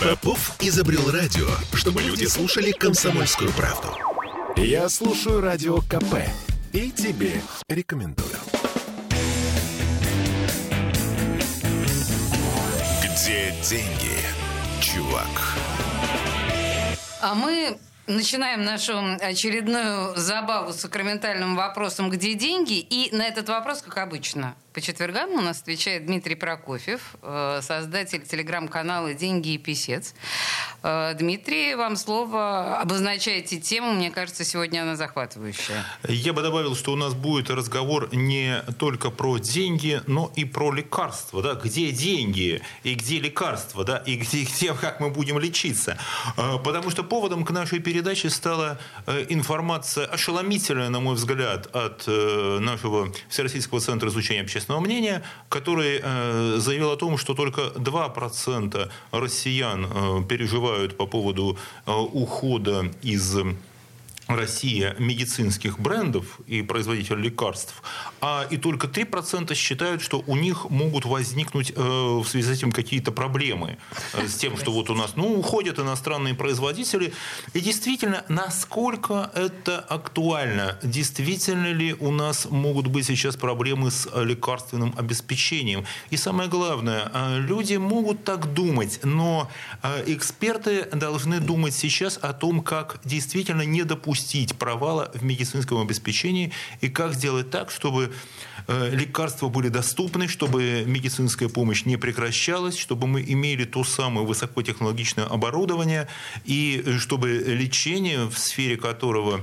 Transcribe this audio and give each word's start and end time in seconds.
Попов 0.00 0.56
изобрел 0.60 1.10
радио, 1.10 1.46
чтобы 1.74 2.00
люди 2.00 2.24
слушали 2.24 2.70
комсомольскую 2.72 3.52
правду. 3.52 3.88
Я 4.56 4.88
слушаю 4.88 5.42
радио 5.42 5.82
КП 5.82 6.24
и 6.72 6.90
тебе 6.90 7.42
рекомендую. 7.68 8.30
Где 13.04 13.54
деньги, 13.62 14.16
чувак? 14.80 15.28
А 17.20 17.34
мы 17.34 17.78
начинаем 18.06 18.64
нашу 18.64 18.98
очередную 19.20 20.16
забаву 20.16 20.72
с 20.72 20.76
сакраментальным 20.76 21.56
вопросом 21.56 22.08
«Где 22.08 22.32
деньги?» 22.32 22.78
И 22.78 23.14
на 23.14 23.26
этот 23.26 23.50
вопрос, 23.50 23.82
как 23.82 23.98
обычно, 23.98 24.54
по 24.80 24.86
четвергам 24.86 25.32
у 25.32 25.42
нас 25.42 25.60
отвечает 25.60 26.06
Дмитрий 26.06 26.34
Прокофьев, 26.34 27.16
э, 27.20 27.60
создатель 27.62 28.22
телеграм-канала 28.22 29.12
«Деньги 29.12 29.50
и 29.50 29.58
писец». 29.58 30.14
Э, 30.82 31.12
Дмитрий, 31.14 31.74
вам 31.74 31.96
слово. 31.96 32.80
Обозначайте 32.80 33.60
тему. 33.60 33.92
Мне 33.92 34.10
кажется, 34.10 34.42
сегодня 34.42 34.80
она 34.80 34.96
захватывающая. 34.96 35.84
Я 36.08 36.32
бы 36.32 36.40
добавил, 36.40 36.74
что 36.74 36.92
у 36.92 36.96
нас 36.96 37.12
будет 37.12 37.50
разговор 37.50 38.08
не 38.14 38.62
только 38.78 39.10
про 39.10 39.36
деньги, 39.36 40.00
но 40.06 40.32
и 40.34 40.46
про 40.46 40.72
лекарства. 40.72 41.42
Да? 41.42 41.54
Где 41.54 41.92
деньги 41.92 42.62
и 42.82 42.94
где 42.94 43.18
лекарства, 43.18 43.84
да? 43.84 43.98
и 43.98 44.16
где, 44.16 44.44
где, 44.44 44.72
как 44.72 45.00
мы 45.00 45.10
будем 45.10 45.38
лечиться. 45.38 45.98
Э, 46.38 46.56
потому 46.64 46.88
что 46.88 47.02
поводом 47.02 47.44
к 47.44 47.50
нашей 47.50 47.80
передаче 47.80 48.30
стала 48.30 48.78
информация 49.28 50.06
ошеломительная, 50.06 50.88
на 50.88 51.00
мой 51.00 51.16
взгляд, 51.16 51.68
от 51.74 52.06
нашего 52.06 53.12
Всероссийского 53.28 53.80
центра 53.80 54.08
изучения 54.08 54.40
общественного 54.40 54.69
общественного 54.70 54.80
мнения, 54.80 55.22
который 55.48 56.00
э, 56.02 56.58
заявил 56.58 56.90
о 56.90 56.96
том, 56.96 57.18
что 57.18 57.34
только 57.34 57.62
2% 57.76 58.88
россиян 59.12 59.86
э, 59.86 60.24
переживают 60.28 60.96
по 60.96 61.06
поводу 61.06 61.56
э, 61.86 61.92
ухода 61.92 62.90
из 63.02 63.36
Россия 64.36 64.94
медицинских 64.98 65.78
брендов 65.78 66.40
и 66.46 66.62
производителей 66.62 67.24
лекарств, 67.24 67.82
а 68.20 68.46
и 68.50 68.56
только 68.56 68.86
3% 68.86 69.54
считают, 69.54 70.02
что 70.02 70.22
у 70.26 70.36
них 70.36 70.70
могут 70.70 71.04
возникнуть 71.04 71.72
э, 71.74 71.80
в 71.80 72.24
связи 72.24 72.48
с 72.48 72.58
этим 72.58 72.72
какие-то 72.72 73.12
проблемы 73.12 73.78
э, 74.14 74.28
с 74.28 74.34
тем, 74.36 74.56
что 74.56 74.72
вот 74.72 74.90
у 74.90 74.94
нас 74.94 75.16
ну, 75.16 75.38
уходят 75.38 75.78
иностранные 75.78 76.34
производители. 76.34 77.12
И 77.54 77.60
действительно, 77.60 78.24
насколько 78.28 79.30
это 79.34 79.80
актуально? 79.80 80.78
Действительно 80.82 81.72
ли 81.72 81.94
у 81.94 82.10
нас 82.10 82.46
могут 82.50 82.86
быть 82.86 83.06
сейчас 83.06 83.36
проблемы 83.36 83.90
с 83.90 84.08
лекарственным 84.14 84.94
обеспечением? 84.96 85.84
И 86.10 86.16
самое 86.16 86.48
главное, 86.48 87.10
э, 87.12 87.38
люди 87.40 87.74
могут 87.76 88.24
так 88.24 88.52
думать, 88.54 89.00
но 89.02 89.50
эксперты 90.06 90.84
должны 90.92 91.40
думать 91.40 91.74
сейчас 91.74 92.18
о 92.20 92.32
том, 92.32 92.62
как 92.62 93.00
действительно 93.04 93.62
не 93.62 93.82
допустить 93.82 94.19
допустить 94.20 94.56
провала 94.56 95.10
в 95.14 95.22
медицинском 95.22 95.78
обеспечении? 95.78 96.52
И 96.80 96.88
как 96.88 97.14
сделать 97.14 97.50
так, 97.50 97.70
чтобы 97.70 98.12
э, 98.66 98.90
лекарства 98.94 99.48
были 99.48 99.68
доступны, 99.68 100.28
чтобы 100.28 100.84
медицинская 100.86 101.48
помощь 101.48 101.86
не 101.86 101.96
прекращалась, 101.96 102.76
чтобы 102.78 103.06
мы 103.06 103.22
имели 103.22 103.64
то 103.64 103.84
самое 103.84 104.26
высокотехнологичное 104.26 105.24
оборудование 105.24 106.06
и 106.44 106.84
чтобы 106.98 107.28
лечение, 107.30 108.26
в 108.26 108.38
сфере 108.38 108.76
которого 108.76 109.40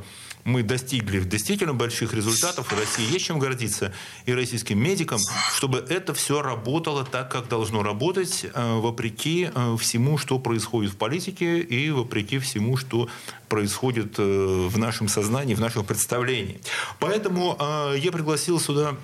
мы 0.48 0.64
достигли 0.64 1.20
действительно 1.20 1.74
больших 1.74 2.14
результатов, 2.14 2.72
и 2.72 2.76
России 2.76 3.12
есть 3.12 3.26
чем 3.26 3.38
гордиться, 3.38 3.94
и 4.26 4.34
российским 4.34 4.82
медикам, 4.82 5.20
чтобы 5.54 5.80
это 5.90 6.14
все 6.14 6.42
работало 6.42 7.04
так, 7.04 7.30
как 7.30 7.50
должно 7.50 7.84
работать, 7.84 8.46
э, 8.46 8.76
вопреки 8.80 9.50
э, 9.54 9.78
всему, 9.78 10.18
что 10.18 10.40
происходит 10.40 10.94
в 10.94 10.96
политике, 10.96 11.60
и 11.60 11.92
вопреки 11.92 12.40
всему, 12.40 12.78
что 12.78 13.10
происходит 13.50 14.16
э, 14.20 14.24
в 14.24 14.78
нашем 14.78 15.10
сознании, 15.10 15.54
в 15.54 15.60
нашем 15.60 15.84
представлении. 15.84 16.62
Поэтому 17.00 17.58
я 17.98 18.12
пригласил 18.12 18.60
сюда 18.60 18.96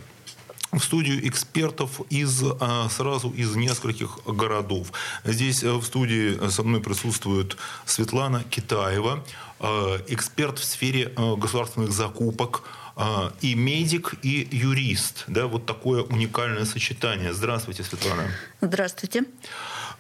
в 0.74 0.80
студию 0.80 1.28
экспертов 1.28 2.02
из, 2.10 2.44
сразу 2.90 3.30
из 3.30 3.56
нескольких 3.56 4.20
городов. 4.26 4.92
Здесь 5.24 5.64
в 5.64 5.84
студии 5.84 6.50
со 6.50 6.64
мной 6.64 6.82
присутствует 6.82 7.58
Светлана 7.86 8.44
Китаева, 8.50 9.24
Э, 9.64 10.00
эксперт 10.10 10.60
в 10.60 10.64
сфере 10.66 11.14
э, 11.16 11.36
государственных 11.38 11.94
закупок, 11.94 12.64
э, 12.98 13.32
и 13.40 13.56
медик, 13.56 14.16
и 14.22 14.46
юрист. 14.52 15.24
Да, 15.28 15.48
вот 15.48 15.66
такое 15.66 16.04
уникальное 16.04 16.66
сочетание. 16.66 17.34
Здравствуйте, 17.34 17.84
Светлана. 17.84 18.28
Здравствуйте. 18.62 19.24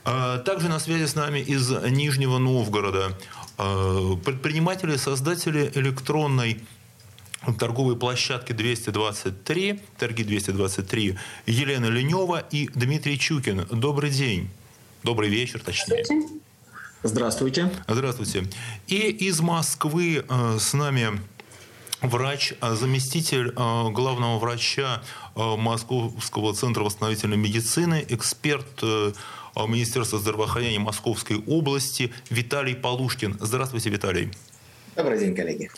Также 0.04 0.68
на 0.68 0.80
связи 0.80 1.06
с 1.06 1.16
нами 1.16 1.40
из 1.40 1.70
Нижнего 1.70 2.38
Новгорода 2.38 3.18
предприниматели, 3.56 4.98
создатели 4.98 5.72
электронной 5.76 6.60
торговой 7.60 7.96
площадки 7.96 8.54
223, 8.54 9.80
торги 9.98 10.24
223, 10.24 11.18
Елена 11.46 11.86
Ленева 11.88 12.44
и 12.52 12.70
Дмитрий 12.74 13.20
Чукин. 13.20 13.68
Добрый 13.72 14.10
день. 14.10 14.50
Добрый 15.04 15.30
вечер, 15.30 15.60
точнее. 15.60 16.06
Здравствуйте. 16.06 16.44
Здравствуйте. 17.04 17.70
Здравствуйте. 17.86 18.48
И 18.88 19.10
из 19.10 19.42
Москвы 19.42 20.24
э, 20.28 20.58
с 20.58 20.72
нами 20.74 21.20
врач, 22.02 22.54
э, 22.62 22.76
заместитель 22.76 23.50
э, 23.50 23.90
главного 23.90 24.40
врача 24.40 25.02
Московского 25.36 26.54
центра 26.54 26.84
восстановительной 26.84 27.38
медицины, 27.38 28.06
эксперт 28.08 28.84
Министерства 29.56 30.20
здравоохранения 30.20 30.78
Московской 30.78 31.44
области 31.48 32.14
Виталий 32.30 32.76
Полушкин. 32.76 33.38
Здравствуйте, 33.42 33.90
Виталий. 33.90 34.32
Добрый 34.96 35.18
день, 35.18 35.36
коллеги. 35.36 35.72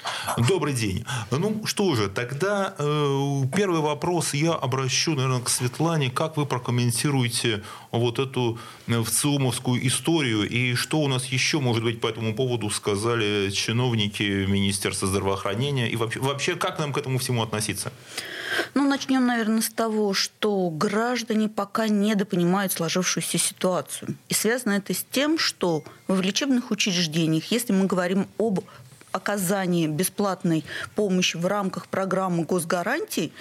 Добрый 0.49 0.73
день. 0.73 1.05
Ну 1.31 1.65
что 1.65 1.95
же, 1.95 2.09
тогда 2.09 2.75
э, 2.77 3.43
первый 3.55 3.79
вопрос 3.79 4.33
я 4.33 4.53
обращу, 4.53 5.15
наверное, 5.15 5.39
к 5.39 5.49
Светлане. 5.49 6.09
Как 6.09 6.35
вы 6.35 6.45
прокомментируете 6.45 7.63
вот 7.91 8.19
эту 8.19 8.59
э, 8.87 9.01
ВЦИОМовскую 9.01 9.87
историю 9.87 10.49
и 10.49 10.75
что 10.75 10.99
у 10.99 11.07
нас 11.07 11.25
еще, 11.27 11.59
может 11.61 11.83
быть, 11.83 12.01
по 12.01 12.07
этому 12.07 12.35
поводу 12.35 12.69
сказали 12.69 13.51
чиновники 13.51 14.45
Министерства 14.47 15.07
здравоохранения 15.07 15.89
и 15.89 15.95
вообще, 15.95 16.19
вообще 16.19 16.55
как 16.55 16.77
нам 16.79 16.91
к 16.91 16.97
этому 16.97 17.17
всему 17.19 17.41
относиться? 17.41 17.93
Ну, 18.73 18.87
начнем, 18.87 19.25
наверное, 19.25 19.61
с 19.61 19.69
того, 19.69 20.13
что 20.13 20.69
граждане 20.69 21.47
пока 21.47 21.87
недопонимают 21.87 22.73
сложившуюся 22.73 23.37
ситуацию. 23.37 24.15
И 24.29 24.33
связано 24.33 24.73
это 24.73 24.93
с 24.93 25.05
тем, 25.09 25.39
что 25.39 25.83
в 26.07 26.21
лечебных 26.21 26.71
учреждениях, 26.71 27.45
если 27.51 27.73
мы 27.73 27.85
говорим 27.85 28.27
об 28.37 28.59
оказании 29.15 29.87
бесплатной 29.87 30.63
помощи 30.95 31.37
в 31.37 31.45
рамках 31.45 31.87
программы 31.87 32.43
госгарантий, 32.43 33.33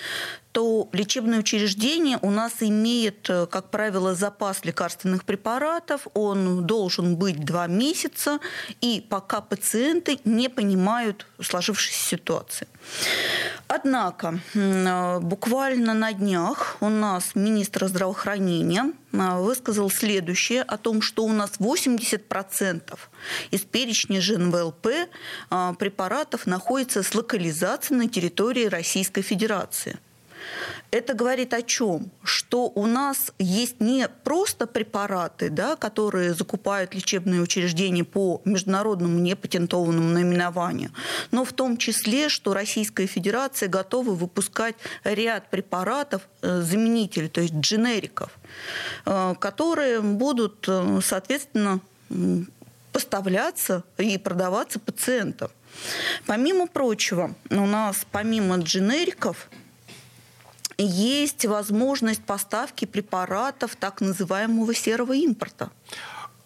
то 0.55 0.89
лечебное 0.93 1.41
учреждение 1.41 2.17
у 2.23 2.31
нас 2.31 2.53
имеет, 2.61 3.29
э, 3.29 3.47
как 3.47 3.71
правило, 3.71 4.15
запас 4.15 4.65
лекарственных 4.65 5.25
препаратов, 5.25 6.07
он 6.15 6.65
должен 6.65 7.17
быть 7.17 7.45
два 7.45 7.67
месяца, 7.67 8.39
и 8.81 9.05
пока 9.11 9.41
пациенты 9.41 10.21
не 10.25 10.49
понимают 10.49 11.27
сложившейся 11.43 12.09
ситуации. 12.09 12.69
Однако, 13.67 14.39
э, 14.55 15.19
буквально 15.19 15.93
на 15.93 16.13
днях 16.13 16.77
у 16.81 16.89
нас 16.89 17.35
министр 17.35 17.89
здравоохранения 17.89 18.93
э, 19.13 19.41
высказал 19.41 19.91
следующее 19.91 20.63
о 20.63 20.77
том, 20.77 21.03
что 21.03 21.25
у 21.25 21.33
нас 21.33 21.59
80% 21.59 23.09
из 23.51 23.63
перечня 23.63 24.21
ЖНВЛП 24.21 24.87
препаратов 25.79 26.47
находится 26.47 27.03
с 27.03 27.13
локализацией 27.13 27.99
на 27.99 28.09
территории 28.09 28.67
Российской 28.67 29.23
Федерации. 29.23 29.99
Это 30.91 31.15
говорит 31.15 31.53
о 31.55 31.63
чем? 31.63 32.11
Что 32.23 32.71
у 32.75 32.87
нас 32.87 33.33
есть 33.39 33.81
не 33.81 34.09
просто 34.09 34.67
препараты, 34.67 35.51
да, 35.51 35.75
которые 35.75 36.35
закупают 36.35 36.95
лечебные 36.95 37.41
учреждения 37.41 38.05
по 38.05 38.41
международному 38.45 39.19
непатентованному 39.19 40.11
наименованию, 40.11 40.91
но 41.33 41.45
в 41.45 41.53
том 41.53 41.77
числе, 41.79 42.29
что 42.29 42.55
Российская 42.55 43.07
Федерация 43.07 43.69
готова 43.69 44.11
выпускать 44.11 44.77
ряд 45.03 45.51
препаратов, 45.51 46.23
э, 46.43 46.61
заменителей, 46.61 47.29
то 47.29 47.41
есть 47.41 47.55
дженериков, 47.55 48.31
э, 49.05 49.35
которые 49.41 50.01
будут, 50.01 50.65
э, 50.69 51.01
соответственно, 51.03 51.81
поставляться 52.93 53.83
и 53.99 54.17
продаваться 54.19 54.79
пациентам. 54.79 55.51
Помимо 56.27 56.67
прочего, 56.69 57.35
у 57.51 57.67
нас 57.67 58.07
помимо 58.13 58.59
дженериков 58.59 59.49
есть 60.79 61.45
возможность 61.47 62.25
поставки 62.25 62.85
препаратов 62.85 63.77
так 63.77 64.01
называемого 64.01 64.75
серого 64.75 65.13
импорта. 65.13 65.71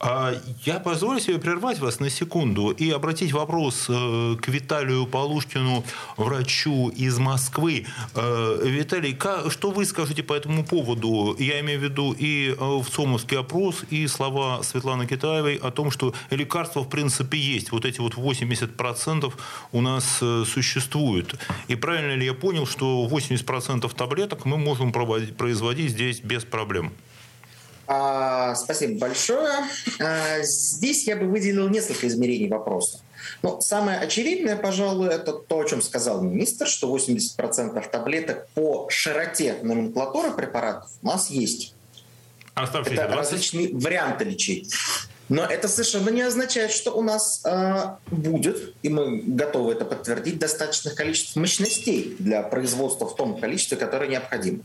А 0.00 0.32
я 0.64 0.78
позволю 0.78 1.18
себе 1.18 1.38
прервать 1.38 1.80
вас 1.80 1.98
на 1.98 2.08
секунду 2.08 2.70
и 2.70 2.88
обратить 2.88 3.32
вопрос 3.32 3.86
э, 3.88 4.36
к 4.40 4.46
Виталию 4.46 5.06
Полушкину, 5.06 5.84
врачу 6.16 6.90
из 6.90 7.18
Москвы. 7.18 7.84
Э, 8.14 8.60
Виталий, 8.62 9.18
что 9.50 9.72
вы 9.72 9.84
скажете 9.84 10.22
по 10.22 10.34
этому 10.34 10.64
поводу? 10.64 11.34
Я 11.40 11.58
имею 11.60 11.80
в 11.80 11.82
виду 11.82 12.12
и 12.16 12.50
э, 12.50 12.54
в 12.54 12.88
ЦОМовский 12.88 13.38
опрос, 13.38 13.82
и 13.90 14.06
слова 14.06 14.62
Светланы 14.62 15.04
Китаевой 15.04 15.56
о 15.56 15.72
том, 15.72 15.90
что 15.90 16.14
лекарства 16.30 16.84
в 16.84 16.88
принципе 16.88 17.36
есть. 17.36 17.72
Вот 17.72 17.84
эти 17.84 17.98
вот 17.98 18.14
80% 18.14 19.32
у 19.72 19.80
нас 19.80 20.22
существуют. 20.46 21.34
И 21.66 21.74
правильно 21.74 22.14
ли 22.14 22.24
я 22.24 22.34
понял, 22.34 22.66
что 22.66 23.08
80% 23.10 23.92
таблеток 23.96 24.44
мы 24.44 24.58
можем 24.58 24.92
производить 24.92 25.90
здесь 25.90 26.20
без 26.20 26.44
проблем? 26.44 26.92
А, 27.90 28.55
спасибо 28.55 28.99
большое. 28.99 29.50
А, 29.99 30.43
здесь 30.43 31.06
я 31.06 31.17
бы 31.17 31.26
выделил 31.26 31.69
несколько 31.70 32.06
измерений 32.06 32.49
вопроса. 32.49 33.00
Ну, 33.43 33.62
самое 33.62 33.99
очевидное, 33.99 34.56
пожалуй, 34.56 35.08
это 35.08 35.32
то, 35.32 35.61
о 35.61 35.64
чем 35.64 35.81
сказал 35.81 36.20
министр, 36.20 36.67
что 36.67 36.94
80% 36.94 37.88
таблеток 37.90 38.46
по 38.50 38.88
широте 38.90 39.56
номенклатуры 39.62 40.32
препаратов 40.32 40.90
у 41.02 41.06
нас 41.06 41.31
есть. 41.31 41.75
Оставшиеся 42.55 43.02
это 43.02 43.12
20? 43.14 43.32
различные 43.32 43.75
варианты 43.75 44.25
лечения. 44.25 44.69
Но 45.31 45.44
это 45.44 45.69
совершенно 45.69 46.11
не 46.11 46.23
означает, 46.23 46.73
что 46.73 46.93
у 46.93 47.02
нас 47.02 47.43
э, 47.44 47.96
будет, 48.11 48.75
и 48.82 48.88
мы 48.88 49.19
готовы 49.19 49.73
это 49.73 49.85
подтвердить, 49.85 50.38
достаточное 50.38 50.94
количество 50.94 51.40
мощностей 51.40 52.17
для 52.19 52.43
производства 52.43 53.06
в 53.06 53.14
том 53.14 53.38
количестве, 53.38 53.76
которое 53.76 54.08
необходимо. 54.08 54.61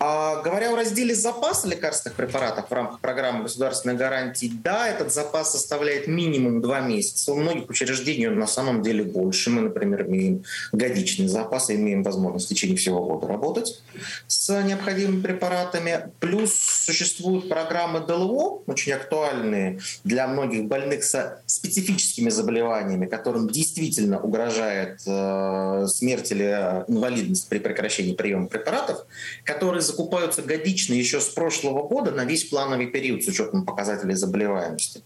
А, 0.00 0.42
говоря 0.42 0.72
о 0.72 0.76
разделе 0.76 1.14
запаса 1.14 1.66
лекарственных 1.66 2.16
препаратов 2.16 2.70
в 2.70 2.72
рамках 2.72 3.00
программы 3.00 3.44
государственной 3.44 3.96
гарантии, 3.96 4.52
да, 4.62 4.88
этот 4.88 5.12
запас 5.12 5.52
составляет 5.52 6.06
минимум 6.06 6.60
два 6.60 6.80
месяца. 6.80 7.32
У 7.32 7.36
многих 7.36 7.68
учреждений 7.68 8.28
он 8.28 8.38
на 8.38 8.46
самом 8.46 8.82
деле 8.82 9.02
больше. 9.02 9.50
Мы, 9.50 9.62
например, 9.62 10.06
имеем 10.06 10.44
годичный 10.72 11.26
запас 11.26 11.70
и 11.70 11.74
имеем 11.74 12.02
возможность 12.04 12.46
в 12.46 12.48
течение 12.48 12.76
всего 12.76 13.04
года 13.04 13.26
работать 13.26 13.82
с 14.28 14.62
необходимыми 14.62 15.20
препаратами. 15.20 16.10
Плюс 16.20 16.54
существуют 16.54 17.48
программы 17.48 18.00
ДЛО, 18.00 18.62
очень 18.66 18.92
актуальные 18.92 19.80
для 20.04 20.28
многих 20.28 20.66
больных 20.66 21.02
со 21.02 21.42
специфическими 21.46 22.30
заболеваниями, 22.30 23.06
которым 23.06 23.48
действительно 23.48 24.20
угрожает 24.20 25.00
э, 25.06 25.86
смерть 25.88 26.30
или 26.30 26.84
инвалидность 26.86 27.48
при 27.48 27.58
прекращении 27.58 28.14
приема 28.14 28.46
препаратов, 28.46 29.04
которые 29.44 29.82
закупаются 29.88 30.42
годично 30.42 30.94
еще 30.94 31.20
с 31.20 31.28
прошлого 31.28 31.86
года 31.86 32.12
на 32.12 32.24
весь 32.24 32.44
плановый 32.44 32.86
период 32.86 33.24
с 33.24 33.28
учетом 33.28 33.64
показателей 33.64 34.14
заболеваемости. 34.14 35.02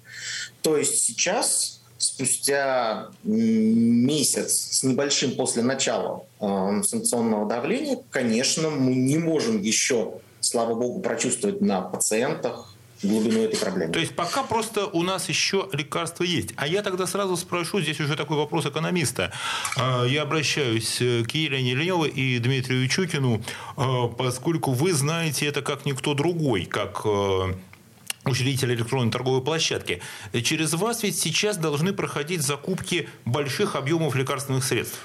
То 0.61 0.77
есть 0.77 1.03
сейчас 1.03 1.81
спустя 1.99 3.09
месяц 3.23 4.53
с 4.53 4.83
небольшим 4.83 5.37
после 5.37 5.63
начала 5.63 6.25
э, 6.41 6.83
санкционного 6.85 7.49
давления, 7.49 7.99
конечно, 8.11 8.71
мы 8.71 8.95
не 8.95 9.19
можем 9.19 9.63
еще, 9.63 10.15
слава 10.41 10.75
богу, 10.75 11.01
прочувствовать 11.01 11.61
на 11.61 11.81
пациентах 11.81 12.72
глубину 13.03 13.43
этой 13.43 13.59
проблемы. 13.59 13.93
То 13.93 13.99
есть 13.99 14.15
пока 14.15 14.43
просто 14.43 14.87
у 14.87 15.03
нас 15.03 15.29
еще 15.29 15.69
лекарства 15.73 16.25
есть. 16.25 16.51
А 16.57 16.67
я 16.67 16.83
тогда 16.83 17.07
сразу 17.07 17.37
спрошу, 17.37 17.81
здесь 17.81 18.01
уже 18.01 18.17
такой 18.17 18.37
вопрос 18.37 18.67
экономиста. 18.67 19.33
А, 19.77 20.05
я 20.05 20.23
обращаюсь 20.23 21.01
э, 21.01 21.25
к 21.25 21.35
Елене 21.35 21.75
Леневой 21.75 22.11
и 22.11 22.39
Дмитрию 22.39 22.89
Чукину, 22.89 23.43
а, 23.77 24.09
поскольку 24.09 24.73
вы 24.73 24.93
знаете 24.93 25.47
это 25.47 25.63
как 25.63 25.85
никто 25.85 26.15
другой, 26.15 26.65
как 26.65 27.03
э, 27.05 27.55
учредитель 28.25 28.73
электронной 28.75 29.11
торговой 29.11 29.43
площадки. 29.43 30.01
Через 30.43 30.75
вас 30.75 31.03
ведь 31.03 31.19
сейчас 31.19 31.57
должны 31.57 31.93
проходить 31.93 32.43
закупки 32.43 33.09
больших 33.25 33.75
объемов 33.75 34.15
лекарственных 34.15 34.65
средств. 34.65 35.01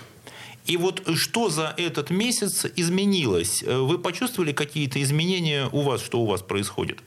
И 0.66 0.76
вот 0.76 1.02
что 1.16 1.50
за 1.50 1.74
этот 1.78 2.10
месяц 2.10 2.66
изменилось? 2.76 3.64
Вы 3.64 3.98
почувствовали 3.98 4.52
какие-то 4.52 5.02
изменения 5.02 5.70
у 5.72 5.82
вас, 5.82 6.04
что 6.04 6.20
у 6.20 6.26
вас 6.26 6.42
происходит? 6.42 7.00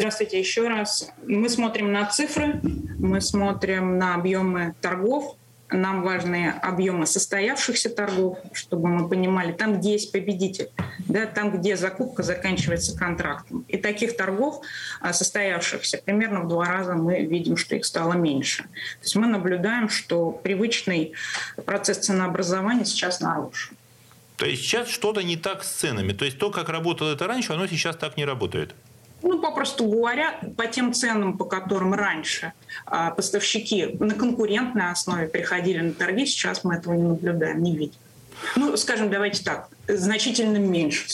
Здравствуйте 0.00 0.38
еще 0.38 0.66
раз. 0.66 1.10
Мы 1.26 1.50
смотрим 1.50 1.92
на 1.92 2.06
цифры, 2.06 2.58
мы 2.98 3.20
смотрим 3.20 3.98
на 3.98 4.14
объемы 4.14 4.74
торгов, 4.80 5.36
нам 5.68 6.00
важны 6.00 6.54
объемы 6.62 7.04
состоявшихся 7.04 7.90
торгов, 7.90 8.38
чтобы 8.54 8.88
мы 8.88 9.10
понимали, 9.10 9.52
там, 9.52 9.78
где 9.78 9.92
есть 9.92 10.10
победитель, 10.10 10.70
да, 11.00 11.26
там, 11.26 11.50
где 11.50 11.76
закупка 11.76 12.22
заканчивается 12.22 12.96
контрактом. 12.96 13.66
И 13.68 13.76
таких 13.76 14.16
торгов 14.16 14.64
а, 15.02 15.12
состоявшихся 15.12 16.00
примерно 16.02 16.44
в 16.44 16.48
два 16.48 16.64
раза 16.64 16.94
мы 16.94 17.20
видим, 17.26 17.58
что 17.58 17.76
их 17.76 17.84
стало 17.84 18.14
меньше. 18.14 18.62
То 18.62 19.02
есть 19.02 19.16
мы 19.16 19.26
наблюдаем, 19.26 19.90
что 19.90 20.30
привычный 20.30 21.12
процесс 21.66 21.98
ценообразования 21.98 22.86
сейчас 22.86 23.20
нарушен. 23.20 23.76
То 24.38 24.46
есть 24.46 24.62
сейчас 24.62 24.88
что-то 24.88 25.22
не 25.22 25.36
так 25.36 25.62
с 25.62 25.70
ценами. 25.70 26.14
То 26.14 26.24
есть 26.24 26.38
то, 26.38 26.50
как 26.50 26.70
работало 26.70 27.12
это 27.12 27.26
раньше, 27.26 27.52
оно 27.52 27.66
сейчас 27.66 27.96
так 27.96 28.16
не 28.16 28.24
работает. 28.24 28.74
Ну, 29.22 29.38
попросту 29.40 29.84
говоря, 29.84 30.40
по 30.56 30.66
тем 30.66 30.92
ценам, 30.92 31.36
по 31.36 31.44
которым 31.44 31.94
раньше 31.94 32.52
а, 32.86 33.10
поставщики 33.10 33.96
на 33.98 34.14
конкурентной 34.14 34.90
основе 34.90 35.26
приходили 35.26 35.80
на 35.80 35.92
торги, 35.92 36.26
сейчас 36.26 36.64
мы 36.64 36.74
этого 36.74 36.94
не 36.94 37.02
наблюдаем, 37.02 37.62
не 37.62 37.76
видим. 37.76 37.98
Ну, 38.56 38.76
скажем, 38.76 39.10
давайте 39.10 39.44
так, 39.44 39.68
значительно 39.86 40.56
меньше 40.56 41.06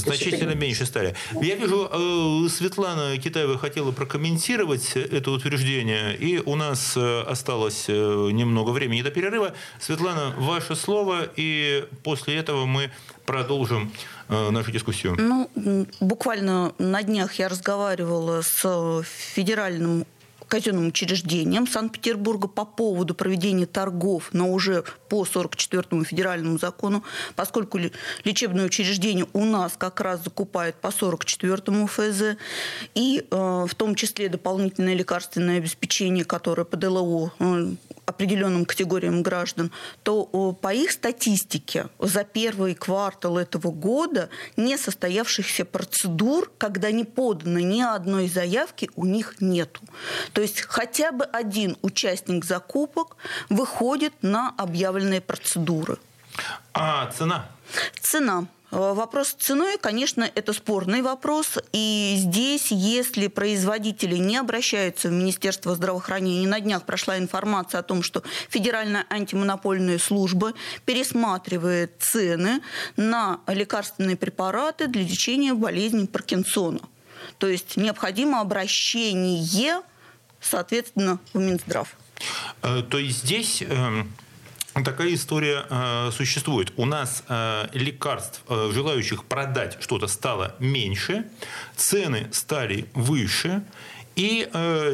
Значительно 0.00 0.54
меньше 0.54 0.86
стали. 0.86 1.14
Я 1.40 1.56
вижу, 1.56 1.88
э, 1.90 2.48
Светлана 2.48 3.16
Китаева 3.18 3.58
хотела 3.58 3.90
прокомментировать 3.90 4.92
это 4.94 5.30
утверждение, 5.30 6.16
и 6.16 6.38
у 6.38 6.54
нас 6.54 6.96
э, 6.96 7.22
осталось 7.22 7.86
э, 7.88 7.92
немного 8.32 8.70
времени 8.70 9.02
до 9.02 9.10
перерыва. 9.10 9.54
Светлана, 9.80 10.34
ваше 10.38 10.76
слово, 10.76 11.28
и 11.36 11.86
после 12.04 12.36
этого 12.36 12.64
мы 12.66 12.90
продолжим 13.26 13.92
нашу 14.28 14.72
дискуссию. 14.72 15.16
Ну, 15.18 15.48
буквально 16.00 16.72
на 16.78 17.02
днях 17.02 17.34
я 17.34 17.48
разговаривала 17.48 18.42
с 18.42 19.02
федеральным 19.04 20.06
казенным 20.48 20.88
учреждениям 20.88 21.66
Санкт-Петербурга 21.66 22.48
по 22.48 22.64
поводу 22.64 23.14
проведения 23.14 23.66
торгов, 23.66 24.30
но 24.32 24.50
уже 24.50 24.84
по 25.08 25.24
44-му 25.24 26.04
федеральному 26.04 26.58
закону, 26.58 27.04
поскольку 27.36 27.78
лечебные 28.24 28.66
учреждения 28.66 29.26
у 29.32 29.44
нас 29.44 29.74
как 29.76 30.00
раз 30.00 30.24
закупают 30.24 30.76
по 30.76 30.88
44-му 30.88 31.86
ФЗ, 31.86 32.38
и 32.94 33.24
э, 33.30 33.66
в 33.68 33.74
том 33.74 33.94
числе 33.94 34.28
дополнительное 34.28 34.94
лекарственное 34.94 35.58
обеспечение, 35.58 36.24
которое 36.24 36.64
по 36.64 36.76
ДЛО 36.76 37.32
э, 37.38 37.74
определенным 38.08 38.64
категориям 38.64 39.22
граждан, 39.22 39.70
то 40.02 40.24
по 40.60 40.72
их 40.72 40.92
статистике 40.92 41.88
за 41.98 42.24
первый 42.24 42.74
квартал 42.74 43.36
этого 43.36 43.70
года 43.70 44.30
несостоявшихся 44.56 45.64
процедур, 45.66 46.50
когда 46.56 46.90
не 46.90 47.04
подано 47.04 47.60
ни 47.60 47.82
одной 47.82 48.28
заявки, 48.28 48.90
у 48.96 49.04
них 49.04 49.36
нету. 49.40 49.80
То 50.38 50.42
есть 50.42 50.60
хотя 50.60 51.10
бы 51.10 51.24
один 51.24 51.76
участник 51.82 52.44
закупок 52.44 53.16
выходит 53.48 54.12
на 54.22 54.54
объявленные 54.56 55.20
процедуры. 55.20 55.98
А 56.72 57.10
цена? 57.10 57.48
Цена. 58.00 58.46
Э, 58.70 58.92
вопрос 58.94 59.30
с 59.30 59.32
ценой, 59.32 59.78
конечно, 59.78 60.30
это 60.32 60.52
спорный 60.52 61.02
вопрос. 61.02 61.58
И 61.72 62.14
здесь, 62.18 62.70
если 62.70 63.26
производители 63.26 64.14
не 64.14 64.36
обращаются 64.36 65.08
в 65.08 65.10
Министерство 65.10 65.74
здравоохранения, 65.74 66.46
на 66.46 66.60
днях 66.60 66.84
прошла 66.84 67.18
информация 67.18 67.80
о 67.80 67.82
том, 67.82 68.04
что 68.04 68.22
Федеральная 68.48 69.06
антимонопольная 69.10 69.98
служба 69.98 70.52
пересматривает 70.84 71.94
цены 71.98 72.60
на 72.96 73.40
лекарственные 73.48 74.16
препараты 74.16 74.86
для 74.86 75.02
лечения 75.02 75.54
болезни 75.54 76.06
Паркинсона. 76.06 76.82
То 77.38 77.48
есть 77.48 77.76
необходимо 77.76 78.40
обращение, 78.40 79.42
соответственно, 80.40 81.18
в 81.32 81.38
Минздрав. 81.38 81.96
Э, 82.62 82.82
то 82.82 82.98
есть 82.98 83.24
здесь 83.24 83.62
эм, 83.62 84.12
Такая 84.84 85.12
история 85.12 85.66
э, 85.68 86.10
существует. 86.12 86.72
У 86.76 86.84
нас 86.84 87.24
э, 87.28 87.66
лекарств, 87.72 88.42
желающих 88.48 89.24
продать 89.24 89.76
что-то, 89.80 90.06
стало 90.06 90.54
меньше, 90.60 91.24
цены 91.74 92.28
стали 92.30 92.86
выше. 92.94 93.64
И 94.14 94.48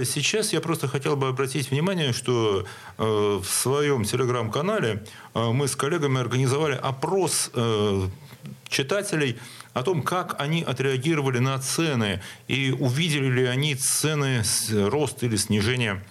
сейчас 0.04 0.52
я 0.52 0.60
просто 0.60 0.86
хотел 0.86 1.16
бы 1.16 1.28
обратить 1.28 1.70
внимание, 1.70 2.12
что 2.12 2.66
в 2.98 3.44
своем 3.44 4.04
телеграм-канале 4.04 5.02
мы 5.32 5.66
с 5.66 5.74
коллегами 5.76 6.20
организовали 6.20 6.74
опрос 6.74 7.50
читателей 8.68 9.38
о 9.74 9.82
том, 9.82 10.02
как 10.02 10.40
они 10.40 10.62
отреагировали 10.62 11.40
на 11.40 11.58
цены 11.58 12.22
и 12.48 12.70
увидели 12.70 13.28
ли 13.28 13.44
они 13.44 13.74
цены, 13.74 14.42
рост 14.70 15.22
или 15.22 15.36
снижение 15.36 16.02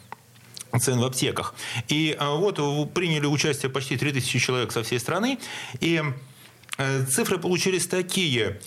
цен 0.79 0.99
в 0.99 1.05
аптеках. 1.05 1.55
И 1.87 2.15
а, 2.19 2.31
вот 2.35 2.57
приняли 2.93 3.25
участие 3.25 3.71
почти 3.71 3.95
3000 3.95 4.39
человек 4.39 4.71
со 4.71 4.83
всей 4.83 4.99
страны, 4.99 5.39
и 5.79 6.03
э, 6.77 7.05
цифры 7.05 7.37
получились 7.37 7.87
такие. 7.87 8.59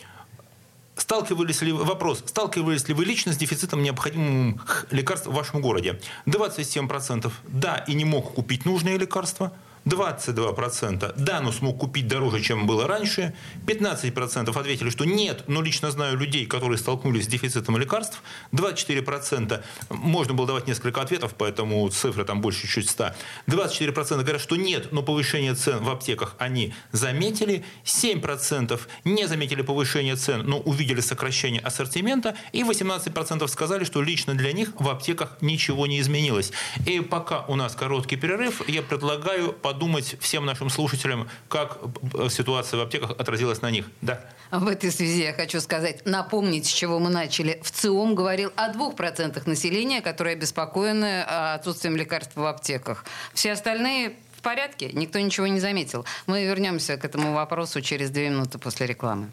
Сталкивались 0.96 1.60
ли 1.62 1.72
вопрос, 1.72 2.22
сталкивались 2.24 2.88
ли 2.88 2.94
вы 2.94 3.04
лично 3.04 3.32
с 3.32 3.36
дефицитом 3.36 3.82
необходимых 3.82 4.86
лекарств 4.92 5.26
в 5.26 5.32
вашем 5.32 5.60
городе? 5.60 6.00
27% 6.26 7.30
да 7.48 7.84
и 7.88 7.94
не 7.94 8.04
мог 8.04 8.34
купить 8.34 8.64
нужные 8.64 8.96
лекарства– 8.96 9.52
22% 9.86 11.14
да, 11.16 11.40
но 11.40 11.52
смог 11.52 11.78
купить 11.78 12.08
дороже, 12.08 12.42
чем 12.42 12.66
было 12.66 12.86
раньше. 12.86 13.34
15% 13.66 14.58
ответили, 14.58 14.90
что 14.90 15.04
нет, 15.04 15.44
но 15.46 15.62
лично 15.62 15.90
знаю 15.90 16.16
людей, 16.16 16.46
которые 16.46 16.78
столкнулись 16.78 17.24
с 17.24 17.28
дефицитом 17.28 17.76
лекарств. 17.78 18.22
24% 18.52 19.62
можно 19.90 20.34
было 20.34 20.46
давать 20.48 20.66
несколько 20.66 21.00
ответов, 21.00 21.34
поэтому 21.38 21.88
цифра 21.88 22.24
там 22.24 22.40
больше 22.40 22.66
чуть 22.66 22.90
100. 22.90 23.12
24% 23.46 24.22
говорят, 24.22 24.40
что 24.40 24.56
нет, 24.56 24.92
но 24.92 25.02
повышение 25.02 25.54
цен 25.54 25.82
в 25.82 25.88
аптеках 25.88 26.34
они 26.38 26.74
заметили. 26.90 27.64
7% 27.84 28.80
не 29.04 29.26
заметили 29.28 29.62
повышение 29.62 30.16
цен, 30.16 30.42
но 30.44 30.58
увидели 30.58 31.00
сокращение 31.00 31.60
ассортимента. 31.60 32.34
И 32.52 32.62
18% 32.62 33.46
сказали, 33.48 33.84
что 33.84 34.02
лично 34.02 34.34
для 34.34 34.52
них 34.52 34.70
в 34.78 34.88
аптеках 34.88 35.38
ничего 35.40 35.86
не 35.86 36.00
изменилось. 36.00 36.52
И 36.86 37.00
пока 37.00 37.44
у 37.46 37.54
нас 37.54 37.76
короткий 37.76 38.16
перерыв, 38.16 38.68
я 38.68 38.82
предлагаю 38.82 39.52
подумать 39.52 39.75
подумать 39.76 40.16
всем 40.20 40.46
нашим 40.46 40.70
слушателям, 40.70 41.28
как 41.48 41.78
э, 42.14 42.28
ситуация 42.30 42.78
в 42.78 42.80
аптеках 42.80 43.10
отразилась 43.10 43.60
на 43.60 43.70
них. 43.70 43.84
Да. 44.00 44.20
В 44.50 44.68
этой 44.68 44.90
связи 44.90 45.22
я 45.22 45.34
хочу 45.34 45.60
сказать, 45.60 46.06
напомнить, 46.06 46.64
с 46.66 46.72
чего 46.72 46.98
мы 46.98 47.10
начали. 47.10 47.60
В 47.62 47.70
ЦИОМ 47.70 48.14
говорил 48.14 48.50
о 48.56 48.72
двух 48.72 48.96
процентах 48.96 49.46
населения, 49.46 50.00
которые 50.00 50.32
обеспокоены 50.32 51.04
э, 51.04 51.54
отсутствием 51.56 51.94
лекарств 51.94 52.36
в 52.36 52.46
аптеках. 52.46 53.04
Все 53.34 53.52
остальные 53.52 54.16
в 54.38 54.40
порядке, 54.40 54.90
никто 54.94 55.18
ничего 55.18 55.46
не 55.46 55.60
заметил. 55.60 56.06
Мы 56.26 56.44
вернемся 56.44 56.96
к 56.96 57.04
этому 57.04 57.34
вопросу 57.34 57.82
через 57.82 58.08
две 58.10 58.30
минуты 58.30 58.58
после 58.58 58.86
рекламы. 58.86 59.28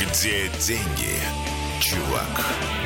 Где 0.00 0.50
деньги, 0.58 1.14
чувак? 1.80 2.85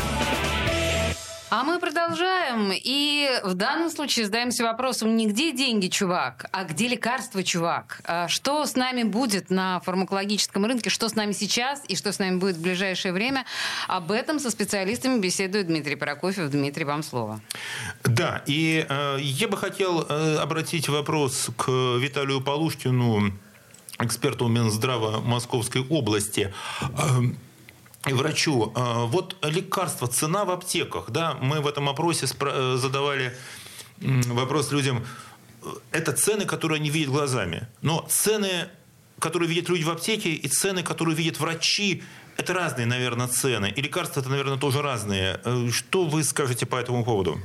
А 1.51 1.65
мы 1.65 1.79
продолжаем. 1.79 2.71
И 2.73 3.29
в 3.43 3.55
данном 3.55 3.89
случае 3.89 4.25
задаемся 4.25 4.63
вопросом 4.63 5.17
не 5.17 5.27
где 5.27 5.51
деньги, 5.51 5.87
чувак, 5.87 6.45
а 6.53 6.63
где 6.63 6.87
лекарства, 6.87 7.43
чувак. 7.43 7.99
А 8.05 8.29
что 8.29 8.65
с 8.65 8.77
нами 8.77 9.03
будет 9.03 9.49
на 9.49 9.81
фармакологическом 9.81 10.65
рынке, 10.65 10.89
что 10.89 11.09
с 11.09 11.15
нами 11.15 11.33
сейчас 11.33 11.83
и 11.89 11.97
что 11.97 12.13
с 12.13 12.19
нами 12.19 12.37
будет 12.37 12.55
в 12.55 12.61
ближайшее 12.61 13.11
время. 13.11 13.43
Об 13.89 14.13
этом 14.13 14.39
со 14.39 14.49
специалистами 14.49 15.19
беседует 15.19 15.67
Дмитрий 15.67 15.97
Прокофьев. 15.97 16.49
Дмитрий, 16.49 16.85
вам 16.85 17.03
слово. 17.03 17.41
Да, 18.05 18.43
и 18.45 18.85
э, 18.87 19.17
я 19.19 19.49
бы 19.49 19.57
хотел 19.57 20.05
э, 20.07 20.37
обратить 20.37 20.87
вопрос 20.87 21.49
к 21.57 21.69
Виталию 21.69 22.39
Полушкину, 22.39 23.33
эксперту 23.99 24.47
Минздрава 24.47 25.19
Московской 25.19 25.85
области. 25.85 26.53
Э, 26.79 26.85
врачу, 28.05 28.71
а, 28.75 29.05
вот 29.05 29.35
лекарства, 29.43 30.07
цена 30.07 30.45
в 30.45 30.51
аптеках, 30.51 31.09
да, 31.09 31.37
мы 31.41 31.61
в 31.61 31.67
этом 31.67 31.87
опросе 31.89 32.25
э, 32.39 32.75
задавали 32.77 33.35
вопрос 33.99 34.71
людям, 34.71 35.05
это 35.91 36.11
цены, 36.13 36.45
которые 36.45 36.77
они 36.77 36.89
видят 36.89 37.09
глазами, 37.09 37.67
но 37.81 38.05
цены, 38.09 38.67
которые 39.19 39.47
видят 39.47 39.69
люди 39.69 39.83
в 39.83 39.89
аптеке, 39.89 40.31
и 40.31 40.47
цены, 40.47 40.81
которые 40.81 41.15
видят 41.15 41.39
врачи, 41.39 42.03
это 42.37 42.53
разные, 42.53 42.87
наверное, 42.87 43.27
цены, 43.27 43.71
и 43.75 43.81
лекарства 43.81 44.21
это, 44.21 44.29
наверное, 44.29 44.57
тоже 44.57 44.81
разные. 44.81 45.39
Э, 45.43 45.69
что 45.71 46.05
вы 46.05 46.23
скажете 46.23 46.65
по 46.65 46.77
этому 46.77 47.05
поводу? 47.05 47.39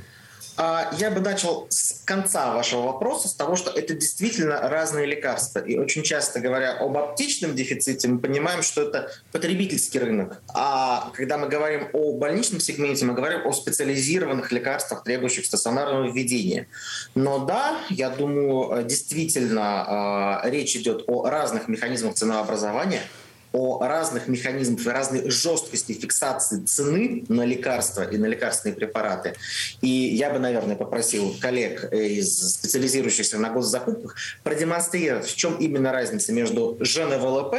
А, 0.57 0.89
я 0.97 1.11
бы 1.11 1.21
начал 1.21 1.67
с 1.69 2.01
конца 2.03 2.53
вашего 2.53 2.81
вопроса, 2.81 3.27
с 3.27 3.33
того, 3.33 3.55
что 3.55 3.69
это 3.69 3.93
действительно 3.93 4.59
разные 4.67 5.05
лекарства. 5.05 5.59
И 5.59 5.77
очень 5.77 6.01
часто 6.01 6.39
говоря 6.39 6.73
об 6.73 6.97
аптечном 6.97 7.55
дефиците, 7.55 8.07
мы 8.07 8.17
понимаем, 8.17 8.63
что 8.63 8.81
это 8.81 9.11
потребительский 9.31 9.99
рынок. 9.99 10.41
А 10.53 11.11
когда 11.13 11.37
мы 11.37 11.47
говорим 11.47 11.89
о 11.93 12.17
больничном 12.17 12.59
сегменте, 12.59 13.05
мы 13.05 13.13
говорим 13.13 13.45
о 13.45 13.53
специализированных 13.53 14.51
лекарствах, 14.51 15.03
требующих 15.03 15.45
стационарного 15.45 16.11
введения. 16.11 16.67
Но 17.13 17.45
да, 17.45 17.77
я 17.89 18.09
думаю, 18.09 18.83
действительно 18.83 20.41
а, 20.41 20.41
речь 20.45 20.75
идет 20.75 21.03
о 21.07 21.29
разных 21.29 21.67
механизмах 21.67 22.15
ценообразования– 22.15 23.03
о 23.53 23.85
разных 23.85 24.27
механизмах 24.27 24.85
и 24.85 24.89
разной 24.89 25.29
жесткости 25.29 25.93
фиксации 25.93 26.63
цены 26.65 27.25
на 27.27 27.43
лекарства 27.43 28.03
и 28.03 28.17
на 28.17 28.25
лекарственные 28.25 28.75
препараты. 28.75 29.35
И 29.81 29.87
я 29.87 30.29
бы, 30.29 30.39
наверное, 30.39 30.75
попросил 30.75 31.35
коллег 31.39 31.91
из 31.93 32.55
специализирующихся 32.55 33.37
на 33.37 33.49
госзакупках 33.49 34.15
продемонстрировать, 34.43 35.27
в 35.27 35.35
чем 35.35 35.57
именно 35.57 35.91
разница 35.91 36.33
между 36.33 36.77
ЖНВЛП, 36.79 37.55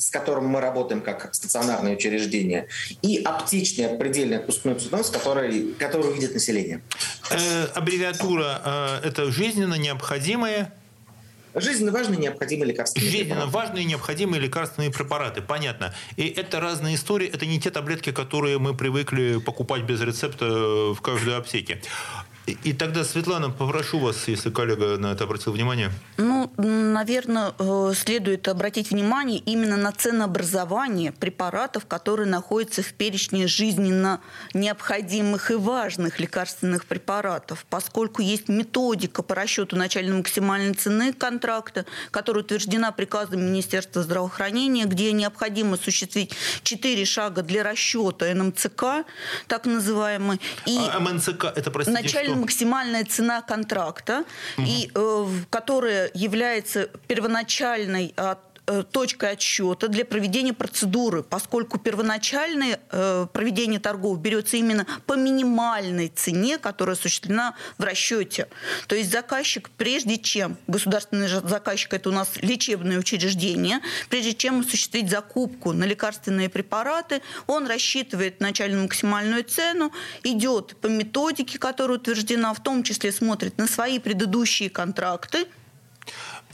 с 0.00 0.08
которым 0.08 0.46
мы 0.46 0.60
работаем 0.60 1.02
как 1.02 1.34
стационарное 1.34 1.94
учреждение, 1.94 2.68
и 3.02 3.20
аптечный 3.22 3.88
предельный 3.98 4.38
отпускной 4.38 4.74
ценос, 4.76 5.10
который, 5.10 5.74
который 5.74 6.12
видит 6.14 6.32
население. 6.32 6.80
Э, 7.30 7.66
аббревиатура 7.74 9.00
э, 9.02 9.08
это 9.08 9.30
жизненно 9.30 9.74
необходимое 9.74 10.72
Жизненно 11.54 11.92
важные 11.92 12.18
необходимые 12.18 12.72
лекарственные 12.72 13.10
Жизненно 13.10 13.34
препараты. 13.46 13.56
важные 13.56 13.84
необходимые 13.84 14.40
лекарственные 14.40 14.90
препараты, 14.90 15.42
понятно. 15.42 15.94
И 16.16 16.28
это 16.28 16.60
разные 16.60 16.94
истории, 16.94 17.28
это 17.28 17.46
не 17.46 17.60
те 17.60 17.70
таблетки, 17.70 18.12
которые 18.12 18.58
мы 18.58 18.74
привыкли 18.74 19.38
покупать 19.38 19.82
без 19.82 20.00
рецепта 20.00 20.46
в 20.46 21.00
каждой 21.00 21.36
аптеке. 21.36 21.82
И 22.64 22.72
тогда, 22.72 23.04
Светлана, 23.04 23.50
попрошу 23.50 23.98
вас, 23.98 24.28
если 24.28 24.50
коллега 24.50 24.96
на 24.96 25.12
это 25.12 25.24
обратил 25.24 25.52
внимание. 25.52 25.90
Ну, 26.16 26.52
наверное, 26.56 27.52
э, 27.58 27.92
следует 27.96 28.48
обратить 28.48 28.90
внимание 28.90 29.38
именно 29.38 29.76
на 29.76 29.92
ценообразование 29.92 31.12
препаратов, 31.12 31.86
которые 31.86 32.26
находятся 32.26 32.82
в 32.82 32.92
перечне 32.92 33.46
жизненно 33.46 34.20
необходимых 34.54 35.50
и 35.50 35.54
важных 35.54 36.20
лекарственных 36.20 36.86
препаратов, 36.86 37.64
поскольку 37.68 38.22
есть 38.22 38.48
методика 38.48 39.22
по 39.22 39.34
расчету 39.34 39.76
начальной 39.76 40.16
максимальной 40.16 40.74
цены 40.74 41.12
контракта, 41.12 41.86
которая 42.10 42.44
утверждена 42.44 42.92
приказом 42.92 43.42
Министерства 43.42 44.02
здравоохранения, 44.02 44.84
где 44.86 45.12
необходимо 45.12 45.74
осуществить 45.74 46.32
четыре 46.62 47.04
шага 47.04 47.42
для 47.42 47.62
расчета 47.62 48.32
НМЦК, 48.34 49.06
так 49.46 49.66
называемый. 49.66 50.40
И 50.66 50.78
а 50.78 51.00
МНЦК, 51.00 51.44
это, 51.44 51.70
простите, 51.70 52.00
начальная 52.02 52.39
максимальная 52.40 53.04
цена 53.04 53.42
контракта, 53.42 54.24
угу. 54.56 54.66
и, 54.66 54.90
э, 54.94 55.26
которая 55.50 56.10
является 56.14 56.88
первоначальной 57.06 58.12
от 58.16 58.38
Э, 58.38 58.49
точкой 58.90 59.32
отсчета 59.32 59.88
для 59.88 60.04
проведения 60.04 60.52
процедуры, 60.52 61.22
поскольку 61.22 61.78
первоначальное 61.78 62.80
э, 62.90 63.26
проведение 63.32 63.80
торгов 63.80 64.20
берется 64.20 64.56
именно 64.56 64.86
по 65.06 65.14
минимальной 65.14 66.08
цене, 66.08 66.58
которая 66.58 66.96
осуществлена 66.96 67.54
в 67.78 67.84
расчете. 67.84 68.48
То 68.86 68.94
есть 68.94 69.10
заказчик, 69.10 69.70
прежде 69.76 70.18
чем, 70.18 70.56
государственный 70.66 71.28
заказчик 71.28 71.94
это 71.94 72.10
у 72.10 72.12
нас 72.12 72.30
лечебное 72.36 72.98
учреждение, 72.98 73.80
прежде 74.08 74.34
чем 74.34 74.60
осуществить 74.60 75.10
закупку 75.10 75.72
на 75.72 75.84
лекарственные 75.84 76.48
препараты, 76.48 77.22
он 77.46 77.66
рассчитывает 77.66 78.40
начальную 78.40 78.84
максимальную 78.84 79.44
цену, 79.44 79.92
идет 80.22 80.76
по 80.80 80.86
методике, 80.86 81.58
которая 81.58 81.98
утверждена, 81.98 82.54
в 82.54 82.62
том 82.62 82.82
числе 82.82 83.12
смотрит 83.12 83.58
на 83.58 83.66
свои 83.66 83.98
предыдущие 83.98 84.70
контракты, 84.70 85.46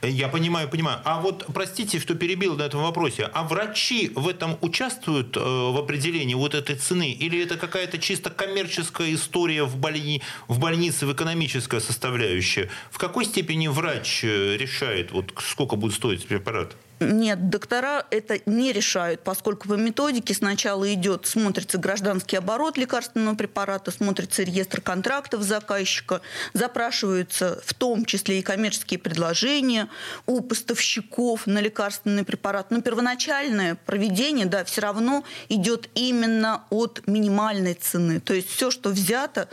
я 0.02 0.28
понимаю, 0.28 0.68
понимаю. 0.68 1.00
А 1.04 1.20
вот, 1.20 1.46
простите, 1.52 1.98
что 1.98 2.14
перебил 2.14 2.56
на 2.56 2.62
этом 2.62 2.82
вопросе, 2.82 3.30
а 3.32 3.44
врачи 3.44 4.12
в 4.14 4.28
этом 4.28 4.58
участвуют 4.60 5.36
э, 5.36 5.40
в 5.40 5.78
определении 5.78 6.34
вот 6.34 6.54
этой 6.54 6.76
цены? 6.76 7.12
Или 7.12 7.42
это 7.42 7.56
какая-то 7.56 7.98
чисто 7.98 8.30
коммерческая 8.30 9.14
история 9.14 9.64
в, 9.64 9.76
больни... 9.76 10.22
в 10.48 10.58
больнице, 10.58 11.06
в 11.06 11.12
экономическая 11.12 11.80
составляющая? 11.80 12.68
В 12.90 12.98
какой 12.98 13.24
степени 13.24 13.68
врач 13.68 14.24
э, 14.24 14.56
решает, 14.56 15.12
вот 15.12 15.32
сколько 15.38 15.76
будет 15.76 15.94
стоить 15.94 16.26
препарат? 16.26 16.76
Нет, 16.98 17.50
доктора 17.50 18.06
это 18.10 18.40
не 18.46 18.72
решают, 18.72 19.22
поскольку 19.22 19.68
по 19.68 19.74
методике 19.74 20.32
сначала 20.32 20.92
идет, 20.94 21.26
смотрится 21.26 21.76
гражданский 21.76 22.36
оборот 22.36 22.78
лекарственного 22.78 23.34
препарата, 23.34 23.90
смотрится 23.90 24.42
реестр 24.42 24.80
контрактов 24.80 25.42
заказчика, 25.42 26.22
запрашиваются 26.54 27.60
в 27.66 27.74
том 27.74 28.06
числе 28.06 28.38
и 28.38 28.42
коммерческие 28.42 28.98
предложения 28.98 29.88
у 30.24 30.40
поставщиков 30.40 31.46
на 31.46 31.58
лекарственный 31.58 32.24
препарат. 32.24 32.70
Но 32.70 32.80
первоначальное 32.80 33.74
проведение, 33.74 34.46
да, 34.46 34.64
все 34.64 34.80
равно 34.80 35.22
идет 35.50 35.90
именно 35.94 36.64
от 36.70 37.06
минимальной 37.06 37.74
цены. 37.74 38.20
То 38.20 38.32
есть 38.32 38.48
все, 38.48 38.70
что 38.70 38.88
взято, 38.88 39.50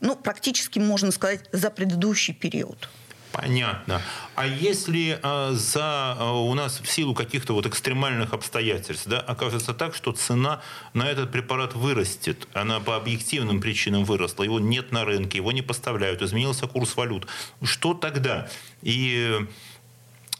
ну, 0.00 0.16
практически 0.16 0.80
можно 0.80 1.12
сказать, 1.12 1.48
за 1.52 1.70
предыдущий 1.70 2.34
период. 2.34 2.88
Понятно. 3.34 4.00
А 4.36 4.46
если 4.46 5.18
э, 5.20 5.52
за 5.54 6.16
э, 6.18 6.30
у 6.30 6.54
нас 6.54 6.78
в 6.78 6.88
силу 6.88 7.14
каких-то 7.14 7.52
вот 7.52 7.66
экстремальных 7.66 8.32
обстоятельств, 8.32 9.08
да, 9.08 9.18
окажется 9.18 9.74
так, 9.74 9.96
что 9.96 10.12
цена 10.12 10.62
на 10.92 11.10
этот 11.10 11.32
препарат 11.32 11.74
вырастет, 11.74 12.46
она 12.52 12.78
по 12.78 12.94
объективным 12.94 13.60
причинам 13.60 14.04
выросла, 14.04 14.44
его 14.44 14.60
нет 14.60 14.92
на 14.92 15.04
рынке, 15.04 15.38
его 15.38 15.50
не 15.50 15.62
поставляют, 15.62 16.22
изменился 16.22 16.68
курс 16.68 16.96
валют, 16.96 17.26
что 17.60 17.92
тогда? 17.94 18.48
И 18.82 19.44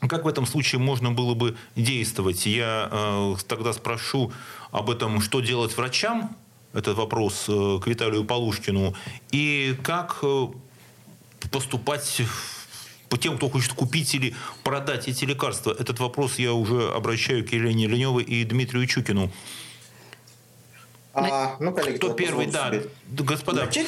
как 0.08 0.24
в 0.24 0.28
этом 0.28 0.46
случае 0.46 0.80
можно 0.80 1.10
было 1.10 1.34
бы 1.34 1.56
действовать? 1.74 2.46
Я 2.46 2.88
э, 2.92 3.34
тогда 3.48 3.72
спрошу 3.72 4.32
об 4.70 4.88
этом, 4.88 5.20
что 5.20 5.40
делать 5.40 5.76
врачам, 5.76 6.36
этот 6.72 6.96
вопрос 6.96 7.46
э, 7.48 7.80
к 7.82 7.88
Виталию 7.88 8.24
Полушкину, 8.24 8.94
и 9.32 9.76
как 9.82 10.18
э, 10.22 10.46
поступать 11.50 12.22
по 12.22 12.63
тем, 13.16 13.36
кто 13.36 13.48
хочет 13.48 13.72
купить 13.72 14.14
или 14.14 14.34
продать 14.62 15.08
эти 15.08 15.24
лекарства. 15.24 15.74
Этот 15.78 16.00
вопрос 16.00 16.38
я 16.38 16.52
уже 16.52 16.90
обращаю 16.90 17.46
к 17.46 17.52
Елене 17.52 17.86
Леневой 17.86 18.22
и 18.24 18.44
Дмитрию 18.44 18.86
Чукину. 18.86 19.30
А, 21.14 21.56
ну, 21.60 21.72
коллеги, 21.72 21.98
кто 21.98 22.12
первый, 22.12 22.46
да, 22.46 22.72
господа. 23.08 23.66
Начать? 23.66 23.86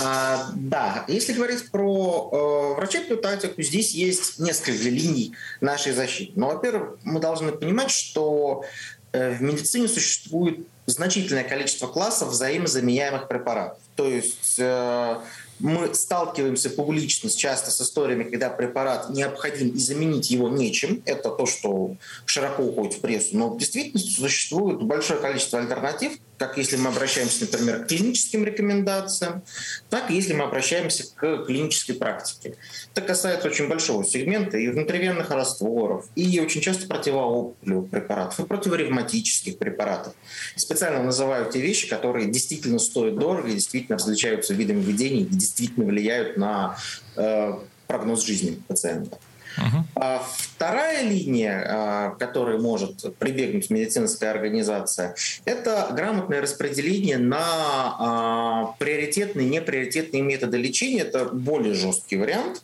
А, 0.00 0.50
да, 0.54 1.04
если 1.08 1.34
говорить 1.34 1.70
про 1.70 2.74
э, 2.76 2.78
врачебную 2.78 3.20
тактику, 3.20 3.60
здесь 3.60 3.92
есть 3.92 4.38
несколько 4.38 4.88
линий 4.88 5.34
нашей 5.60 5.92
защиты. 5.92 6.32
Но, 6.36 6.48
во-первых, 6.48 6.98
мы 7.02 7.20
должны 7.20 7.52
понимать, 7.52 7.90
что 7.90 8.64
э, 9.12 9.32
в 9.34 9.42
медицине 9.42 9.88
существует 9.88 10.66
значительное 10.86 11.44
количество 11.44 11.88
классов 11.88 12.30
взаимозаменяемых 12.30 13.28
препаратов. 13.28 13.78
То 13.96 14.08
есть 14.08 14.56
э, 14.58 15.16
мы 15.60 15.94
сталкиваемся 15.94 16.70
публично 16.70 17.30
часто 17.30 17.70
с 17.70 17.80
историями, 17.80 18.24
когда 18.24 18.50
препарат 18.50 19.10
необходим 19.10 19.70
и 19.70 19.78
заменить 19.78 20.30
его 20.30 20.48
нечем. 20.48 21.02
Это 21.06 21.30
то, 21.30 21.46
что 21.46 21.96
широко 22.26 22.62
уходит 22.62 22.94
в 22.94 23.00
прессу. 23.00 23.36
Но 23.36 23.50
в 23.50 23.58
действительности 23.58 24.20
существует 24.20 24.82
большое 24.82 25.20
количество 25.20 25.60
альтернатив, 25.60 26.18
как 26.46 26.58
если 26.58 26.76
мы 26.76 26.90
обращаемся, 26.90 27.46
например, 27.46 27.84
к 27.84 27.88
клиническим 27.88 28.44
рекомендациям, 28.44 29.42
так 29.88 30.10
и 30.10 30.14
если 30.14 30.34
мы 30.34 30.44
обращаемся 30.44 31.04
к 31.14 31.44
клинической 31.46 31.94
практике. 31.94 32.56
Это 32.92 33.00
касается 33.00 33.48
очень 33.48 33.68
большого 33.68 34.04
сегмента 34.04 34.58
и 34.58 34.68
внутривенных 34.68 35.30
растворов, 35.30 36.06
и 36.14 36.40
очень 36.40 36.60
часто 36.60 36.86
противоопухолевых 36.86 37.88
препаратов, 37.90 38.40
и 38.40 38.44
противоревматических 38.44 39.56
препаратов. 39.56 40.12
Специально 40.54 41.02
называют 41.02 41.50
те 41.52 41.60
вещи, 41.60 41.88
которые 41.88 42.30
действительно 42.30 42.78
стоят 42.78 43.16
дорого 43.16 43.48
и 43.48 43.54
действительно 43.54 43.96
различаются 43.96 44.52
видами 44.52 44.82
ведения 44.82 45.22
и 45.22 45.24
действительно 45.24 45.86
влияют 45.86 46.36
на 46.36 46.76
э, 47.16 47.54
прогноз 47.86 48.24
жизни 48.24 48.62
пациента. 48.68 49.18
Uh-huh. 49.56 50.20
Вторая 50.54 51.02
линия, 51.02 51.66
а, 51.68 52.10
к 52.10 52.18
которой 52.18 52.58
может 52.58 53.16
прибегнуть 53.18 53.70
медицинская 53.70 54.30
организация, 54.30 55.14
это 55.44 55.88
грамотное 55.92 56.40
распределение 56.40 57.18
на 57.18 57.38
а, 57.40 58.74
приоритетные 58.78 59.46
и 59.46 59.50
неприоритетные 59.50 60.22
методы 60.22 60.56
лечения. 60.56 61.02
Это 61.02 61.26
более 61.26 61.74
жесткий 61.74 62.16
вариант 62.16 62.62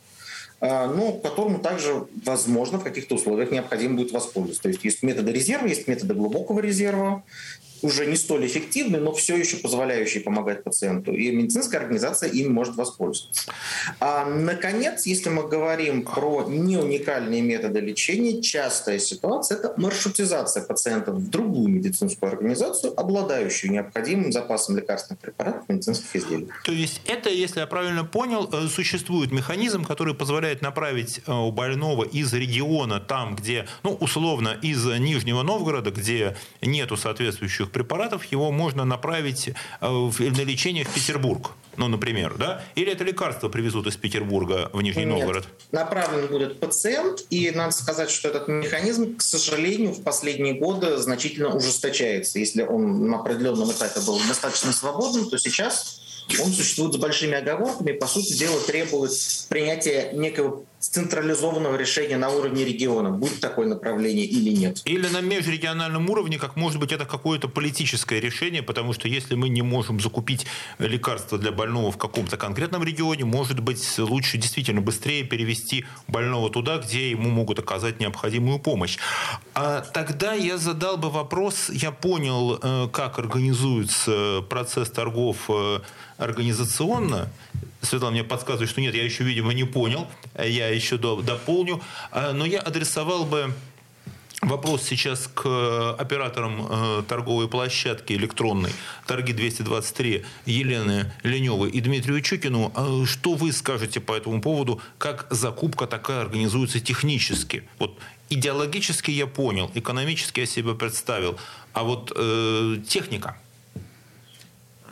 но 0.61 1.13
которому 1.13 1.57
также, 1.57 2.05
возможно, 2.23 2.77
в 2.77 2.83
каких-то 2.83 3.15
условиях 3.15 3.49
необходимо 3.49 3.95
будет 3.95 4.11
воспользоваться. 4.11 4.61
То 4.61 4.69
есть 4.69 4.83
есть 4.85 5.01
методы 5.01 5.31
резерва, 5.31 5.65
есть 5.65 5.87
методы 5.87 6.13
глубокого 6.13 6.59
резерва, 6.59 7.23
уже 7.81 8.05
не 8.05 8.15
столь 8.15 8.47
эффективны, 8.47 8.99
но 8.99 9.11
все 9.13 9.35
еще 9.35 9.57
позволяющие 9.57 10.21
помогать 10.23 10.63
пациенту. 10.63 11.13
И 11.13 11.31
медицинская 11.31 11.81
организация 11.81 12.29
им 12.29 12.53
может 12.53 12.75
воспользоваться. 12.75 13.51
А, 13.99 14.25
наконец, 14.25 15.05
если 15.05 15.29
мы 15.29 15.47
говорим 15.47 16.03
про 16.03 16.45
неуникальные 16.47 17.41
методы 17.41 17.79
лечения, 17.79 18.41
частая 18.41 18.99
ситуация– 18.99 19.57
это 19.59 19.73
маршрутизация 19.77 20.63
пациентов 20.63 21.15
в 21.15 21.29
другую 21.29 21.69
медицинскую 21.69 22.31
организацию, 22.31 22.99
обладающую 22.99 23.71
необходимым 23.71 24.31
запасом 24.31 24.77
лекарственных 24.77 25.19
препаратов 25.19 25.67
медицинских 25.67 26.15
изделий. 26.15 26.47
То 26.63 26.71
есть 26.71 27.01
это, 27.05 27.29
если 27.29 27.59
я 27.59 27.67
правильно 27.67 28.05
понял, 28.05 28.49
э, 28.51 28.67
существует 28.67 29.31
механизм, 29.31 29.83
который 29.83 30.13
позволяет 30.13 30.61
направить 30.61 31.21
э, 31.25 31.31
у 31.31 31.51
больного 31.51 32.03
из 32.03 32.33
региона, 32.33 32.99
там, 32.99 33.35
где, 33.35 33.67
ну, 33.83 33.93
условно, 33.93 34.57
из 34.61 34.85
Нижнего 34.85 35.43
Новгорода, 35.43 35.91
где 35.91 36.35
нету 36.61 36.97
соответствующих 36.97 37.70
препаратов, 37.71 38.25
его 38.25 38.51
можно 38.51 38.85
направить 38.85 39.49
э, 39.49 39.53
на 39.81 40.41
лечение 40.41 40.83
в 40.83 40.93
Петербург, 40.93 41.51
ну, 41.77 41.87
например, 41.87 42.35
да? 42.37 42.63
Или 42.75 42.91
это 42.91 43.03
лекарство 43.03 43.49
привезут 43.49 43.87
из 43.87 43.95
Петербурга 43.95 44.69
в 44.73 44.81
Нижний 44.81 45.05
Нет. 45.05 45.17
Новгород? 45.17 45.47
Направлен 45.71 46.27
будет 46.27 46.59
пациент, 46.59 47.23
и 47.29 47.51
надо 47.51 47.71
сказать, 47.71 48.09
что 48.09 48.27
этот 48.27 48.47
механизм, 48.47 49.15
к 49.15 49.21
сожалению, 49.21 49.91
в 49.91 50.03
последние 50.03 50.53
годы 50.53 50.97
значительно 50.97 51.55
ужесточается. 51.55 52.39
Если 52.39 52.63
он 52.63 53.09
на 53.09 53.19
определенном 53.19 53.71
этапе 53.71 54.01
был 54.01 54.19
достаточно 54.27 54.73
свободным, 54.73 55.29
то 55.29 55.37
сейчас 55.37 56.01
он 56.39 56.51
существует 56.51 56.93
с 56.93 56.97
большими 56.97 57.35
оговорками, 57.35 57.93
по 57.93 58.07
сути 58.07 58.33
дела 58.33 58.59
требует 58.61 59.11
принятия 59.49 60.11
некого 60.13 60.63
централизованного 60.81 61.75
решения 61.75 62.17
на 62.17 62.29
уровне 62.29 62.65
региона, 62.65 63.11
будет 63.11 63.39
такое 63.39 63.67
направление 63.67 64.25
или 64.25 64.49
нет. 64.49 64.81
Или 64.85 65.07
на 65.07 65.21
межрегиональном 65.21 66.09
уровне, 66.09 66.39
как 66.39 66.55
может 66.55 66.79
быть 66.79 66.91
это 66.91 67.05
какое-то 67.05 67.47
политическое 67.47 68.19
решение, 68.19 68.63
потому 68.63 68.93
что 68.93 69.07
если 69.07 69.35
мы 69.35 69.49
не 69.49 69.61
можем 69.61 69.99
закупить 69.99 70.45
лекарства 70.79 71.37
для 71.37 71.51
больного 71.51 71.91
в 71.91 71.97
каком-то 71.97 72.37
конкретном 72.37 72.83
регионе, 72.83 73.25
может 73.25 73.59
быть 73.59 73.99
лучше 73.99 74.37
действительно 74.37 74.81
быстрее 74.81 75.23
перевести 75.23 75.85
больного 76.07 76.49
туда, 76.49 76.77
где 76.77 77.11
ему 77.11 77.29
могут 77.29 77.59
оказать 77.59 77.99
необходимую 77.99 78.59
помощь. 78.59 78.97
А 79.53 79.81
тогда 79.81 80.33
я 80.33 80.57
задал 80.57 80.97
бы 80.97 81.09
вопрос, 81.09 81.69
я 81.69 81.91
понял, 81.91 82.59
э, 82.61 82.87
как 82.91 83.19
организуется 83.19 84.43
процесс 84.49 84.89
торгов 84.89 85.37
э, 85.49 85.79
организационно, 86.17 87.29
Светлана 87.81 88.11
мне 88.11 88.23
подсказывает, 88.23 88.69
что 88.69 88.81
нет, 88.81 88.93
я 88.95 89.03
еще, 89.03 89.23
видимо, 89.23 89.53
не 89.53 89.63
понял, 89.63 90.07
я 90.37 90.67
еще 90.67 90.97
дополню. 90.97 91.81
А, 92.11 92.31
но 92.33 92.45
я 92.45 92.59
адресовал 92.59 93.25
бы 93.25 93.53
Вопрос 94.41 94.81
сейчас 94.81 95.29
к 95.31 95.93
операторам 95.99 96.65
э, 96.67 97.03
торговой 97.07 97.47
площадки 97.47 98.13
электронной 98.13 98.71
«Торги 99.05 99.33
223» 99.33 100.25
Елены 100.47 101.13
Леневой 101.21 101.69
и 101.69 101.79
Дмитрию 101.79 102.21
Чукину. 102.21 102.73
Что 103.05 103.35
вы 103.35 103.51
скажете 103.51 103.99
по 103.99 104.13
этому 104.13 104.41
поводу? 104.41 104.81
Как 104.97 105.27
закупка 105.29 105.85
такая 105.85 106.21
организуется 106.21 106.79
технически? 106.79 107.65
Вот 107.77 107.99
идеологически 108.29 109.11
я 109.11 109.27
понял, 109.27 109.69
экономически 109.75 110.39
я 110.39 110.47
себе 110.47 110.73
представил. 110.73 111.37
А 111.73 111.83
вот 111.83 112.11
э, 112.15 112.77
техника– 112.87 113.37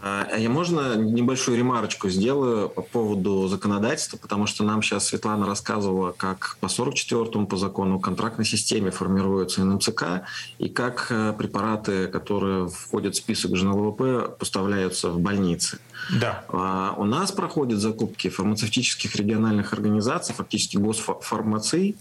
я 0.04 0.50
можно 0.50 0.96
небольшую 0.96 1.58
ремарочку 1.58 2.10
сделаю 2.10 2.70
по 2.70 2.82
поводу 2.82 3.48
законодательства, 3.48 4.18
потому 4.18 4.48
что 4.48 4.64
нам 4.64 4.82
сейчас 4.82 5.08
Светлана 5.08 5.46
рассказывала, 5.46 6.12
как 6.12 6.58
по 6.62 6.68
44-му 6.68 7.48
по 7.48 7.58
закону 7.58 8.00
контрактной 8.00 8.46
системе 8.46 8.92
формируется 8.92 9.64
НМЦК 9.66 10.22
и 10.58 10.70
как 10.70 11.08
э, 11.10 11.34
препараты, 11.38 12.08
которые 12.08 12.70
входят 12.70 13.16
в 13.16 13.18
список 13.18 13.56
ЖНЛВП, 13.56 14.38
поставляются 14.38 15.10
в 15.10 15.20
больницы. 15.20 15.80
Да. 16.20 16.44
А 16.50 16.96
у 16.98 17.06
нас 17.06 17.32
проходят 17.32 17.80
закупки 17.80 18.30
фармацевтических 18.30 19.16
региональных 19.16 19.74
организаций, 19.74 20.34
фактически 20.36 20.78
госфармаций, 20.78 21.96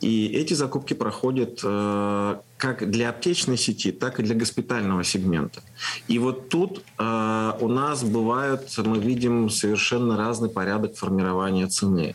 и 0.00 0.26
эти 0.28 0.54
закупки 0.54 0.94
проходят 0.94 1.60
э, 1.62 2.36
как 2.60 2.90
для 2.90 3.08
аптечной 3.08 3.56
сети, 3.56 3.90
так 3.90 4.20
и 4.20 4.22
для 4.22 4.34
госпитального 4.34 5.02
сегмента. 5.02 5.62
И 6.08 6.18
вот 6.18 6.50
тут 6.50 6.82
э, 6.98 7.52
у 7.60 7.68
нас 7.68 8.04
бывают, 8.04 8.76
мы 8.78 8.98
видим 8.98 9.48
совершенно 9.48 10.16
разный 10.16 10.50
порядок 10.50 10.96
формирования 10.96 11.66
цены. 11.68 12.14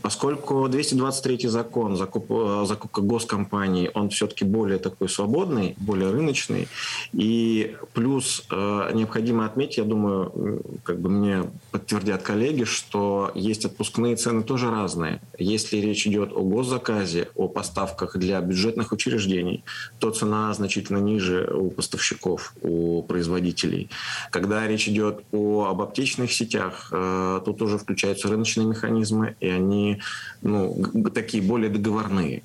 Поскольку 0.00 0.66
223 0.68 1.48
закон, 1.48 1.96
закуп, 1.96 2.26
э, 2.30 2.64
закупка 2.66 3.02
госкомпаний, 3.02 3.90
он 3.94 4.08
все-таки 4.08 4.44
более 4.44 4.78
такой 4.78 5.10
свободный, 5.10 5.74
более 5.78 6.10
рыночный. 6.10 6.68
И 7.12 7.76
плюс 7.92 8.46
э, 8.50 8.90
необходимо 8.94 9.44
отметить, 9.44 9.76
я 9.76 9.84
думаю, 9.84 10.55
как 10.82 11.00
бы 11.00 11.08
мне 11.08 11.44
подтвердят 11.70 12.22
коллеги, 12.22 12.64
что 12.64 13.30
есть 13.34 13.64
отпускные 13.64 14.16
цены 14.16 14.42
тоже 14.42 14.70
разные. 14.70 15.20
Если 15.38 15.76
речь 15.78 16.06
идет 16.06 16.32
о 16.32 16.42
госзаказе, 16.42 17.28
о 17.34 17.48
поставках 17.48 18.16
для 18.16 18.40
бюджетных 18.40 18.92
учреждений, 18.92 19.64
то 19.98 20.10
цена 20.10 20.52
значительно 20.54 20.98
ниже 20.98 21.50
у 21.52 21.70
поставщиков, 21.70 22.54
у 22.62 23.02
производителей. 23.02 23.90
Когда 24.30 24.66
речь 24.66 24.88
идет 24.88 25.24
о, 25.32 25.66
об 25.66 25.82
аптечных 25.82 26.32
сетях, 26.32 26.88
э, 26.92 27.40
тут 27.44 27.62
уже 27.62 27.78
включаются 27.78 28.28
рыночные 28.28 28.66
механизмы, 28.66 29.36
и 29.40 29.48
они 29.48 30.00
ну, 30.42 31.10
такие 31.14 31.42
более 31.42 31.70
договорные. 31.70 32.42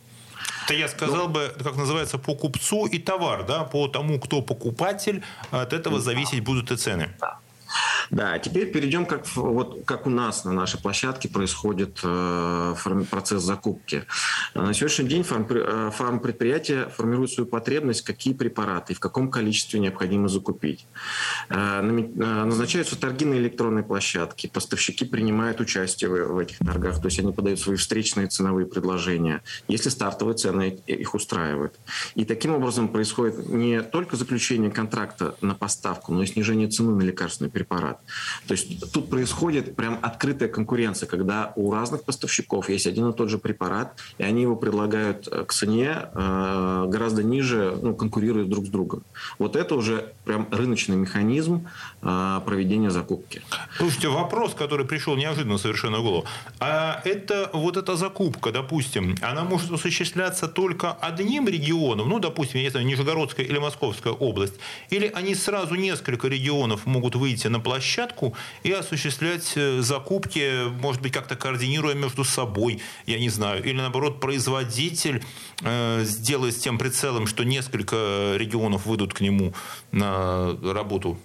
Это 0.66 0.74
я 0.76 0.88
сказал 0.88 1.28
ну, 1.28 1.34
бы, 1.34 1.54
как 1.64 1.76
называется, 1.76 2.18
по 2.18 2.36
купцу 2.36 2.86
и 2.86 3.00
товар, 3.00 3.46
да, 3.46 3.64
по 3.64 3.88
тому, 3.88 4.20
кто 4.20 4.42
покупатель, 4.42 5.24
от 5.52 5.74
этого 5.74 6.00
зависеть 6.00 6.44
будут 6.44 6.72
и 6.72 6.78
цены. 6.78 7.10
Да. 7.20 7.40
Да, 8.12 8.38
теперь 8.40 8.70
перейдем, 8.70 9.06
как, 9.06 9.26
вот, 9.36 9.84
как 9.86 10.06
у 10.06 10.10
нас 10.10 10.44
на 10.44 10.52
нашей 10.52 10.82
площадке 10.82 11.30
происходит 11.30 12.02
э, 12.04 12.76
процесс 13.10 13.42
закупки. 13.42 14.04
На 14.54 14.74
сегодняшний 14.74 15.08
день 15.08 15.24
фарм, 15.24 15.48
э, 15.50 15.92
фармпредприятие 15.94 16.90
формирует 16.90 17.32
свою 17.32 17.48
потребность, 17.48 18.02
какие 18.02 18.34
препараты 18.34 18.92
и 18.92 18.96
в 18.98 19.00
каком 19.00 19.32
количестве 19.32 19.80
необходимо 19.80 20.28
закупить. 20.28 20.86
Э, 21.48 21.80
э, 21.80 22.44
назначаются 22.44 23.00
торги 23.00 23.24
на 23.24 23.36
электронной 23.36 23.84
площадке, 23.84 24.50
поставщики 24.50 25.06
принимают 25.06 25.62
участие 25.62 26.10
в, 26.10 26.34
в 26.34 26.38
этих 26.38 26.58
торгах, 26.58 27.00
то 27.00 27.08
есть 27.08 27.20
они 27.20 27.32
подают 27.32 27.62
свои 27.62 27.78
встречные 27.78 28.28
ценовые 28.28 28.68
предложения, 28.68 29.42
если 29.70 29.88
стартовые 29.88 30.36
цены 30.36 30.82
их 30.86 31.16
устраивают. 31.16 31.80
И 32.16 32.26
таким 32.26 32.56
образом 32.56 32.90
происходит 32.90 33.48
не 33.48 33.82
только 33.82 34.18
заключение 34.18 34.70
контракта 34.70 35.36
на 35.40 35.56
поставку, 35.56 36.12
но 36.14 36.24
и 36.24 36.26
снижение 36.26 36.68
цены 36.68 36.94
на 36.94 37.04
лекарственный 37.04 37.50
препарат. 37.50 38.01
То 38.48 38.54
есть 38.54 38.92
тут 38.92 39.10
происходит 39.10 39.76
прям 39.76 40.00
открытая 40.02 40.50
конкуренция, 40.50 41.08
когда 41.08 41.54
у 41.56 41.72
разных 41.72 42.04
поставщиков 42.04 42.70
есть 42.70 42.88
один 42.88 43.10
и 43.10 43.14
тот 43.14 43.30
же 43.30 43.38
препарат, 43.38 43.98
и 44.18 44.24
они 44.24 44.42
его 44.42 44.56
предлагают 44.56 45.28
э, 45.28 45.46
к 45.46 45.54
цене 45.54 46.10
э, 46.14 46.86
гораздо 46.88 47.24
ниже, 47.24 47.78
ну, 47.82 47.96
конкурируют 47.96 48.50
друг 48.50 48.66
с 48.66 48.70
другом. 48.70 49.04
Вот 49.40 49.56
это 49.56 49.76
уже 49.76 50.14
прям 50.26 50.48
рыночный 50.52 50.96
механизм 50.96 51.68
э, 52.02 52.42
проведения 52.46 52.92
закупки. 52.92 53.42
Слушайте, 53.78 54.10
вопрос, 54.10 54.54
который 54.54 54.86
пришел 54.86 55.16
неожиданно 55.16 55.58
совершенно 55.58 56.00
в 56.00 56.04
голову. 56.04 56.26
А 56.60 57.02
это 57.06 57.50
вот 57.54 57.78
эта 57.78 57.96
закупка, 57.96 58.52
допустим, 58.52 59.16
она 59.22 59.44
может 59.44 59.72
осуществляться 59.72 60.48
только 60.48 60.92
одним 60.94 61.48
регионом, 61.48 62.10
ну, 62.10 62.20
допустим, 62.20 62.60
я 62.60 62.64
не 62.64 62.70
знаю, 62.70 62.86
Нижегородская 62.86 63.46
или 63.46 63.58
Московская 63.58 64.14
область, 64.14 64.56
или 64.90 65.12
они 65.14 65.36
сразу 65.36 65.76
несколько 65.76 66.28
регионов 66.28 66.86
могут 66.86 67.16
выйти 67.16 67.48
на 67.48 67.60
площадку 67.82 68.36
и 68.64 68.72
осуществлять 68.72 69.54
э, 69.56 69.82
закупки, 69.82 70.70
может 70.80 71.02
быть, 71.02 71.12
как-то 71.12 71.36
координируя 71.36 71.96
между 71.96 72.24
собой, 72.24 72.80
я 73.08 73.20
не 73.20 73.30
знаю, 73.30 73.64
или 73.64 73.76
наоборот 73.76 74.20
производитель 74.20 75.24
э, 75.64 76.04
сделает 76.04 76.54
с 76.54 76.60
тем 76.60 76.78
прицелом, 76.78 77.26
что 77.26 77.44
несколько 77.44 78.36
регионов 78.38 78.86
выйдут 78.86 79.14
к 79.14 79.22
нему 79.22 79.54
на 79.92 80.56
работу 80.64 81.18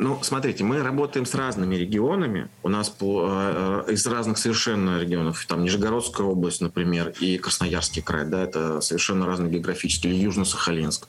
ну, 0.00 0.20
смотрите, 0.22 0.62
мы 0.62 0.80
работаем 0.80 1.26
с 1.26 1.34
разными 1.34 1.74
регионами. 1.74 2.48
У 2.62 2.68
нас 2.68 2.88
по, 2.88 3.26
э, 3.28 3.84
из 3.88 4.06
разных 4.06 4.38
совершенно 4.38 5.00
регионов. 5.00 5.44
Там 5.48 5.64
Нижегородская 5.64 6.24
область, 6.24 6.60
например, 6.60 7.12
и 7.18 7.36
Красноярский 7.36 8.00
край. 8.00 8.24
Да, 8.24 8.44
это 8.44 8.80
совершенно 8.80 9.26
разные 9.26 9.50
географические. 9.50 10.22
Южно-Сахалинск 10.22 11.08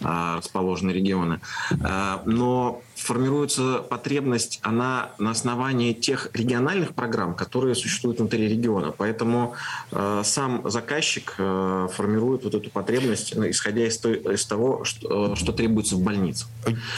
э, 0.00 0.36
расположены 0.36 0.90
регионы. 0.90 1.40
Э, 1.80 2.18
но 2.26 2.82
формируется 2.96 3.84
потребность, 3.88 4.58
она 4.62 5.10
на 5.18 5.30
основании 5.30 5.92
тех 5.92 6.30
региональных 6.32 6.94
программ, 6.94 7.34
которые 7.34 7.74
существуют 7.74 8.18
внутри 8.18 8.48
региона. 8.48 8.92
Поэтому 8.96 9.54
э, 9.92 10.22
сам 10.24 10.68
заказчик 10.68 11.34
э, 11.38 11.88
формирует 11.92 12.44
вот 12.44 12.54
эту 12.54 12.70
потребность, 12.70 13.34
ну, 13.36 13.48
исходя 13.48 13.86
из, 13.86 13.98
той, 13.98 14.16
из 14.16 14.46
того, 14.46 14.84
что, 14.84 15.32
э, 15.32 15.36
что 15.36 15.52
требуется 15.52 15.96
в 15.96 16.00
больнице. 16.00 16.46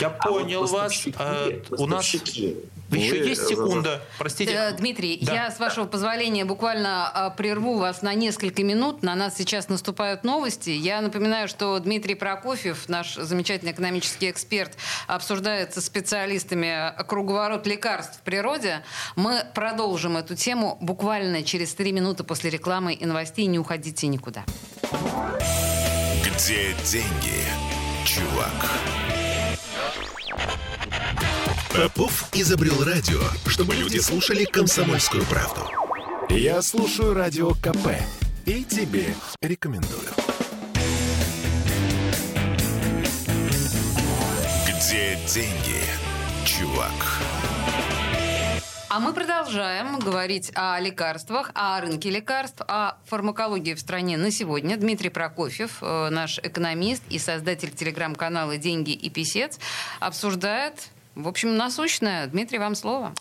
Я 0.00 0.08
а 0.08 0.28
понял 0.28 0.61
вот 0.61 0.70
вас. 0.70 1.04
А, 1.16 1.48
у 1.70 1.87
нас 1.87 2.04
еще 2.04 3.28
есть 3.28 3.46
секунда, 3.48 4.00
простите. 4.18 4.52
Э, 4.52 4.72
Дмитрий, 4.72 5.18
да. 5.20 5.34
я, 5.34 5.50
с 5.50 5.58
вашего 5.58 5.84
позволения, 5.87 6.44
буквально 6.44 7.34
прерву 7.37 7.78
вас 7.78 8.02
на 8.02 8.14
несколько 8.14 8.62
минут. 8.62 9.02
На 9.02 9.14
нас 9.14 9.37
сейчас 9.37 9.68
наступают 9.68 10.24
новости. 10.24 10.70
Я 10.70 11.00
напоминаю, 11.00 11.48
что 11.48 11.78
Дмитрий 11.78 12.14
Прокофьев, 12.14 12.88
наш 12.88 13.16
замечательный 13.16 13.72
экономический 13.72 14.30
эксперт, 14.30 14.72
обсуждает 15.06 15.74
со 15.74 15.88
специалистами 15.88 16.92
круговорот 17.07 17.66
лекарств 17.66 18.18
в 18.18 18.20
природе. 18.20 18.83
Мы 19.16 19.42
продолжим 19.55 20.16
эту 20.16 20.37
тему 20.37 20.77
буквально 20.81 21.42
через 21.42 21.74
три 21.74 21.92
минуты 21.92 22.24
после 22.24 22.51
рекламы 22.51 22.92
и 22.92 23.07
новостей. 23.07 23.46
Не 23.46 23.59
уходите 23.59 24.07
никуда. 24.07 24.44
Где 26.22 26.74
деньги, 26.85 27.42
чувак? 28.05 28.53
Попов 31.74 32.29
изобрел 32.35 32.85
радио, 32.85 33.20
чтобы 33.46 33.74
люди 33.74 33.98
слушали 33.98 34.44
комсомольскую 34.44 35.24
правду. 35.24 35.62
Я 36.29 36.61
слушаю 36.61 37.14
радио 37.14 37.55
КП 37.55 37.96
и 38.44 38.64
тебе 38.64 39.14
рекомендую. 39.40 40.17
Где 44.88 45.18
деньги, 45.27 45.83
чувак? 46.46 47.20
А 48.88 48.98
мы 49.01 49.12
продолжаем 49.12 49.98
говорить 49.98 50.51
о 50.55 50.81
лекарствах, 50.81 51.51
о 51.53 51.79
рынке 51.83 52.09
лекарств, 52.09 52.62
о 52.66 52.96
фармакологии 53.05 53.74
в 53.74 53.81
стране 53.81 54.16
на 54.16 54.31
сегодня. 54.31 54.79
Дмитрий 54.79 55.11
Прокофьев, 55.11 55.83
э, 55.83 56.09
наш 56.09 56.38
экономист 56.38 57.03
и 57.11 57.18
создатель 57.18 57.70
телеграм-канала 57.70 58.57
«Деньги 58.57 58.92
и 58.92 59.11
писец», 59.11 59.59
обсуждает 60.01 60.88
в 61.18 61.27
общем, 61.27 61.57
насущное. 61.57 62.29
Дмитрий, 62.29 62.61
вам 62.61 62.77
слово. 62.77 63.12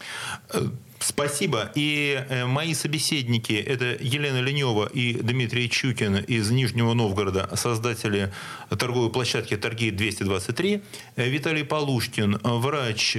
Э, 1.00 1.04
спасибо. 1.04 1.72
И 1.76 2.24
э, 2.30 2.46
мои 2.46 2.74
собеседники– 2.74 3.54
это 3.68 3.98
Елена 4.00 4.42
Ленева 4.42 4.88
и 4.88 5.14
Дмитрий 5.14 5.70
Чукин 5.70 6.18
из 6.18 6.50
Нижнего 6.52 6.94
Новгорода, 6.94 7.50
создатели 7.56 8.32
торговой 8.70 9.10
площадки 9.12 9.58
«Торги 9.58 9.92
223», 9.92 10.82
э, 11.16 11.30
Виталий 11.30 11.64
Полушкин, 11.64 12.40
врач, 12.44 13.18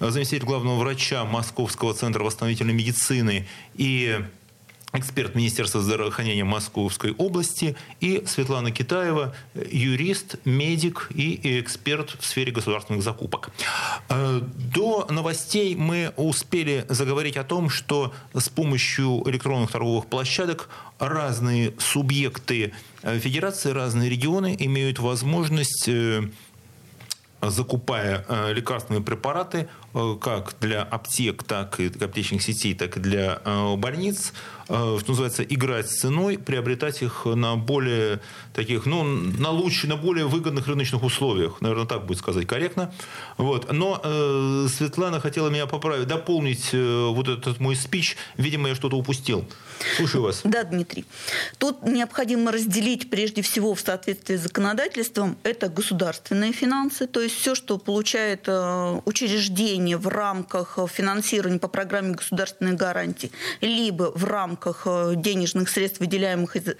заместитель 0.00 0.44
главного 0.44 0.78
врача 0.78 1.24
Московского 1.24 1.94
центра 1.94 2.22
восстановительной 2.22 2.74
медицины 2.74 3.46
и 3.74 4.20
эксперт 4.98 5.34
Министерства 5.34 5.80
здравоохранения 5.80 6.44
Московской 6.44 7.12
области, 7.12 7.76
и 8.00 8.22
Светлана 8.26 8.70
Китаева, 8.70 9.34
юрист, 9.54 10.36
медик 10.44 11.08
и 11.14 11.60
эксперт 11.60 12.16
в 12.18 12.24
сфере 12.24 12.52
государственных 12.52 13.02
закупок. 13.02 13.50
Э, 14.08 14.40
до 14.72 15.06
новостей 15.10 15.74
мы 15.74 16.12
успели 16.16 16.84
заговорить 16.88 17.36
о 17.36 17.44
том, 17.44 17.70
что 17.70 18.12
с 18.34 18.48
помощью 18.48 19.22
электронных 19.26 19.70
торговых 19.70 20.06
площадок 20.06 20.68
разные 20.98 21.74
субъекты 21.78 22.72
э, 23.02 23.18
федерации, 23.18 23.70
разные 23.70 24.10
регионы 24.10 24.56
имеют 24.58 24.98
возможность 24.98 25.88
э, 25.88 26.22
закупая 27.42 28.24
лекарственные 28.52 29.02
препараты 29.02 29.68
как 30.20 30.54
для 30.58 30.82
аптек, 30.82 31.44
так 31.44 31.78
и 31.78 31.86
аптечных 31.86 32.42
сетей, 32.42 32.74
так 32.74 32.96
и 32.96 33.00
для 33.00 33.40
больниц, 33.76 34.32
что 34.66 35.04
называется, 35.06 35.42
играть 35.44 35.90
с 35.90 36.00
ценой, 36.00 36.38
приобретать 36.38 37.02
их 37.02 37.24
на 37.24 37.56
более 37.56 38.20
таких, 38.52 38.86
ну, 38.86 39.04
на 39.04 39.50
лучше, 39.50 39.86
на 39.86 39.96
более 39.96 40.26
выгодных 40.26 40.66
рыночных 40.66 41.02
условиях. 41.02 41.60
Наверное, 41.60 41.86
так 41.86 42.06
будет 42.06 42.18
сказать 42.18 42.46
корректно. 42.46 42.92
Вот. 43.36 43.72
Но 43.72 44.00
э, 44.02 44.66
Светлана 44.68 45.20
хотела 45.20 45.48
меня 45.50 45.66
поправить, 45.66 46.08
дополнить 46.08 46.70
э, 46.72 47.08
вот 47.08 47.28
этот 47.28 47.60
мой 47.60 47.76
спич. 47.76 48.16
Видимо, 48.36 48.68
я 48.68 48.74
что-то 48.74 48.96
упустил. 48.96 49.44
Слушаю 49.96 50.22
вас. 50.22 50.40
Да, 50.44 50.64
Дмитрий. 50.64 51.04
Тут 51.58 51.82
необходимо 51.82 52.50
разделить 52.50 53.10
прежде 53.10 53.42
всего 53.42 53.74
в 53.74 53.80
соответствии 53.80 54.36
с 54.36 54.40
законодательством 54.40 55.36
это 55.42 55.68
государственные 55.68 56.52
финансы, 56.52 57.06
то 57.06 57.20
есть 57.20 57.36
все, 57.36 57.54
что 57.54 57.78
получает 57.78 58.44
э, 58.46 59.00
учреждение 59.04 59.96
в 59.96 60.08
рамках 60.08 60.78
финансирования 60.90 61.58
по 61.58 61.68
программе 61.68 62.14
государственной 62.14 62.72
гарантии, 62.72 63.30
либо 63.60 64.10
в 64.14 64.24
рамках 64.24 64.55
э, 64.64 65.14
денежных 65.16 65.68
средств, 65.68 66.00
выделяемых 66.00 66.56
из, 66.56 66.74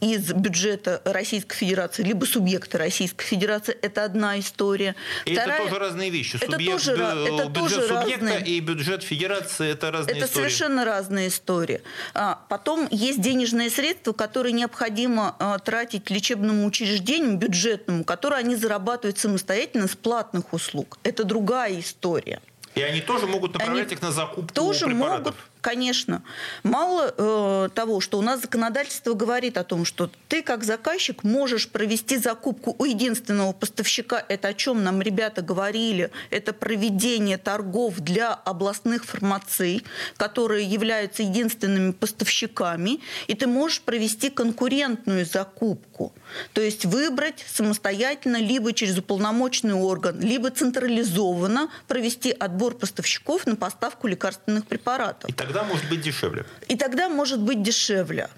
из 0.00 0.32
бюджета 0.32 1.00
Российской 1.04 1.56
Федерации, 1.56 2.02
либо 2.02 2.24
субъекта 2.24 2.78
Российской 2.78 3.24
Федерации, 3.24 3.76
это 3.80 4.04
одна 4.04 4.38
история. 4.38 4.94
И 5.24 5.32
Вторая... 5.34 5.60
это 5.60 5.68
тоже 5.68 5.80
разные 5.80 6.10
вещи. 6.10 6.36
Это 6.36 6.52
Субъект, 6.52 6.72
тоже, 6.72 6.92
это 6.92 7.48
бюджет 7.48 7.54
тоже 7.54 7.88
субъекта 7.88 8.26
разные... 8.26 8.46
и 8.46 8.60
бюджет 8.60 9.02
Федерации– 9.02 9.70
это 9.72 9.90
разные 9.90 10.16
это 10.16 10.26
истории. 10.26 10.46
Это 10.46 10.54
совершенно 10.54 10.84
разные 10.84 11.28
истории. 11.28 11.80
А, 12.14 12.38
Потом 12.48 12.86
есть 12.90 13.20
денежные 13.20 13.70
средства, 13.70 14.12
которые 14.12 14.52
необходимо 14.52 15.36
э, 15.38 15.56
тратить 15.64 16.10
лечебному 16.10 16.66
учреждению, 16.66 17.36
бюджетному, 17.36 18.04
которые 18.04 18.40
они 18.40 18.56
зарабатывают 18.56 19.18
самостоятельно 19.18 19.88
с 19.88 19.96
платных 19.96 20.52
услуг. 20.52 20.98
Это 21.02 21.24
другая 21.24 21.80
история. 21.80 22.40
И 22.74 22.82
они 22.82 23.00
тоже 23.00 23.26
могут 23.26 23.54
направлять 23.54 23.86
они 23.86 23.94
их 23.94 24.02
на 24.02 24.12
закупку 24.12 24.54
тоже 24.54 24.86
препаратов. 24.86 25.34
Могут, 25.34 25.36
Конечно. 25.62 26.24
Мало 26.64 27.14
э, 27.16 27.68
того, 27.72 28.00
что 28.00 28.18
у 28.18 28.20
нас 28.20 28.42
законодательство 28.42 29.14
говорит 29.14 29.56
о 29.56 29.62
том, 29.62 29.84
что 29.84 30.10
ты 30.26 30.42
как 30.42 30.64
заказчик 30.64 31.22
можешь 31.22 31.68
провести 31.68 32.18
закупку 32.18 32.74
у 32.80 32.84
единственного 32.84 33.52
поставщика. 33.52 34.24
Это 34.28 34.48
о 34.48 34.54
чем 34.54 34.82
нам 34.82 35.00
ребята 35.00 35.40
говорили. 35.40 36.10
Это 36.30 36.52
проведение 36.52 37.38
торгов 37.38 38.00
для 38.00 38.34
областных 38.34 39.04
фармаций, 39.04 39.84
которые 40.16 40.66
являются 40.66 41.22
единственными 41.22 41.92
поставщиками. 41.92 42.98
И 43.28 43.34
ты 43.34 43.46
можешь 43.46 43.82
провести 43.82 44.30
конкурентную 44.30 45.24
закупку. 45.24 46.12
То 46.54 46.60
есть 46.60 46.86
выбрать 46.86 47.44
самостоятельно 47.46 48.38
либо 48.38 48.72
через 48.72 48.98
уполномоченный 48.98 49.74
орган, 49.74 50.18
либо 50.18 50.50
централизованно 50.50 51.70
провести 51.86 52.32
отбор 52.32 52.74
поставщиков 52.74 53.46
на 53.46 53.54
поставку 53.54 54.08
лекарственных 54.08 54.66
препаратов. 54.66 55.30
И 55.30 55.32
тогда 55.32 55.51
может 55.62 55.88
быть 55.88 56.00
дешевле. 56.00 56.44
И 56.68 56.76
тогда 56.76 57.08
может 57.08 57.40
быть 57.40 57.62
дешевле. 57.62 58.28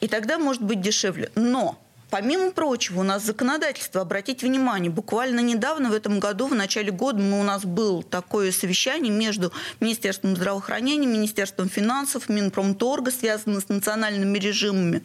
И 0.00 0.08
тогда 0.08 0.38
может 0.38 0.62
быть 0.62 0.80
дешевле. 0.80 1.30
Но 1.34 1.78
Помимо 2.08 2.52
прочего, 2.52 3.00
у 3.00 3.02
нас 3.02 3.24
законодательство, 3.24 4.00
обратите 4.00 4.46
внимание, 4.46 4.90
буквально 4.90 5.40
недавно, 5.40 5.90
в 5.90 5.92
этом 5.92 6.20
году, 6.20 6.46
в 6.46 6.54
начале 6.54 6.92
года, 6.92 7.18
мы, 7.18 7.40
у 7.40 7.42
нас 7.42 7.64
было 7.64 8.02
такое 8.02 8.52
совещание 8.52 9.12
между 9.12 9.52
Министерством 9.80 10.36
здравоохранения, 10.36 11.08
Министерством 11.08 11.68
финансов, 11.68 12.28
Минпромторга, 12.28 13.10
связанное 13.10 13.60
с 13.60 13.68
национальными 13.68 14.38
режимами. 14.38 15.02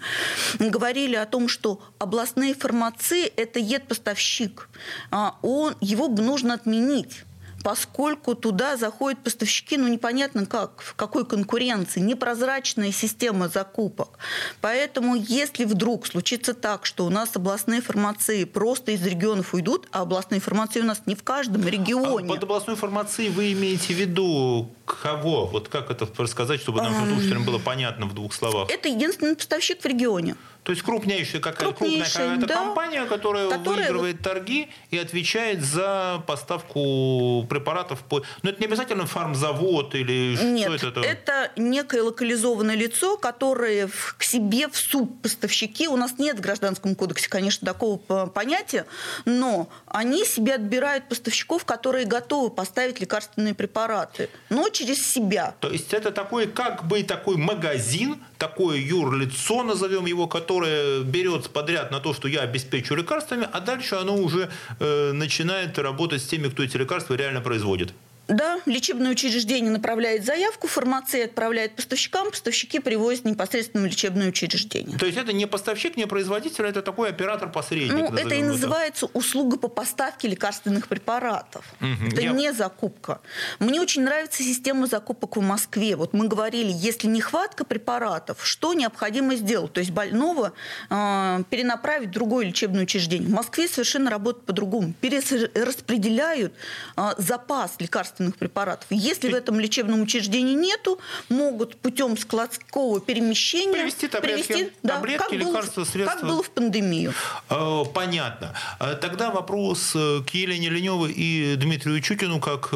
Мы 0.59 0.69
говорили 0.69 1.15
о 1.15 1.25
том, 1.25 1.47
что 1.47 1.81
областные 1.97 2.53
фармации– 2.53 3.25
это 3.35 3.59
ед-поставщик. 3.59 4.69
А 5.09 5.37
он, 5.41 5.75
его 5.81 6.07
нужно 6.07 6.53
отменить 6.53 7.23
поскольку 7.63 8.35
туда 8.35 8.77
заходят 8.77 9.23
поставщики, 9.23 9.77
ну 9.77 9.87
непонятно 9.87 10.45
как, 10.45 10.81
в 10.81 10.95
какой 10.95 11.25
конкуренции, 11.25 11.99
непрозрачная 11.99 12.91
система 12.91 13.47
закупок. 13.47 14.19
Поэтому 14.61 15.15
если 15.15 15.65
вдруг 15.65 16.07
случится 16.07 16.53
так, 16.53 16.85
что 16.85 17.05
у 17.05 17.09
нас 17.09 17.35
областные 17.35 17.81
фармации 17.81 18.43
просто 18.43 18.91
из 18.91 19.05
регионов 19.05 19.53
уйдут, 19.53 19.87
а 19.91 20.01
областные 20.01 20.41
фармации 20.41 20.81
у 20.81 20.85
нас 20.85 21.03
не 21.05 21.15
в 21.15 21.23
каждом 21.23 21.67
регионе. 21.67 22.25
А 22.25 22.33
под 22.33 22.43
областной 22.43 22.75
фармацией 22.75 23.29
вы 23.29 23.53
имеете 23.53 23.93
в 23.93 23.97
виду 23.97 24.71
кого? 24.85 25.45
Вот 25.45 25.69
как 25.69 25.89
это 25.89 26.07
рассказать, 26.17 26.61
чтобы 26.61 26.81
нашим 26.81 27.07
слушателям 27.07 27.45
было 27.45 27.59
понятно 27.59 28.05
в 28.05 28.13
двух 28.13 28.33
словах? 28.33 28.69
Это 28.69 28.89
единственный 28.89 29.35
поставщик 29.35 29.81
в 29.81 29.85
регионе. 29.85 30.35
То 30.63 30.73
есть 30.73 30.83
крупнейшая 30.83 31.41
какая-то 31.41 31.73
крупная 31.73 32.05
какая-то 32.05 32.45
да, 32.45 32.55
компания, 32.55 33.05
которая, 33.05 33.49
которая 33.49 33.87
выигрывает 33.87 34.21
торги 34.21 34.69
и 34.91 34.97
отвечает 34.97 35.63
за 35.63 36.23
поставку 36.27 37.47
препаратов. 37.49 38.01
По... 38.01 38.21
Но 38.43 38.51
это 38.51 38.59
не 38.59 38.67
обязательно 38.67 39.07
фармзавод 39.07 39.95
или 39.95 40.37
Нет, 40.39 40.77
что 40.77 40.89
это? 40.89 41.01
это 41.01 41.51
некое 41.55 42.03
локализованное 42.03 42.75
лицо, 42.75 43.17
которое 43.17 43.89
к 44.17 44.23
себе 44.23 44.67
в 44.67 44.77
субпоставщики. 44.77 45.87
У 45.87 45.97
нас 45.97 46.19
нет 46.19 46.37
в 46.37 46.41
Гражданском 46.41 46.93
кодексе, 46.93 47.27
конечно, 47.27 47.65
такого 47.65 47.97
понятия, 48.27 48.85
но 49.25 49.67
они 49.87 50.25
себе 50.25 50.53
отбирают 50.55 51.09
поставщиков, 51.09 51.65
которые 51.65 52.05
готовы 52.05 52.51
поставить 52.51 52.99
лекарственные 52.99 53.55
препараты, 53.55 54.29
но 54.49 54.69
через 54.69 55.11
себя. 55.11 55.55
То 55.59 55.71
есть 55.71 55.91
это 55.91 56.11
такой, 56.11 56.45
как 56.45 56.85
бы 56.85 57.01
такой 57.01 57.37
магазин, 57.37 58.23
такое 58.41 58.79
юрлицо, 58.79 59.63
назовем 59.63 60.07
его, 60.07 60.27
которое 60.27 61.03
берет 61.03 61.51
подряд 61.51 61.91
на 61.91 61.99
то, 61.99 62.11
что 62.11 62.27
я 62.27 62.41
обеспечу 62.41 62.95
лекарствами, 62.95 63.47
а 63.51 63.59
дальше 63.59 63.93
оно 63.93 64.15
уже 64.15 64.49
э, 64.79 65.11
начинает 65.11 65.77
работать 65.77 66.23
с 66.23 66.25
теми, 66.25 66.49
кто 66.49 66.63
эти 66.63 66.75
лекарства 66.75 67.13
реально 67.13 67.41
производит. 67.41 67.93
Да, 68.31 68.59
лечебное 68.65 69.11
учреждение 69.11 69.71
направляет 69.71 70.25
заявку, 70.25 70.67
фармация 70.67 71.25
отправляет 71.25 71.75
поставщикам, 71.75 72.31
поставщики 72.31 72.79
привозят 72.79 73.25
непосредственно 73.25 73.83
в 73.83 73.87
лечебное 73.87 74.29
учреждение. 74.29 74.97
То 74.97 75.05
есть 75.05 75.17
это 75.17 75.33
не 75.33 75.45
поставщик, 75.45 75.97
не 75.97 76.07
производитель, 76.07 76.65
это 76.65 76.81
такой 76.81 77.09
оператор-посредник. 77.09 78.09
Ну, 78.09 78.15
это 78.15 78.33
и 78.33 78.41
называется 78.41 79.07
услуга 79.07 79.57
по 79.57 79.67
поставке 79.67 80.29
лекарственных 80.29 80.87
препаратов. 80.87 81.65
Угу, 81.81 82.11
это 82.13 82.21
я... 82.21 82.31
не 82.31 82.53
закупка. 82.53 83.19
Мне 83.59 83.81
очень 83.81 84.03
нравится 84.03 84.43
система 84.43 84.87
закупок 84.87 85.35
в 85.35 85.41
Москве. 85.41 85.97
Вот 85.97 86.13
мы 86.13 86.27
говорили, 86.27 86.71
если 86.73 87.07
нехватка 87.07 87.65
препаратов, 87.65 88.45
что 88.45 88.73
необходимо 88.73 89.35
сделать? 89.35 89.73
То 89.73 89.81
есть 89.81 89.91
больного 89.91 90.53
э, 90.89 91.43
перенаправить 91.49 92.09
в 92.09 92.11
другое 92.11 92.45
лечебное 92.45 92.83
учреждение. 92.83 93.27
В 93.27 93.33
Москве 93.33 93.67
совершенно 93.67 94.09
работает 94.09 94.45
по-другому. 94.45 94.93
Перераспределяют 95.01 96.53
э, 96.95 97.09
запас 97.17 97.75
лекарственных 97.79 98.20
лекарственных 98.21 98.37
препаратов. 98.37 98.87
Если 98.89 99.31
в 99.31 99.35
этом 99.35 99.59
лечебном 99.59 100.01
учреждении 100.01 100.53
нету, 100.53 100.99
могут 101.29 101.75
путем 101.77 102.17
складского 102.17 102.99
перемещения 102.99 103.73
привести 103.73 104.07
таблетки, 104.07 104.47
привести, 104.47 104.71
таблетки 104.81 105.23
как 105.23 105.31
лекарства, 105.33 105.81
было, 105.81 105.85
средства. 105.85 106.19
Как 106.19 106.29
было 106.29 106.43
в 106.43 106.49
пандемию. 106.49 107.13
Э, 107.49 107.83
понятно. 107.93 108.53
Э, 108.79 108.95
тогда 108.95 109.31
вопрос 109.31 109.93
э, 109.95 110.21
к 110.25 110.29
Елене 110.33 110.69
Леневой 110.69 111.11
и 111.11 111.55
Дмитрию 111.55 112.01
Чукину 112.01 112.39
как 112.39 112.73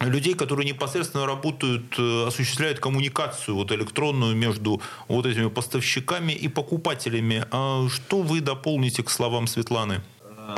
людей, 0.00 0.34
которые 0.34 0.66
непосредственно 0.66 1.24
работают, 1.26 1.98
осуществляют 1.98 2.78
коммуникацию 2.78 3.54
вот 3.54 3.72
электронную 3.72 4.36
между 4.36 4.82
вот 5.08 5.24
этими 5.24 5.48
поставщиками 5.48 6.32
и 6.32 6.48
покупателями. 6.48 7.44
А 7.50 7.88
что 7.88 8.22
вы 8.22 8.40
дополните 8.40 9.02
к 9.02 9.10
словам 9.10 9.46
Светланы? 9.46 10.02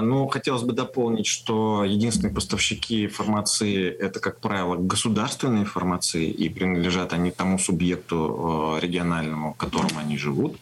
Ну, 0.00 0.26
хотелось 0.28 0.62
бы 0.62 0.72
дополнить, 0.72 1.26
что 1.26 1.84
единственные 1.84 2.34
поставщики 2.34 3.06
фармации– 3.06 3.88
это, 4.00 4.20
как 4.20 4.40
правило, 4.40 4.76
государственные 4.76 5.64
фармации, 5.64 6.28
и 6.28 6.48
принадлежат 6.48 7.12
они 7.12 7.30
тому 7.30 7.58
субъекту 7.58 8.78
э, 8.78 8.80
региональному, 8.80 9.52
в 9.52 9.56
котором 9.56 9.98
они 9.98 10.18
живут. 10.18 10.56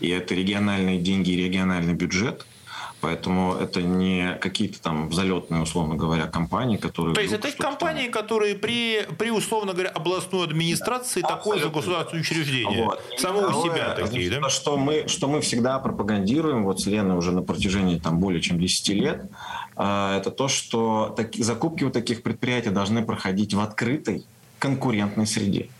И 0.00 0.08
это 0.08 0.34
региональные 0.34 0.98
деньги 0.98 1.30
и 1.30 1.44
региональный 1.44 1.94
бюджет– 1.94 2.46
Поэтому 3.00 3.54
это 3.54 3.80
не 3.80 4.36
какие-то 4.40 4.80
там 4.80 5.10
залетные, 5.12 5.62
условно 5.62 5.94
говоря, 5.94 6.26
компании, 6.26 6.76
которые... 6.76 7.14
То 7.14 7.22
есть 7.22 7.32
это 7.32 7.50
компании, 7.52 8.08
там... 8.08 8.12
которые 8.12 8.54
при, 8.54 9.06
при, 9.18 9.30
условно 9.30 9.72
говоря, 9.72 9.88
областной 9.88 10.44
администрации 10.44 11.22
да, 11.22 11.28
такое 11.28 11.60
за 11.60 11.70
государственное 11.70 12.20
учреждение. 12.20 12.84
Вот. 12.84 13.02
Само 13.16 13.40
у 13.40 13.64
себя 13.64 13.94
такие, 13.94 14.28
значит, 14.28 14.42
да? 14.42 14.50
Что 14.50 14.76
мы, 14.76 15.08
что 15.08 15.28
мы 15.28 15.40
всегда 15.40 15.78
пропагандируем, 15.78 16.64
вот 16.64 16.80
с 16.80 16.86
Леной 16.86 17.16
уже 17.16 17.32
на 17.32 17.42
протяжении 17.42 17.98
там 17.98 18.18
более 18.18 18.42
чем 18.42 18.60
10 18.60 18.88
лет, 18.90 19.30
а, 19.76 20.18
это 20.18 20.30
то, 20.30 20.48
что 20.48 21.14
таки, 21.16 21.42
закупки 21.42 21.84
у 21.84 21.90
таких 21.90 22.22
предприятий 22.22 22.70
должны 22.70 23.02
проходить 23.02 23.54
в 23.54 23.60
открытой 23.60 24.26
конкурентной 24.58 25.26
среде. 25.26 25.70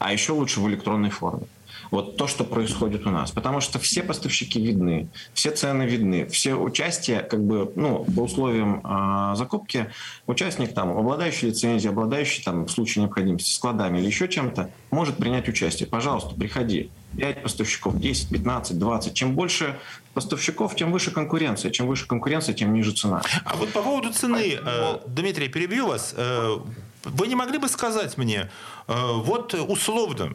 А 0.00 0.12
еще 0.12 0.32
лучше 0.32 0.60
в 0.60 0.68
электронной 0.68 1.10
форме 1.10 1.46
вот 1.94 2.16
то, 2.16 2.26
что 2.26 2.44
происходит 2.44 3.06
у 3.06 3.10
нас. 3.10 3.30
Потому 3.30 3.60
что 3.60 3.78
все 3.78 4.02
поставщики 4.02 4.60
видны, 4.60 5.08
все 5.32 5.50
цены 5.50 5.84
видны, 5.84 6.26
все 6.26 6.54
участия, 6.54 7.20
как 7.20 7.42
бы, 7.42 7.72
ну, 7.76 8.04
по 8.04 8.20
условиям 8.22 8.80
э, 8.84 9.36
закупки, 9.36 9.90
участник 10.26 10.74
там, 10.74 10.90
обладающий 10.96 11.48
лицензией, 11.48 11.90
обладающий 11.90 12.42
там 12.42 12.66
в 12.66 12.70
случае 12.70 13.04
необходимости 13.04 13.52
складами 13.52 13.98
или 13.98 14.06
еще 14.06 14.28
чем-то, 14.28 14.70
может 14.90 15.16
принять 15.16 15.48
участие. 15.48 15.88
Пожалуйста, 15.88 16.34
приходи. 16.34 16.90
5 17.16 17.42
поставщиков, 17.42 17.98
10, 17.98 18.28
15, 18.30 18.78
20. 18.78 19.14
Чем 19.14 19.34
больше 19.34 19.78
поставщиков, 20.14 20.74
тем 20.74 20.92
выше 20.92 21.10
конкуренция. 21.10 21.70
Чем 21.70 21.86
выше 21.86 22.06
конкуренция, 22.06 22.54
тем 22.54 22.72
ниже 22.74 22.92
цена. 22.92 23.22
А 23.44 23.56
вот 23.56 23.72
по 23.72 23.82
поводу 23.82 24.12
цены, 24.12 24.58
э, 24.60 24.98
Дмитрий, 25.06 25.48
перебью 25.48 25.86
вас. 25.86 26.14
Э, 26.16 26.58
вы 27.04 27.28
не 27.28 27.34
могли 27.34 27.58
бы 27.58 27.68
сказать 27.68 28.18
мне, 28.18 28.50
э, 28.88 28.94
вот 29.12 29.54
условно, 29.54 30.32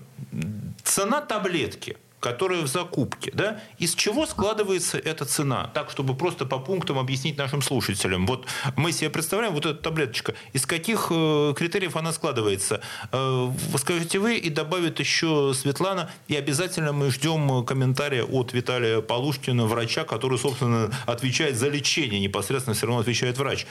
цена 0.83 1.21
таблетки– 1.21 1.97
которая 2.19 2.61
в 2.61 2.67
закупке, 2.67 3.31
да, 3.33 3.61
из 3.77 3.95
чего 3.95 4.25
складывается 4.25 4.97
эта 4.97 5.25
цена? 5.25 5.71
Так, 5.73 5.89
чтобы 5.89 6.15
просто 6.15 6.45
по 6.45 6.59
пунктам 6.59 6.99
объяснить 6.99 7.37
нашим 7.37 7.61
слушателям. 7.61 8.27
Вот 8.27 8.45
мы 8.75 8.91
себе 8.91 9.09
представляем, 9.09 9.53
вот 9.53 9.65
эта 9.65 9.81
таблеточка, 9.81 10.35
из 10.53 10.65
каких 10.65 11.07
э, 11.11 11.53
критериев 11.55 11.95
она 11.95 12.11
складывается? 12.11 12.81
Э, 13.11 13.51
скажите 13.77 14.19
вы, 14.19 14.37
и 14.37 14.49
добавит 14.49 14.99
еще 14.99 15.53
Светлана, 15.53 16.11
и 16.27 16.35
обязательно 16.35 16.91
мы 16.91 17.09
ждем 17.11 17.65
комментария 17.65 18.23
от 18.23 18.53
Виталия 18.53 19.01
Полушкина, 19.01 19.65
врача, 19.65 20.03
который, 20.03 20.37
собственно, 20.37 20.91
отвечает 21.05 21.55
за 21.55 21.69
лечение, 21.69 22.19
непосредственно 22.19 22.75
все 22.75 22.87
равно 22.87 23.01
отвечает 23.01 23.37
врач, 23.37 23.65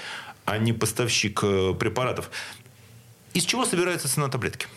а 0.47 0.57
не 0.59 0.73
поставщик 0.73 1.41
э, 1.43 1.75
препаратов. 1.79 2.31
Из 3.35 3.45
чего 3.45 3.67
собирается 3.67 4.09
цена 4.09 4.29
таблетки? 4.29 4.69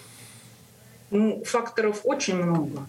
Ну, 1.11 1.43
факторов 1.43 2.01
очень 2.03 2.35
много. 2.35 2.87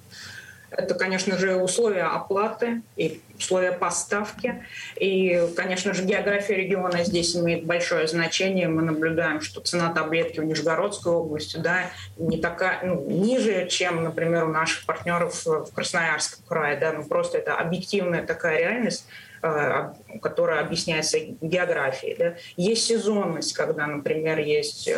Это, 0.70 0.94
конечно 0.94 1.36
же, 1.36 1.56
условия 1.56 2.04
оплаты 2.04 2.80
и 2.96 3.20
условия 3.36 3.72
поставки. 3.72 4.64
И, 4.96 5.48
конечно 5.54 5.92
же, 5.92 6.02
география 6.02 6.54
региона 6.54 7.04
здесь 7.04 7.36
имеет 7.36 7.66
большое 7.66 8.06
значение. 8.08 8.68
Мы 8.68 8.80
наблюдаем, 8.80 9.42
что 9.42 9.60
цена 9.60 9.92
таблетки 9.92 10.40
в 10.40 10.44
Нижегородской 10.44 11.12
области 11.12 11.58
да, 11.58 11.90
не 12.16 12.38
такая, 12.38 12.82
ну, 12.84 13.04
ниже, 13.06 13.68
чем, 13.68 14.02
например, 14.02 14.44
у 14.44 14.48
наших 14.48 14.86
партнеров 14.86 15.44
в 15.44 15.74
Красноярском 15.74 16.42
крае. 16.46 16.78
Да, 16.78 16.92
ну, 16.92 17.04
просто 17.04 17.36
это 17.36 17.54
объективная 17.54 18.24
такая 18.24 18.58
реальность 18.58 19.06
которая 19.42 20.60
объясняется 20.60 21.18
географией. 21.18 22.16
Да? 22.16 22.34
Есть 22.56 22.86
сезонность, 22.86 23.54
когда, 23.54 23.86
например, 23.88 24.38
есть 24.38 24.88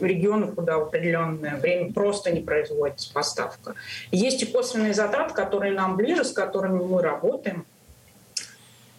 регионы, 0.00 0.48
куда 0.48 0.78
в 0.78 0.82
определенное 0.82 1.56
время 1.56 1.92
просто 1.92 2.30
не 2.30 2.40
производится 2.40 3.12
поставка. 3.12 3.74
Есть 4.10 4.42
и 4.42 4.46
косвенные 4.46 4.94
затраты, 4.94 5.34
которые 5.34 5.72
нам 5.72 5.96
ближе, 5.96 6.24
с 6.24 6.32
которыми 6.32 6.82
мы 6.82 7.02
работаем. 7.02 7.64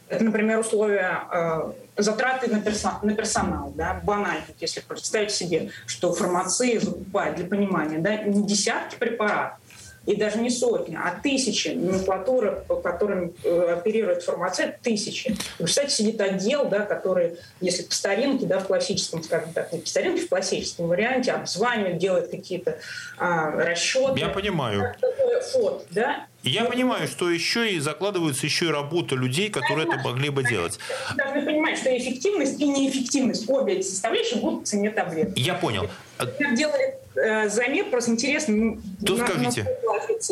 Это, 0.08 0.24
например, 0.24 0.60
условия 0.60 1.20
э, 1.32 1.72
затраты 1.98 2.50
на, 2.50 2.62
персон, 2.62 2.94
на 3.04 3.14
персонал, 3.14 3.72
да, 3.76 4.02
банально, 4.04 4.44
если 4.60 4.80
представить 4.80 5.30
себе, 5.30 5.70
что 5.86 6.14
фармации 6.14 6.80
закупают 6.80 7.36
для 7.36 7.46
понимания, 7.46 8.00
да, 8.00 8.18
не 8.24 8.44
десятки 8.44 8.96
препаратов, 8.96 9.59
и 10.06 10.16
даже 10.16 10.40
не 10.40 10.50
сотни, 10.50 10.96
а 10.96 11.20
тысячи 11.22 11.70
номенклатуры, 11.70 12.64
по 12.68 12.76
которым 12.76 13.34
э, 13.44 13.74
оперирует 13.78 14.24
фармацевт, 14.24 14.82
тысячи. 14.82 15.36
Вы 15.60 15.66
представляете, 15.66 15.96
сидит 15.96 16.22
отдел, 16.22 16.66
да, 16.66 16.80
который, 16.82 17.38
если 17.62 17.84
по 17.84 17.94
старинке, 17.94 18.46
да, 18.46 18.60
в 18.60 18.68
классическом, 18.68 19.24
скажем 19.24 19.54
так, 19.54 19.72
не 19.74 19.80
по 19.80 19.88
старинке, 19.88 20.22
в 20.22 20.30
классическом 20.30 20.88
варианте, 20.88 21.32
обзванивает, 21.32 21.98
делает 21.98 22.32
какие-то 22.32 22.80
а, 23.18 23.52
расчеты. 23.52 24.20
Я 24.20 24.30
понимаю. 24.30 24.96
Фот, 25.52 25.86
да? 25.92 26.28
Я 26.44 26.66
понимаю, 26.66 27.08
что 27.08 27.30
еще 27.30 27.72
и 27.72 27.80
закладывается 27.80 28.46
еще 28.46 28.68
и 28.68 28.70
работа 28.70 29.16
людей, 29.16 29.50
которые 29.50 29.88
это 29.88 29.98
могли 29.98 30.30
бы 30.30 30.44
делать. 30.44 30.80
Должны 31.16 31.46
понимать, 31.46 31.78
что 31.78 31.96
эффективность 31.96 32.60
и 32.60 32.68
неэффективность, 32.68 33.50
обе 33.50 33.74
эти 33.74 33.88
составляющие 33.88 34.40
будут 34.40 34.64
в 34.64 34.66
цене 34.70 34.90
таблеток. 34.90 35.38
Я 35.38 35.56
понял. 35.56 35.90
Делали 36.56 36.96
э, 37.16 37.50
замер, 37.50 37.86
просто 37.86 38.12
интересно. 38.12 38.78
То 39.06 39.18
скажите. 39.18 39.66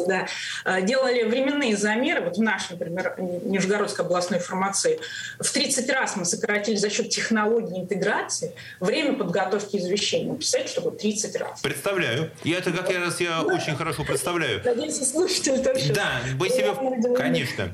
да. 0.06 0.28
Э, 0.65 0.82
делали 0.82 1.24
временные 1.24 1.78
замеры, 1.78 2.22
вот 2.22 2.38
в 2.38 2.41
нашей, 2.41 2.74
например, 2.74 3.15
Нижегородской 3.17 4.06
областной 4.06 4.39
фармации. 4.39 5.00
В 5.39 5.50
30 5.50 5.89
раз 5.89 6.15
мы 6.17 6.26
сократили 6.26 6.76
за 6.76 6.89
счет 6.89 7.10
технологии 7.10 7.80
интеграции 7.80 8.54
время 8.80 9.13
подготовки 9.13 9.78
извещения. 9.78 10.34
Представляете, 10.34 10.74
что 10.74 10.82
такое 10.82 11.00
30 11.00 11.36
раз? 11.38 11.62
Представляю. 11.62 12.32
Я 12.43 12.58
это 12.58 12.72
как 12.72 12.89
раз 12.89 13.22
я 13.22 13.43
очень 13.43 13.76
хорошо 13.76 14.04
представляю. 14.04 14.62
Надеюсь, 14.63 14.98
слушатели 15.10 15.58
тоже. 15.58 15.93
Да, 15.98 16.22
вы 16.38 16.50
себе... 16.50 16.74
Конечно. 17.16 17.72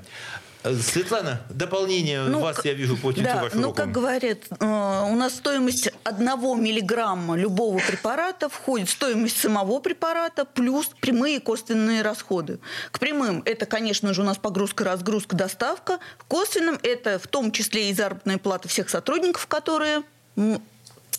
Светлана, 0.81 1.41
дополнение 1.49 2.21
ну, 2.21 2.39
вас, 2.39 2.63
я 2.63 2.73
вижу, 2.73 2.95
по 2.95 3.11
да, 3.11 3.43
вашу 3.43 3.57
ну, 3.57 3.67
руку. 3.67 3.75
как 3.75 3.91
говорят, 3.91 4.37
э, 4.49 4.65
у 5.11 5.15
нас 5.15 5.35
стоимость 5.35 5.91
одного 6.05 6.55
миллиграмма 6.55 7.35
любого 7.35 7.79
препарата 7.79 8.47
входит 8.47 8.87
в 8.87 8.91
стоимость 8.93 9.41
самого 9.41 9.79
препарата 9.79 10.45
плюс 10.45 10.89
прямые 11.01 11.41
косвенные 11.41 12.01
расходы. 12.01 12.59
К 12.91 12.99
прямым 12.99 13.41
это, 13.43 13.65
конечно 13.65 14.13
же, 14.13 14.21
у 14.21 14.23
нас 14.23 14.37
погрузка, 14.37 14.85
разгрузка, 14.85 15.35
доставка. 15.35 15.99
К 16.17 16.23
косвенным 16.29 16.79
это 16.81 17.19
в 17.19 17.27
том 17.27 17.51
числе 17.51 17.89
и 17.89 17.93
заработная 17.93 18.37
плата 18.37 18.69
всех 18.69 18.89
сотрудников, 18.89 19.47
которые 19.47 20.03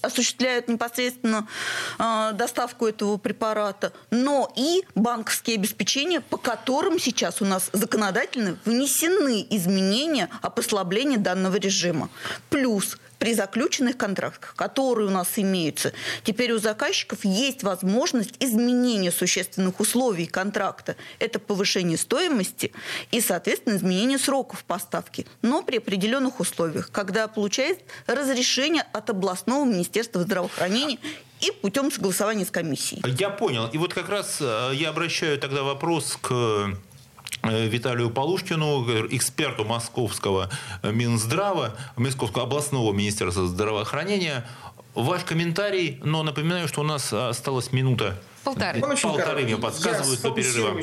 осуществляют 0.05 0.69
непосредственно 0.69 1.49
э, 1.99 2.33
доставку 2.35 2.87
этого 2.87 3.17
препарата, 3.17 3.93
но 4.11 4.53
и 4.57 4.85
банковские 4.95 5.57
обеспечения, 5.57 6.21
по 6.21 6.37
которым 6.37 6.99
сейчас 6.99 7.41
у 7.43 7.45
нас 7.45 7.71
законодательно 7.73 8.57
внесены 8.65 9.47
изменения 9.51 10.29
о 10.43 10.51
послаблении 10.51 11.17
данного 11.17 11.57
режима. 11.57 12.09
Плюс 12.51 12.99
при 13.25 13.33
заключенных 13.33 13.97
контрактах, 13.97 14.55
которые 14.55 15.09
у 15.09 15.11
нас 15.11 15.39
имеются, 15.39 15.95
теперь 16.25 16.53
у 16.53 16.59
заказчиков 16.59 17.25
есть 17.25 17.63
возможность 17.63 18.35
изменения 18.39 19.11
существенных 19.11 19.81
условий 19.81 20.27
контракта. 20.27 20.95
Это 21.19 21.39
повышение 21.39 21.97
стоимости 21.97 22.71
и, 23.13 23.23
соответственно, 23.23 23.77
изменение 23.77 24.19
сроков 24.19 24.63
поставки, 24.65 25.27
но 25.41 25.63
при 25.63 25.79
определенных 25.79 26.39
условиях, 26.39 26.91
когда 26.93 27.27
получает 27.27 27.79
разрешение 28.07 28.83
от 28.93 29.09
областного 29.09 29.65
министерства 29.65 30.21
здравоохранения 30.21 30.99
и 31.41 31.51
путем 31.51 31.91
согласования 31.91 32.45
с 32.45 32.51
комиссией. 32.51 33.03
Я 33.19 33.31
понял. 33.31 33.69
И 33.69 33.79
вот 33.79 33.95
как 33.95 34.11
раз 34.11 34.37
э, 34.43 34.73
я 34.75 34.91
обращаю 34.91 35.39
тогда 35.39 35.63
вопрос 35.63 36.19
к 36.21 36.77
Виталию 37.43 38.11
Полушкину, 38.11 38.83
эксперту 39.11 39.65
московского 39.65 40.51
Минздрава, 40.83 41.75
Московского 41.97 42.45
областного 42.45 42.93
министерства 42.93 43.47
здравоохранения. 43.47 44.47
Ваш 44.95 45.25
комментарий, 45.25 46.01
но 46.05 46.23
напоминаю, 46.23 46.69
что 46.69 46.81
у 46.83 46.85
нас 46.85 47.13
осталась 47.13 47.73
минута 47.73 48.17
Полторы. 48.45 48.81
Полторы 48.81 49.43
мне 49.43 49.57
подсказывают 49.57 50.21
Я 50.23 50.29
до 50.29 50.35
перерыва. 50.35 50.81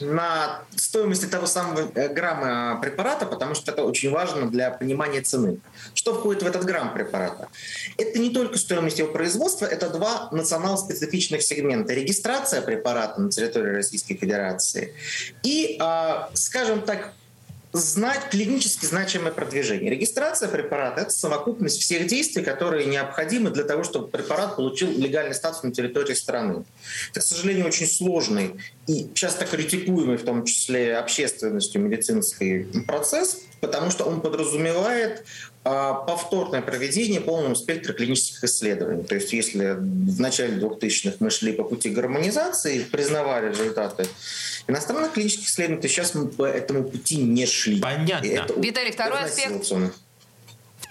на 0.00 0.62
стоимости 0.74 1.26
того 1.26 1.46
самого 1.46 1.90
э, 1.94 2.08
грамма 2.08 2.80
препарата, 2.80 3.26
потому 3.26 3.54
что 3.54 3.72
это 3.72 3.84
очень 3.84 4.10
важно 4.10 4.50
для 4.50 4.70
понимания 4.70 5.20
цены. 5.20 5.58
Что 5.94 6.14
входит 6.14 6.42
в 6.42 6.46
этот 6.46 6.64
грамм 6.64 6.94
препарата? 6.94 7.48
Это 7.98 8.18
не 8.18 8.30
только 8.30 8.58
стоимость 8.58 8.98
его 8.98 9.12
производства, 9.12 9.66
это 9.66 9.90
два 9.90 10.28
национал-специфичных 10.32 11.42
сегмента. 11.42 11.92
Регистрация 11.92 12.62
препарата 12.62 13.20
на 13.20 13.30
территории 13.30 13.76
Российской 13.76 14.14
Федерации 14.14 14.94
и, 15.42 15.76
а, 15.80 16.30
скажем 16.34 16.82
так, 16.82 17.12
знать 17.74 18.30
клинически 18.30 18.86
значимое 18.86 19.32
продвижение. 19.32 19.90
Регистрация 19.90 20.48
препарата– 20.48 21.00
это 21.02 21.10
совокупность 21.10 21.82
всех 21.82 22.06
действий, 22.06 22.44
которые 22.44 22.86
необходимы 22.86 23.50
для 23.50 23.64
того, 23.64 23.82
чтобы 23.82 24.06
препарат 24.06 24.54
получил 24.54 24.90
легальный 24.96 25.34
статус 25.34 25.64
на 25.64 25.72
территории 25.72 26.14
страны. 26.14 26.64
Это, 27.10 27.20
к 27.20 27.22
сожалению, 27.24 27.66
очень 27.66 27.88
сложный 27.88 28.54
и 28.86 29.10
часто 29.14 29.44
критикуемый, 29.44 30.18
в 30.18 30.24
том 30.24 30.44
числе 30.44 30.96
общественностью, 30.96 31.80
медицинский 31.82 32.66
процесс, 32.86 33.40
потому 33.60 33.90
что 33.90 34.04
он 34.04 34.20
подразумевает 34.20 35.24
повторное 35.64 36.60
проведение 36.60 37.20
полного 37.22 37.54
спектра 37.54 37.94
клинических 37.94 38.44
исследований. 38.44 39.02
То 39.02 39.14
есть 39.14 39.32
если 39.32 39.72
в 39.78 40.20
начале 40.20 40.58
2000-х 40.58 41.16
мы 41.20 41.30
шли 41.30 41.52
по 41.52 41.64
пути 41.64 41.88
гармонизации, 41.88 42.80
признавали 42.80 43.48
результаты 43.48 44.06
иностранных 44.68 45.12
клинических 45.12 45.48
исследований, 45.48 45.80
то 45.80 45.88
сейчас 45.88 46.14
мы 46.14 46.28
по 46.28 46.44
этому 46.44 46.84
пути 46.84 47.16
не 47.16 47.46
шли. 47.46 47.80
Понятно. 47.80 48.26
Это 48.26 48.60
Виталий, 48.60 48.92
второй 48.92 49.24
аспект. 49.24 49.72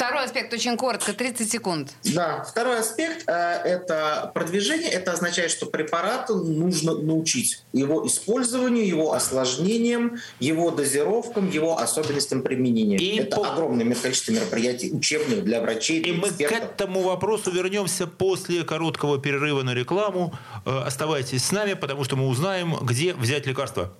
Второй 0.04 0.26
аспект 0.26 0.54
очень 0.54 0.76
коротко, 0.76 1.14
30 1.14 1.50
секунд. 1.50 1.94
Да, 2.04 2.44
второй 2.44 2.80
аспект 2.80 3.24
э, 3.26 3.32
это 3.32 4.32
продвижение. 4.34 4.90
Это 4.90 5.14
означает, 5.14 5.50
что 5.50 5.66
препарату 5.66 6.36
нужно 6.36 6.94
научить 6.94 7.64
его 7.72 8.06
использованию, 8.06 8.86
его 8.86 9.14
осложнением, 9.14 10.18
его 10.42 10.72
дозировкам, 10.72 11.50
его 11.50 11.78
особенностям 11.80 12.42
применения. 12.42 12.98
И 12.98 13.16
это 13.16 13.38
по... 13.38 13.54
огромное 13.54 13.96
количество 13.96 14.34
мероприятий 14.34 14.92
учебных 14.92 15.46
для 15.46 15.62
врачей. 15.62 16.02
И 16.02 16.12
мы 16.12 16.32
к 16.32 16.52
этому 16.52 17.04
вопросу 17.04 17.50
вернемся 17.52 18.06
после 18.06 18.66
короткого 18.66 19.20
перерыва 19.20 19.64
на 19.64 19.74
рекламу. 19.74 20.34
Э, 20.66 20.80
оставайтесь 20.86 21.46
с 21.46 21.52
нами, 21.54 21.76
потому 21.76 22.04
что 22.04 22.18
мы 22.18 22.28
узнаем, 22.28 22.76
где 22.82 23.14
взять 23.14 23.48
лекарства. 23.48 23.94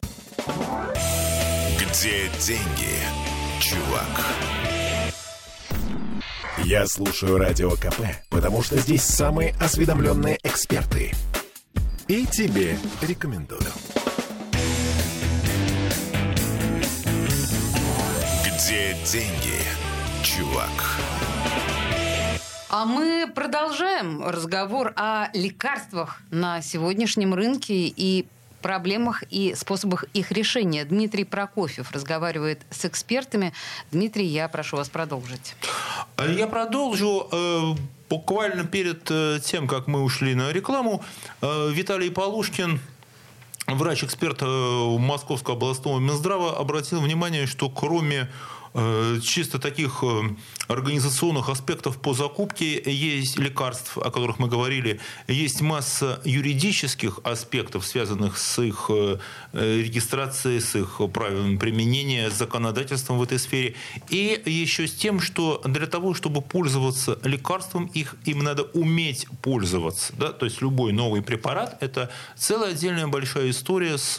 Где 1.80 2.30
деньги, 2.42 3.00
чувак? 3.62 4.53
Я 6.66 6.88
слушаю 6.88 7.38
Радио 7.38 7.72
КП, 7.72 8.06
потому 8.30 8.64
что 8.64 8.78
здесь 8.78 9.04
самые 9.04 9.54
осведомленные 9.60 10.40
эксперты. 10.44 11.12
И 12.08 12.26
тебе 12.26 12.78
рекомендую. 13.02 13.60
Где 18.46 18.96
деньги, 19.12 19.60
чувак? 20.24 20.70
А 22.70 22.86
мы 22.86 23.30
продолжаем 23.36 24.24
разговор 24.26 24.94
о 24.96 25.28
лекарствах 25.34 26.22
на 26.32 26.62
сегодняшнем 26.62 27.34
рынке 27.34 27.88
и 27.88 28.26
проблемах 28.64 29.24
и 29.30 29.54
способах 29.56 30.06
их 30.16 30.32
решения. 30.32 30.86
Дмитрий 30.86 31.26
Прокофьев 31.26 31.92
разговаривает 31.92 32.62
с 32.72 32.86
экспертами. 32.86 33.54
Дмитрий, 33.92 34.26
я 34.26 34.48
прошу 34.48 34.78
вас 34.78 34.90
продолжить. 34.90 35.56
Я 36.18 36.48
продолжу. 36.48 37.28
Э, 37.32 37.76
буквально 38.10 38.64
перед 38.64 39.12
э, 39.12 39.40
тем, 39.44 39.68
как 39.68 39.88
мы 39.88 40.02
ушли 40.02 40.34
на 40.34 40.52
рекламу, 40.52 41.04
э, 41.42 41.72
Виталий 41.72 42.10
Полушкин, 42.10 42.80
врач-эксперт 43.68 44.42
Московского 44.42 45.56
областного 45.56 46.00
Минздрава, 46.00 46.58
обратил 46.58 47.02
внимание, 47.02 47.46
что 47.48 47.70
кроме 47.70 48.30
э, 48.74 49.20
чисто 49.22 49.60
таких 49.60 50.04
э, 50.04 50.22
организационных 50.68 51.50
аспектов 51.50 52.00
по 52.00 52.14
закупке 52.14 52.82
есть 52.86 53.38
лекарств, 53.38 53.98
о 53.98 54.12
которых 54.12 54.40
мы 54.40 54.48
говорили, 54.48 55.00
есть 55.28 55.62
масса 55.62 56.22
юридических 56.24 57.20
аспектов, 57.24 57.86
связанных 57.86 58.38
с 58.38 58.62
их 58.62 58.90
регистрацией, 59.52 60.62
с 60.62 60.76
их 60.76 61.02
правилами 61.12 61.58
применения, 61.58 62.30
с 62.30 62.34
законодательством 62.34 63.18
в 63.18 63.24
этой 63.24 63.40
сфере, 63.40 63.76
и 64.10 64.42
еще 64.46 64.88
с 64.88 64.94
тем, 64.94 65.20
что 65.20 65.62
для 65.66 65.86
того, 65.86 66.14
чтобы 66.14 66.42
пользоваться 66.42 67.20
лекарством, 67.24 67.86
их, 67.88 68.16
им 68.26 68.40
надо 68.40 68.64
уметь 68.64 69.28
пользоваться. 69.42 70.14
Да? 70.18 70.32
То 70.32 70.46
есть 70.46 70.62
любой 70.62 70.94
новый 70.94 71.22
препарат– 71.22 71.78
это 71.82 72.10
целая 72.38 72.72
отдельная 72.72 73.08
большая 73.08 73.50
история 73.50 73.98
с 73.98 74.16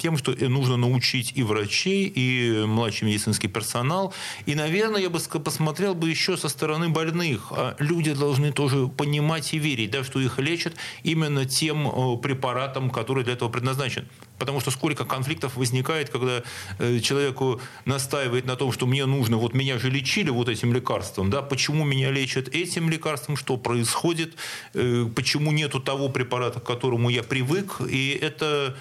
тем, 0.00 0.18
что 0.18 0.32
нужно 0.32 0.76
научить 0.76 1.32
и 1.34 1.42
врачей, 1.42 2.12
и 2.14 2.64
младший 2.66 3.08
медицинский 3.08 3.48
персонал. 3.48 4.12
И, 4.44 4.54
наверное, 4.54 5.00
я 5.00 5.08
бы 5.08 5.18
посмотрел 5.18 5.77
бы 5.94 6.10
еще 6.10 6.36
со 6.36 6.48
стороны 6.48 6.88
больных. 6.88 7.48
А 7.50 7.76
люди 7.78 8.12
должны 8.12 8.52
тоже 8.52 8.88
понимать 8.88 9.54
и 9.54 9.58
верить, 9.58 9.90
да, 9.90 10.04
что 10.04 10.20
их 10.20 10.38
лечат 10.38 10.74
именно 11.02 11.44
тем 11.44 11.88
э, 11.88 12.16
препаратом, 12.18 12.90
который 12.90 13.24
для 13.24 13.34
этого 13.34 13.48
предназначен. 13.48 14.08
Потому 14.38 14.60
что 14.60 14.70
сколько 14.70 15.04
конфликтов 15.04 15.56
возникает, 15.56 16.10
когда 16.10 16.42
э, 16.78 17.00
человеку 17.00 17.60
настаивает 17.84 18.46
на 18.46 18.56
том, 18.56 18.72
что 18.72 18.86
мне 18.86 19.06
нужно, 19.06 19.36
вот 19.36 19.54
меня 19.54 19.78
же 19.78 19.90
лечили 19.90 20.30
вот 20.30 20.48
этим 20.48 20.72
лекарством, 20.72 21.30
да, 21.30 21.42
почему 21.42 21.84
меня 21.84 22.10
лечат 22.10 22.48
этим 22.48 22.90
лекарством, 22.90 23.36
что 23.36 23.56
происходит, 23.56 24.34
э, 24.74 25.06
почему 25.14 25.52
нету 25.52 25.80
того 25.80 26.08
препарата, 26.08 26.60
к 26.60 26.64
которому 26.64 27.08
я 27.08 27.22
привык. 27.22 27.80
И 27.88 28.18
это 28.20 28.76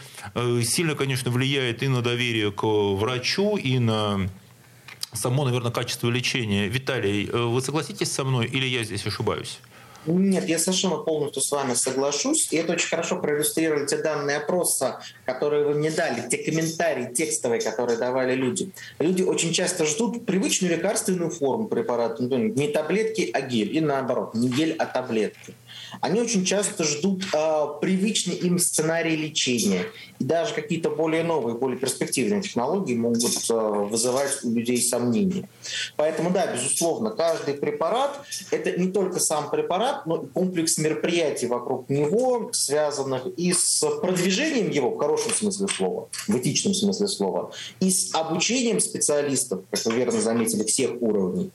сильно, 0.64 0.96
конечно, 0.96 1.32
влияет 1.32 1.84
и 1.84 1.88
на 1.88 2.02
доверие 2.02 2.52
к 2.52 2.64
врачу, 2.64 3.58
и 3.58 3.80
на 3.80 4.30
само, 5.18 5.46
наверное, 5.46 5.72
качество 5.72 6.10
лечения. 6.10 6.68
Виталий, 6.68 7.26
вы 7.26 7.62
согласитесь 7.62 8.12
со 8.12 8.24
мной 8.24 8.46
или 8.46 8.66
я 8.66 8.84
здесь 8.84 9.06
ошибаюсь? 9.06 9.60
Нет, 10.06 10.48
я 10.48 10.58
совершенно 10.58 10.98
полностью 10.98 11.42
с 11.42 11.52
вами 11.52 11.74
соглашусь. 11.74 12.48
И 12.54 12.56
это 12.56 12.72
очень 12.74 12.88
хорошо 12.88 13.18
проиллюстрировали 13.18 13.86
те 13.88 13.98
данные 13.98 14.38
опроса, 14.38 15.02
которые 15.26 15.66
вы 15.66 15.74
мне 15.74 15.92
дали, 15.92 16.30
те 16.30 16.38
комментарии 16.38 17.14
текстовые, 17.14 17.60
которые 17.60 17.98
давали 17.98 18.34
люди. 18.34 18.72
Люди 19.00 19.24
очень 19.24 19.52
часто 19.52 19.86
ждут 19.86 20.26
привычную 20.26 20.78
лекарственную 20.78 21.30
форму 21.30 21.68
препарата. 21.68 22.24
Ну, 22.24 22.38
не 22.38 22.70
таблетки, 22.70 23.30
а 23.34 23.42
гель. 23.42 23.76
И 23.76 23.82
наоборот, 23.82 24.34
не 24.34 24.48
гель, 24.48 24.76
а 24.80 24.86
таблетки. 24.86 25.54
Они 26.02 26.22
очень 26.22 26.46
часто 26.46 26.84
ждут 26.84 27.26
э, 27.34 27.66
привычный 27.82 28.36
им 28.36 28.60
сценарий 28.60 29.16
лечения. 29.16 29.86
И 30.20 30.24
даже 30.24 30.54
какие-то 30.54 30.90
более 30.90 31.24
новые, 31.24 31.58
более 31.58 31.80
перспективные 31.80 32.42
технологии 32.42 32.96
могут 32.96 33.50
э, 33.50 33.54
вызывать 33.54 34.44
у 34.44 34.52
людей 34.52 34.82
сомнения. 34.82 35.48
Поэтому, 35.96 36.32
да, 36.32 36.48
безусловно, 36.54 37.12
каждый 37.12 37.56
препарат– 37.56 38.20
это 38.52 38.78
не 38.80 38.92
только 38.92 39.20
сам 39.20 39.50
препарат, 39.50 40.06
но 40.06 40.24
и 40.24 40.28
комплекс 40.28 40.78
мероприятий 40.78 41.48
вокруг 41.48 41.90
него, 41.90 42.50
связанных 42.54 43.28
и 43.38 43.54
с 43.54 43.84
продвижением 44.02 44.70
его, 44.70 44.92
в 44.92 44.98
хорошем 44.98 45.32
смысле 45.32 45.68
слова, 45.68 46.10
в 46.28 46.36
этичном 46.36 46.74
смысле 46.74 47.08
слова, 47.08 47.52
и 47.80 47.90
с 47.90 48.14
обучением 48.14 48.80
специалистов, 48.80 49.62
как 49.72 49.86
вы 49.86 49.94
верно 49.94 50.20
заметили, 50.20 50.64
всех 50.64 51.02
уровней. 51.02 51.52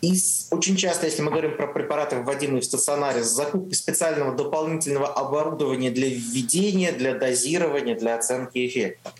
И 0.00 0.14
с, 0.16 0.48
очень 0.50 0.76
часто, 0.76 1.06
если 1.06 1.22
мы 1.22 1.30
говорим 1.30 1.56
про 1.56 1.66
препараты, 1.66 2.16
вводимые 2.16 2.60
в 2.60 2.64
стационаре, 2.64 3.22
с 3.22 3.28
закупкой 3.28 3.75
специального 3.76 4.34
дополнительного 4.34 5.08
оборудования 5.08 5.90
для 5.90 6.08
введения, 6.08 6.92
для 6.92 7.14
дозирования, 7.14 7.96
для 7.96 8.16
оценки 8.16 8.66
эффекта. 8.66 9.12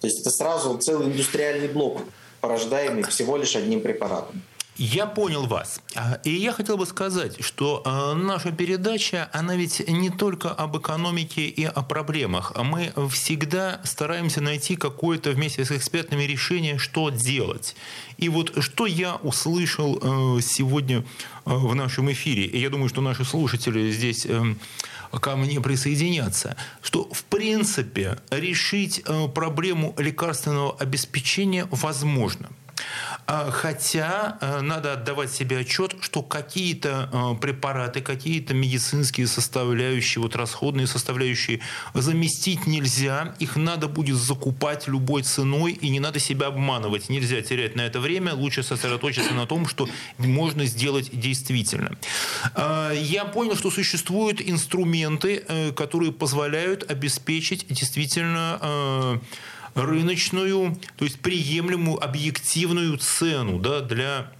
То 0.00 0.06
есть 0.06 0.20
это 0.20 0.30
сразу 0.30 0.76
целый 0.78 1.08
индустриальный 1.08 1.68
блок, 1.68 2.00
порождаемый 2.40 3.04
всего 3.04 3.36
лишь 3.36 3.56
одним 3.56 3.80
препаратом. 3.80 4.42
Я 4.76 5.06
понял 5.06 5.46
вас. 5.46 5.80
А, 5.94 6.18
и 6.24 6.30
я 6.30 6.52
хотел 6.52 6.76
бы 6.76 6.84
сказать, 6.84 7.44
что 7.44 7.82
а, 7.84 8.14
наша 8.14 8.50
передача, 8.50 9.30
она 9.32 9.54
ведь 9.54 9.88
не 9.88 10.10
только 10.10 10.50
об 10.50 10.76
экономике 10.76 11.46
и 11.46 11.64
о 11.64 11.82
проблемах. 11.82 12.52
Мы 12.56 12.92
всегда 13.10 13.80
стараемся 13.84 14.40
найти 14.40 14.74
какое-то 14.74 15.30
вместе 15.30 15.64
с 15.64 15.70
экспертами 15.70 16.24
решение, 16.24 16.78
что 16.78 17.10
делать. 17.10 17.76
И 18.18 18.28
вот 18.28 18.64
что 18.64 18.86
я 18.86 19.14
услышал 19.16 20.00
а, 20.02 20.40
сегодня 20.40 21.04
в 21.44 21.74
нашем 21.74 22.10
эфире, 22.10 22.44
и 22.44 22.58
я 22.58 22.68
думаю, 22.68 22.88
что 22.88 23.00
наши 23.00 23.24
слушатели 23.24 23.92
здесь 23.92 24.26
эм, 24.26 24.58
ко 25.12 25.36
мне 25.36 25.60
присоединятся, 25.60 26.56
что 26.82 27.08
в 27.12 27.22
принципе 27.24 28.18
решить 28.30 29.04
проблему 29.34 29.94
лекарственного 29.98 30.74
обеспечения 30.78 31.68
возможно– 31.70 32.48
хотя 33.26 34.38
э, 34.40 34.60
надо 34.60 34.92
отдавать 34.92 35.32
себе 35.32 35.58
отчет, 35.58 35.96
что 36.00 36.22
какие-то 36.22 37.08
э, 37.12 37.40
препараты, 37.40 38.00
какие-то 38.00 38.54
медицинские 38.54 39.26
составляющие, 39.26 40.22
вот 40.22 40.36
расходные 40.36 40.86
составляющие 40.86 41.60
заместить 41.94 42.66
нельзя. 42.66 43.34
Их 43.38 43.56
надо 43.56 43.88
будет 43.88 44.16
закупать 44.16 44.88
любой 44.88 45.22
ценой, 45.22 45.72
и 45.72 45.88
не 45.88 46.00
надо 46.00 46.18
себя 46.18 46.48
обманывать. 46.48 47.08
Нельзя 47.08 47.40
терять 47.40 47.76
на 47.76 47.82
это 47.82 48.00
время. 48.00 48.34
Лучше 48.34 48.62
сосредоточиться 48.62 49.34
на 49.34 49.46
том, 49.46 49.66
что 49.66 49.88
можно 50.18 50.66
сделать 50.66 51.10
действительно. 51.12 51.96
А, 52.54 52.92
я 52.92 53.24
понял, 53.24 53.56
что 53.56 53.70
существуют 53.70 54.40
инструменты, 54.40 55.44
э, 55.46 55.72
которые 55.72 56.12
позволяют 56.12 56.90
обеспечить 56.90 57.66
действительно 57.68 59.20
рыночную, 59.74 60.76
то 60.96 61.04
есть 61.04 61.20
приемлемую 61.20 62.02
объективную 62.02 62.96
цену 62.98 63.58
да, 63.58 63.80
для 63.80 64.32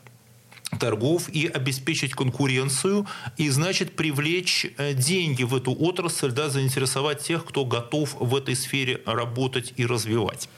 торгов 0.78 1.28
и 1.28 1.46
обеспечить 1.46 2.14
конкуренцию, 2.14 3.06
и 3.36 3.48
значит 3.48 3.96
привлечь 3.96 4.66
э, 4.76 4.94
деньги 4.94 5.42
в 5.42 5.54
эту 5.54 5.72
отрасль, 5.72 6.32
да, 6.32 6.48
заинтересовать 6.48 7.22
тех, 7.22 7.44
кто 7.44 7.64
готов 7.64 8.16
в 8.18 8.34
этой 8.34 8.56
сфере 8.56 9.00
работать 9.06 9.72
и 9.76 9.86
развивать. 9.86 10.48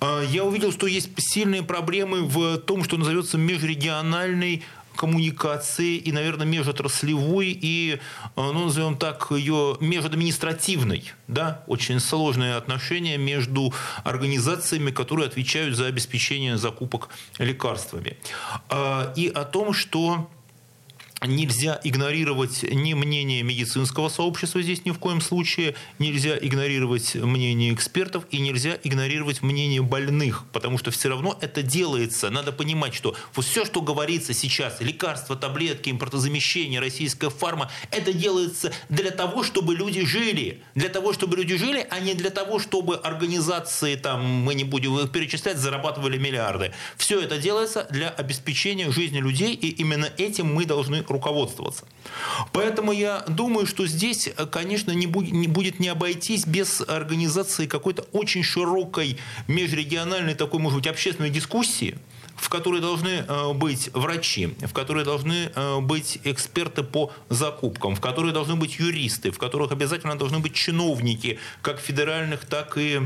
А, 0.00 0.22
я 0.22 0.44
увидел, 0.44 0.72
что 0.72 0.86
есть 0.86 1.10
сильные 1.18 1.62
проблемы 1.62 2.22
в 2.22 2.58
том, 2.58 2.84
что 2.84 2.96
называется 2.96 3.38
межрегиональный 3.38 4.64
коммуникации 4.98 5.96
и, 5.96 6.10
наверное, 6.10 6.44
межотраслевой 6.44 7.56
и, 7.62 7.94
э, 7.94 7.98
ну, 8.36 8.64
назовем 8.64 8.96
так, 8.96 9.28
ее 9.30 9.76
межадминистративной. 9.80 11.12
Да? 11.28 11.62
Очень 11.68 12.00
сложные 12.00 12.56
отношения 12.56 13.16
между 13.16 13.72
организациями, 14.02 14.90
которые 14.90 15.28
отвечают 15.28 15.76
за 15.76 15.86
обеспечение 15.86 16.58
закупок 16.58 17.10
лекарствами. 17.38 18.16
А, 18.70 19.12
и 19.14 19.28
о 19.28 19.44
том, 19.44 19.72
что 19.72 20.28
Нельзя 21.26 21.80
игнорировать 21.82 22.62
ни 22.62 22.94
мнение 22.94 23.42
медицинского 23.42 24.08
сообщества 24.08 24.62
здесь 24.62 24.84
ни 24.84 24.92
в 24.92 25.00
коем 25.00 25.20
случае, 25.20 25.74
нельзя 25.98 26.38
игнорировать 26.38 27.16
мнение 27.16 27.74
экспертов 27.74 28.24
и 28.30 28.38
нельзя 28.38 28.78
игнорировать 28.84 29.42
мнение 29.42 29.82
больных, 29.82 30.44
потому 30.52 30.78
что 30.78 30.92
все 30.92 31.08
равно 31.08 31.36
это 31.40 31.62
делается. 31.62 32.30
Надо 32.30 32.52
понимать, 32.52 32.94
что 32.94 33.16
все, 33.32 33.64
что 33.64 33.82
говорится 33.82 34.32
сейчас, 34.32 34.80
лекарства, 34.80 35.34
таблетки, 35.34 35.90
импортозамещение, 35.90 36.78
российская 36.78 37.30
фарма, 37.30 37.68
это 37.90 38.12
делается 38.12 38.72
для 38.88 39.10
того, 39.10 39.42
чтобы 39.42 39.74
люди 39.74 40.06
жили. 40.06 40.62
Для 40.76 40.88
того, 40.88 41.12
чтобы 41.12 41.36
люди 41.36 41.56
жили, 41.56 41.84
а 41.90 41.98
не 41.98 42.14
для 42.14 42.30
того, 42.30 42.60
чтобы 42.60 42.94
организации, 42.94 43.96
там, 43.96 44.24
мы 44.24 44.54
не 44.54 44.62
будем 44.62 44.96
их 45.00 45.10
перечислять, 45.10 45.58
зарабатывали 45.58 46.16
миллиарды. 46.16 46.70
Все 46.96 47.20
это 47.20 47.38
делается 47.38 47.88
для 47.90 48.08
обеспечения 48.08 48.92
жизни 48.92 49.18
людей, 49.18 49.54
и 49.54 49.68
именно 49.68 50.08
этим 50.16 50.54
мы 50.54 50.64
должны 50.64 51.02
руководствоваться. 51.10 51.84
Поэтому 52.52 52.92
я 52.92 53.24
думаю, 53.28 53.66
что 53.66 53.86
здесь, 53.86 54.30
конечно, 54.50 54.92
не 54.92 55.06
будет, 55.06 55.80
не 55.80 55.88
обойтись 55.88 56.46
без 56.46 56.80
организации 56.80 57.66
какой-то 57.66 58.02
очень 58.12 58.42
широкой 58.42 59.18
межрегиональной 59.46 60.34
такой, 60.34 60.60
может 60.60 60.78
быть, 60.78 60.86
общественной 60.86 61.30
дискуссии, 61.30 61.98
в 62.36 62.48
которой 62.48 62.80
должны 62.80 63.24
э, 63.26 63.52
быть 63.52 63.90
врачи, 63.92 64.54
в 64.60 64.72
которой 64.72 65.04
должны 65.04 65.50
э, 65.54 65.80
быть 65.80 66.18
эксперты 66.24 66.84
по 66.84 67.12
закупкам, 67.28 67.96
в 67.96 68.00
которой 68.00 68.32
должны 68.32 68.54
быть 68.54 68.78
юристы, 68.78 69.30
в 69.30 69.38
которых 69.38 69.72
обязательно 69.72 70.16
должны 70.16 70.38
быть 70.38 70.54
чиновники, 70.54 71.38
как 71.62 71.80
федеральных, 71.80 72.44
так 72.46 72.78
и 72.78 73.00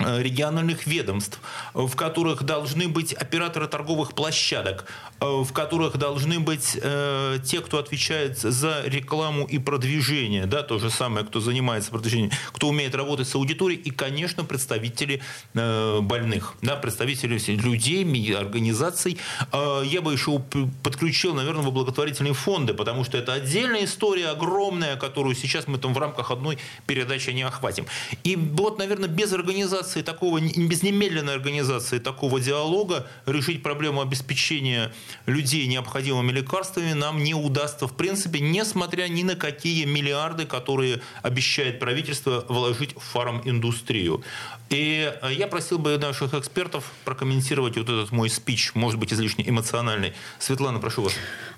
Э, 0.00 0.20
региональных 0.20 0.88
ведомств, 0.88 1.38
в 1.72 1.94
которых 1.94 2.42
должны 2.42 2.88
быть 2.88 3.12
операторы 3.12 3.68
торговых 3.68 4.12
площадок, 4.14 4.86
э, 4.86 5.13
в 5.24 5.52
которых 5.52 5.96
должны 5.96 6.40
быть 6.40 6.78
э, 6.80 7.38
те, 7.44 7.60
кто 7.60 7.78
отвечает 7.78 8.38
за 8.38 8.82
рекламу 8.84 9.44
и 9.46 9.58
продвижение, 9.58 10.46
да, 10.46 10.62
то 10.62 10.78
же 10.78 10.90
самое, 10.90 11.24
кто 11.24 11.40
занимается 11.40 11.90
продвижением, 11.90 12.30
кто 12.52 12.68
умеет 12.68 12.94
работать 12.94 13.28
с 13.28 13.34
аудиторией, 13.34 13.80
и, 13.80 13.90
конечно, 13.90 14.44
представители 14.44 15.22
э, 15.54 16.00
больных, 16.00 16.54
да, 16.62 16.76
представители 16.76 17.38
людей, 17.56 18.04
организаций. 18.34 19.18
Э, 19.52 19.82
я 19.84 20.00
бы 20.00 20.12
еще 20.12 20.40
подключил, 20.82 21.34
наверное, 21.34 21.62
в 21.62 21.72
благотворительные 21.72 22.34
фонды, 22.34 22.74
потому 22.74 23.04
что 23.04 23.18
это 23.18 23.32
отдельная 23.32 23.84
история 23.84 24.28
огромная, 24.28 24.96
которую 24.96 25.34
сейчас 25.34 25.66
мы 25.66 25.78
там 25.78 25.94
в 25.94 25.98
рамках 25.98 26.30
одной 26.30 26.58
передачи 26.86 27.30
не 27.30 27.42
охватим. 27.42 27.86
И 28.24 28.36
вот, 28.36 28.78
наверное, 28.78 29.08
без 29.08 29.32
организации 29.32 30.02
такого, 30.02 30.40
без 30.40 30.82
немедленной 30.82 31.34
организации 31.34 31.98
такого 31.98 32.40
диалога 32.40 33.06
решить 33.26 33.62
проблему 33.62 34.00
обеспечения 34.00 34.92
людей 35.26 35.66
необходимыми 35.66 36.32
лекарствами 36.32 36.92
нам 36.92 37.22
не 37.22 37.34
удастся 37.34 37.86
в 37.86 37.96
принципе, 37.96 38.40
несмотря 38.40 39.08
ни 39.08 39.22
на 39.22 39.36
какие 39.36 39.84
миллиарды, 39.84 40.46
которые 40.46 41.00
обещает 41.22 41.78
правительство 41.80 42.44
вложить 42.48 42.94
в 42.94 43.00
фарм-индустрию. 43.00 44.22
И 44.70 45.12
э, 45.22 45.32
я 45.32 45.46
просил 45.46 45.78
бы 45.78 45.98
наших 45.98 46.34
экспертов 46.34 46.90
прокомментировать 47.04 47.76
вот 47.76 47.88
этот 47.88 48.12
мой 48.12 48.30
спич, 48.30 48.74
может 48.74 48.98
быть, 48.98 49.12
излишне 49.12 49.48
эмоциональный. 49.48 50.14
Светлана, 50.38 50.80
прошу 50.80 51.02
вас. 51.02 51.12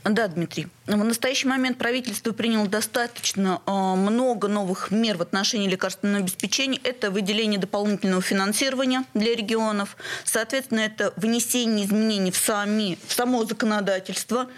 Да, 0.05 0.29
Дмитрий. 0.29 0.69
В 0.87 0.97
настоящий 0.97 1.49
момент 1.49 1.79
правительство 1.79 2.33
приняло 2.33 2.69
достаточно 2.69 3.61
э, 3.67 3.71
много 3.71 4.49
новых 4.49 4.91
мер 4.91 5.17
в 5.17 5.23
отношении 5.23 5.69
лекарственного 5.69 6.19
обеспечения. 6.19 6.79
Это 6.85 7.11
выделение 7.11 7.59
дополнительного 7.59 8.23
финансирования 8.23 9.05
для 9.15 9.35
регионов. 9.35 9.97
Соответственно, 10.25 10.81
это 10.81 11.13
внесение 11.17 11.87
изменений 11.87 12.31
в, 12.31 12.37
сами, 12.37 12.99
в 13.07 13.13
само 13.13 13.45
законодательство. 13.45 14.49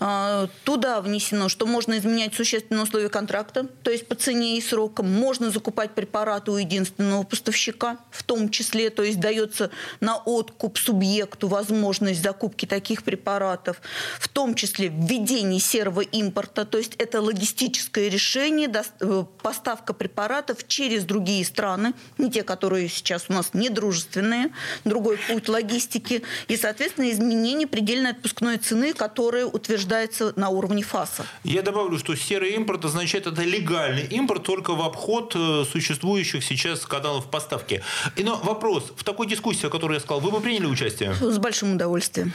Э, 0.00 0.48
туда 0.64 1.00
внесено, 1.00 1.48
что 1.48 1.66
можно 1.66 1.98
изменять 1.98 2.34
существенные 2.34 2.84
условия 2.84 3.08
контракта, 3.08 3.66
то 3.82 3.90
есть 3.90 4.06
по 4.06 4.14
цене 4.14 4.56
и 4.56 4.62
срокам. 4.62 5.10
Можно 5.10 5.50
закупать 5.50 5.94
препараты 5.94 6.50
у 6.50 6.56
единственного 6.56 7.24
поставщика, 7.24 7.93
в 8.10 8.22
том 8.22 8.48
числе, 8.48 8.90
то 8.90 9.02
есть 9.02 9.20
дается 9.20 9.70
на 10.00 10.16
откуп 10.16 10.78
субъекту 10.78 11.48
возможность 11.48 12.22
закупки 12.22 12.66
таких 12.66 13.02
препаратов, 13.02 13.80
в 14.18 14.28
том 14.28 14.54
числе 14.54 14.88
введение 14.88 15.60
серого 15.60 16.00
импорта, 16.00 16.64
то 16.64 16.78
есть 16.78 16.94
это 16.96 17.20
логистическое 17.20 18.08
решение, 18.08 18.70
э, 19.00 19.24
поставка 19.42 19.92
препаратов 19.92 20.66
через 20.66 21.04
другие 21.04 21.44
страны, 21.44 21.94
не 22.18 22.30
те, 22.30 22.42
которые 22.42 22.88
сейчас 22.88 23.26
у 23.28 23.32
нас 23.32 23.50
недружественные, 23.52 24.50
другой 24.84 25.18
путь 25.28 25.48
логистики, 25.48 26.22
и, 26.48 26.56
соответственно, 26.56 27.10
изменение 27.10 27.66
предельной 27.66 28.10
отпускной 28.10 28.58
цены, 28.58 28.92
которая 28.92 29.46
утверждается 29.46 30.32
на 30.36 30.48
уровне 30.48 30.82
ФАСа. 30.82 31.26
Я 31.44 31.62
добавлю, 31.62 31.98
что 31.98 32.16
серый 32.16 32.54
импорт 32.54 32.84
означает 32.84 33.26
это 33.26 33.42
легальный 33.42 34.06
импорт 34.06 34.42
только 34.42 34.74
в 34.74 34.82
обход 34.82 35.34
э, 35.36 35.64
существующих 35.70 36.44
сейчас 36.44 36.86
каналов 36.86 37.30
поставки. 37.30 37.82
И, 38.16 38.24
но 38.24 38.36
вопрос, 38.36 38.92
в 38.96 39.04
такой 39.04 39.26
дискуссии, 39.26 39.66
о 39.66 39.70
которой 39.70 39.94
я 39.94 40.00
сказал, 40.00 40.20
вы 40.20 40.30
бы 40.30 40.40
приняли 40.40 40.66
участие? 40.66 41.14
С 41.14 41.38
большим 41.38 41.74
удовольствием. 41.74 42.32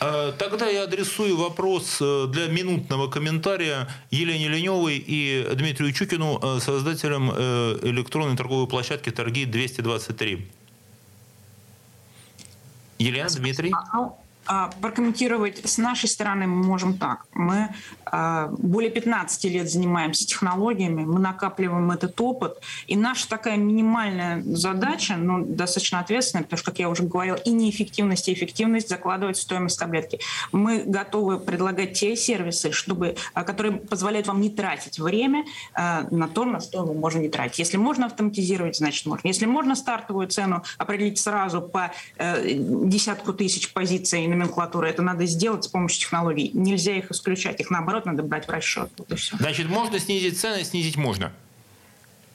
А, 0.00 0.32
тогда 0.32 0.68
я 0.68 0.82
адресую 0.82 1.36
вопрос 1.36 2.02
Э, 2.02 2.26
для 2.28 2.48
минутного 2.48 3.08
комментария 3.08 3.88
Елене 4.10 4.48
Леневой 4.48 4.96
и 4.96 5.48
Дмитрию 5.54 5.92
Чукину, 5.92 6.38
э, 6.42 6.60
создателям 6.60 7.30
э, 7.34 7.78
электронной 7.82 8.36
торговой 8.36 8.66
площадки 8.66 9.10
«Торги 9.10 9.44
223». 9.44 10.46
Елена, 12.98 13.28
Дмитрий. 13.30 13.72
А, 13.72 13.96
ну, 13.96 14.18
прокомментировать 14.80 15.60
с 15.64 15.78
нашей 15.78 16.08
стороны 16.08 16.46
мы 16.46 16.64
можем 16.64 16.98
так. 16.98 17.26
Мы 17.32 17.68
а, 18.04 18.48
более 18.58 18.90
15 18.90 19.44
лет 19.44 19.70
занимаемся 19.70 20.26
технологиями, 20.26 21.04
мы 21.04 21.18
накапливаем 21.20 21.90
этот 21.90 22.20
опыт, 22.20 22.58
и 22.86 22.96
наша 22.96 23.28
такая 23.28 23.56
минимальная 23.56 24.42
задача, 24.42 25.16
ну, 25.16 25.44
достаточно 25.44 26.00
ответственная, 26.00 26.44
потому 26.44 26.58
что, 26.58 26.70
как 26.70 26.78
я 26.78 26.88
уже 26.88 27.04
говорила, 27.04 27.36
и 27.36 27.50
неэффективность, 27.50 28.28
и 28.28 28.32
эффективность 28.32 28.88
закладывать 28.88 29.36
в 29.36 29.42
стоимость 29.42 29.78
таблетки. 29.78 30.20
Мы 30.50 30.82
готовы 30.84 31.38
предлагать 31.38 31.94
те 31.94 32.16
сервисы, 32.16 32.72
чтобы, 32.72 33.16
а, 33.34 33.44
которые 33.44 33.78
позволяют 33.78 34.26
вам 34.26 34.40
не 34.40 34.50
тратить 34.50 34.98
время 34.98 35.44
на 35.74 36.28
то, 36.28 36.44
на 36.44 36.60
что 36.60 36.84
вы 36.84 36.94
можете 36.94 37.22
не 37.22 37.28
тратить. 37.28 37.58
Если 37.58 37.76
можно 37.76 38.06
автоматизировать, 38.06 38.76
значит 38.76 39.06
можно. 39.06 39.26
Если 39.28 39.46
можно 39.46 39.74
стартовую 39.74 40.28
цену 40.28 40.62
определить 40.78 41.18
сразу 41.18 41.60
по 41.60 41.92
э, 42.18 42.54
десятку 42.54 43.32
тысяч 43.32 43.72
позиций 43.72 44.24
номенклатуры. 44.32 44.88
Это 44.88 45.02
надо 45.02 45.26
сделать 45.26 45.64
с 45.64 45.68
помощью 45.68 46.00
технологий. 46.00 46.50
Нельзя 46.54 46.96
их 46.96 47.10
исключать. 47.10 47.60
Их, 47.60 47.70
наоборот, 47.70 48.06
надо 48.06 48.22
брать 48.22 48.46
в 48.46 48.50
расчет. 48.50 48.90
Вот 48.98 49.12
и 49.12 49.16
все. 49.16 49.36
Значит, 49.36 49.68
можно 49.68 49.98
снизить 49.98 50.40
цены, 50.40 50.64
снизить 50.64 50.96
можно? 50.96 51.32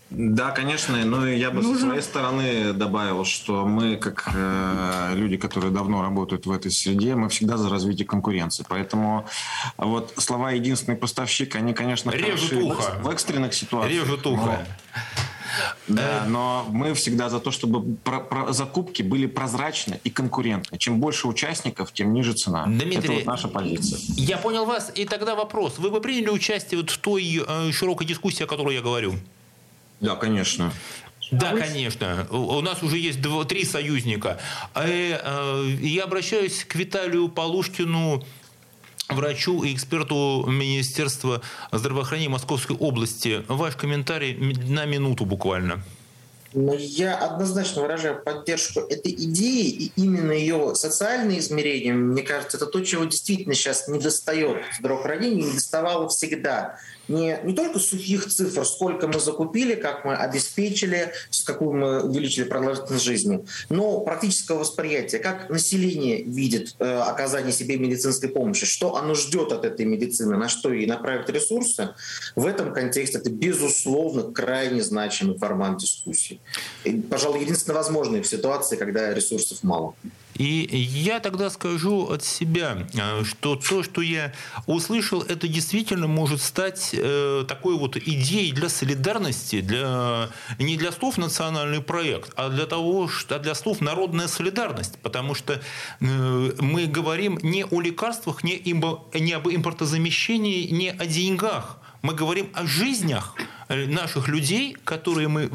Да, 0.09 0.51
конечно, 0.51 1.03
но 1.03 1.27
я 1.27 1.51
бы 1.51 1.61
Нужно. 1.61 1.73
со 1.75 1.85
своей 1.87 2.01
стороны 2.01 2.71
добавил, 2.71 3.25
что 3.25 3.65
мы, 3.65 3.97
как 3.97 4.29
э, 4.33 5.11
люди, 5.15 5.35
которые 5.35 5.71
давно 5.71 6.01
работают 6.01 6.45
в 6.45 6.51
этой 6.51 6.71
среде, 6.71 7.15
мы 7.15 7.27
всегда 7.27 7.57
за 7.57 7.69
развитие 7.69 8.07
конкуренции. 8.07 8.65
Поэтому 8.69 9.27
вот 9.75 10.13
слова 10.17 10.51
«единственный 10.51 10.95
поставщик», 10.95 11.55
они, 11.57 11.73
конечно, 11.73 12.11
Режут 12.11 12.53
ухо. 12.53 12.93
в 13.01 13.09
экстренных 13.09 13.53
ситуациях. 13.53 14.05
Режут 14.05 14.25
ухо. 14.25 14.65
Но 14.95 15.26
да, 15.87 16.25
но 16.27 16.65
мы 16.69 16.93
всегда 16.93 17.29
за 17.29 17.39
то, 17.39 17.51
чтобы 17.51 17.95
про- 18.03 18.19
про- 18.19 18.53
закупки 18.53 19.01
были 19.01 19.25
прозрачны 19.25 19.99
и 20.03 20.09
конкурентны. 20.09 20.77
Чем 20.77 20.99
больше 20.99 21.27
участников, 21.27 21.91
тем 21.93 22.13
ниже 22.13 22.33
цена. 22.33 22.65
Дмитрий, 22.65 22.97
Это 22.97 23.11
вот 23.13 23.25
наша 23.25 23.47
позиция. 23.47 23.99
Я 24.17 24.37
понял 24.37 24.65
вас. 24.65 24.91
И 24.95 25.05
тогда 25.05 25.35
вопрос. 25.35 25.77
Вы 25.77 25.89
бы 25.91 26.01
приняли 26.01 26.29
участие 26.29 26.79
вот 26.81 26.89
в 26.89 26.97
той 26.97 27.43
э, 27.47 27.71
широкой 27.71 28.05
дискуссии, 28.07 28.43
о 28.43 28.47
которой 28.47 28.75
я 28.75 28.81
говорю? 28.81 29.15
Да, 29.99 30.15
конечно. 30.15 30.71
Да, 31.31 31.51
конечно. 31.55 32.25
У 32.29 32.61
нас 32.61 32.83
уже 32.83 32.97
есть 32.97 33.21
два, 33.21 33.43
три 33.43 33.65
союзника. 33.65 34.39
Э, 34.75 35.19
э, 35.21 35.77
я 35.81 36.05
обращаюсь 36.05 36.63
к 36.63 36.75
Виталию 36.75 37.27
Полушкину, 37.29 38.23
врачу 39.09 39.63
и 39.63 39.73
эксперту 39.73 40.45
Министерства 40.47 41.41
здравоохранения 41.71 42.29
Московской 42.29 42.75
области. 42.75 43.43
Ваш 43.47 43.75
комментарий 43.75 44.35
на 44.35 44.85
минуту 44.85 45.25
буквально. 45.25 45.83
Но 46.53 46.73
я 46.73 47.15
однозначно 47.15 47.81
выражаю 47.81 48.23
поддержку 48.23 48.79
этой 48.79 49.11
идеи, 49.11 49.67
и 49.69 49.91
именно 49.95 50.31
ее 50.31 50.75
социальные 50.75 51.39
измерения, 51.39 51.93
мне 51.93 52.23
кажется, 52.23 52.57
это 52.57 52.65
то, 52.65 52.83
чего 52.83 53.03
действительно 53.03 53.53
сейчас 53.53 53.87
не 53.87 53.99
достает 53.99 54.63
в 54.73 54.77
здравоохранении, 54.79 55.43
не 55.43 55.53
доставало 55.53 56.07
всегда 56.07 56.79
не, 57.07 57.39
не 57.43 57.53
только 57.53 57.79
сухих 57.79 58.27
цифр, 58.27 58.65
сколько 58.65 59.07
мы 59.07 59.19
закупили, 59.19 59.75
как 59.75 60.05
мы 60.05 60.15
обеспечили, 60.15 61.11
с 61.29 61.43
какую 61.43 61.73
мы 61.73 62.03
увеличили 62.03 62.43
продолжительность 62.45 63.03
жизни, 63.03 63.45
но 63.69 64.01
практического 64.01 64.59
восприятия, 64.59 65.19
как 65.19 65.49
население 65.49 66.23
видит 66.23 66.75
э, 66.79 66.85
оказание 66.85 67.51
себе 67.51 67.77
медицинской 67.77 68.29
помощи, 68.29 68.65
что 68.65 68.95
оно 68.95 69.15
ждет 69.15 69.51
от 69.51 69.65
этой 69.65 69.85
медицины, 69.85 70.37
на 70.37 70.49
что 70.49 70.73
ей 70.73 70.87
направить 70.87 71.29
ресурсы, 71.29 71.89
в 72.35 72.45
этом 72.45 72.73
контексте 72.73 73.17
это, 73.17 73.29
безусловно, 73.29 74.23
крайне 74.31 74.81
значимый 74.81 75.37
формат 75.37 75.77
дискуссии. 75.77 76.39
И, 76.83 76.93
пожалуй, 76.93 77.41
единственно 77.41 77.75
возможный 77.75 78.21
в 78.21 78.27
ситуации, 78.27 78.75
когда 78.75 79.13
ресурсов 79.13 79.63
мало. 79.63 79.95
И 80.37 80.77
я 80.77 81.19
тогда 81.19 81.49
скажу 81.49 82.09
от 82.11 82.23
себя, 82.23 82.87
э, 82.93 83.23
что 83.23 83.55
то, 83.55 83.81
что 83.81 84.01
я 84.01 84.33
услышал, 84.67 85.21
это 85.21 85.47
действительно 85.47 86.07
может 86.07 86.41
стать 86.41 86.91
э, 86.93 87.43
такой 87.47 87.75
вот 87.75 87.97
идеей 87.97 88.51
для 88.51 88.69
солидарности, 88.69 89.61
для, 89.61 90.29
не 90.59 90.77
для 90.77 90.91
слов 90.91 91.17
национальный 91.17 91.81
проект, 91.81 92.33
а 92.35 92.49
для 92.49 92.67
того, 92.67 93.07
что, 93.07 93.35
а 93.35 93.39
для 93.39 93.55
слов 93.55 93.81
народная 93.81 94.27
солидарность. 94.27 94.99
Потому 95.01 95.33
что 95.33 95.53
э, 95.99 96.51
мы 96.59 96.85
говорим 96.85 97.39
не 97.41 97.65
о 97.65 97.81
лекарствах, 97.81 98.43
не, 98.43 98.61
не 99.13 99.33
об 99.33 99.47
импортозамещении, 99.47 100.67
не 100.69 100.91
о 100.91 101.05
деньгах. 101.05 101.79
Мы 102.03 102.13
говорим 102.13 102.51
о 102.53 102.67
жизнях 102.67 103.35
наших 103.69 104.27
людей, 104.27 104.77
которые 104.83 105.27
мы 105.27 105.49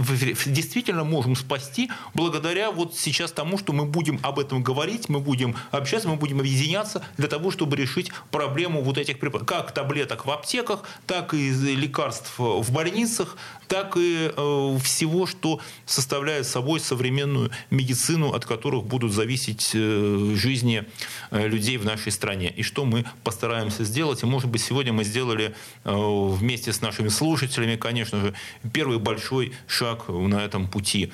действительно 0.47 1.05
можем 1.05 1.35
спасти 1.35 1.91
благодаря 2.15 2.71
вот 2.71 2.97
сейчас 2.97 3.33
тому, 3.33 3.59
что 3.59 3.73
мы 3.73 3.87
будем 3.87 4.21
об 4.23 4.39
этом 4.39 4.63
говорить, 4.63 5.09
мы 5.09 5.21
будем 5.21 5.57
общаться, 5.71 6.09
мы 6.09 6.17
будем 6.17 6.41
объединяться 6.41 7.03
для 7.17 7.29
того, 7.29 7.51
чтобы 7.51 7.77
решить 7.77 8.13
проблему 8.31 8.83
вот 8.83 8.99
этих 8.99 9.19
препаратов, 9.19 9.49
как 9.49 9.73
таблеток 9.73 10.27
в 10.27 10.31
аптеках, 10.31 10.83
так 11.07 11.33
и 11.35 11.51
лекарств 11.51 12.39
в 12.39 12.71
больницах, 12.71 13.37
так 13.67 13.97
и 13.97 14.31
э, 14.37 14.79
всего, 14.83 15.27
что 15.27 15.61
составляет 15.87 16.47
собой 16.47 16.81
современную 16.81 17.51
медицину, 17.71 18.33
от 18.33 18.45
которых 18.45 18.85
будут 18.85 19.13
зависеть 19.13 19.71
э, 19.73 20.35
жизни 20.37 20.85
людей 21.31 21.79
в 21.79 21.85
нашей 21.85 22.13
стране. 22.13 22.53
И 22.55 22.63
что 22.63 22.85
мы 22.85 23.05
постараемся 23.25 23.85
сделать. 23.85 24.23
И, 24.23 24.27
может 24.27 24.51
быть, 24.51 24.63
сегодня 24.63 24.93
мы 24.93 25.05
сделали 25.05 25.55
вместе 25.85 26.73
с 26.73 26.81
нашими 26.83 27.09
слушателями, 27.09 27.77
конечно, 27.77 28.02
конечно 28.03 28.21
же, 28.21 28.35
первый 28.73 28.99
большой 28.99 29.53
шаг 29.67 30.09
на 30.09 30.45
этом 30.45 30.69
пути. 30.69 31.13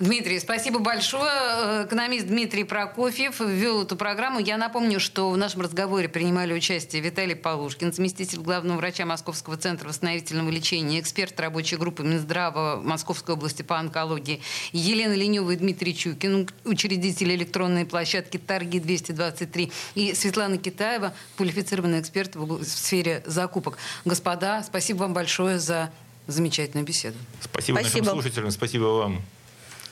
Дмитрий, 0.00 0.38
спасибо 0.38 0.78
большое. 0.78 1.84
Экономист 1.84 2.28
Дмитрий 2.28 2.62
Прокофьев 2.62 3.40
ввел 3.40 3.82
эту 3.82 3.96
программу. 3.96 4.38
Я 4.38 4.56
напомню, 4.56 5.00
что 5.00 5.28
в 5.30 5.36
нашем 5.36 5.62
разговоре 5.62 6.08
принимали 6.08 6.52
участие 6.52 7.02
Виталий 7.02 7.34
Полушкин, 7.34 7.92
заместитель 7.92 8.38
главного 8.38 8.76
врача 8.76 9.04
Московского 9.04 9.56
центра 9.56 9.88
восстановительного 9.88 10.50
лечения, 10.50 11.00
эксперт 11.00 11.38
рабочей 11.40 11.76
группы 11.76 12.04
Минздрава 12.04 12.80
Московской 12.80 13.34
области 13.34 13.62
по 13.62 13.76
онкологии, 13.76 14.40
Елена 14.72 15.14
Ленева 15.14 15.50
и 15.50 15.56
Дмитрий 15.56 15.96
Чукин, 15.96 16.48
учредители 16.64 17.34
электронной 17.34 17.84
площадки 17.84 18.36
«Торги-223» 18.36 19.72
и 19.96 20.14
Светлана 20.14 20.58
Китаева, 20.58 21.12
квалифицированный 21.36 22.00
эксперт 22.00 22.36
в 22.36 22.62
сфере 22.64 23.24
закупок. 23.26 23.78
Господа, 24.04 24.62
спасибо 24.62 24.98
вам 24.98 25.12
большое 25.12 25.58
за 25.58 25.90
замечательную 26.28 26.86
беседу. 26.86 27.16
Спасибо, 27.40 27.80
спасибо. 27.80 28.04
нашим 28.04 28.20
слушателям, 28.20 28.50
спасибо 28.52 28.84
вам. 28.84 29.22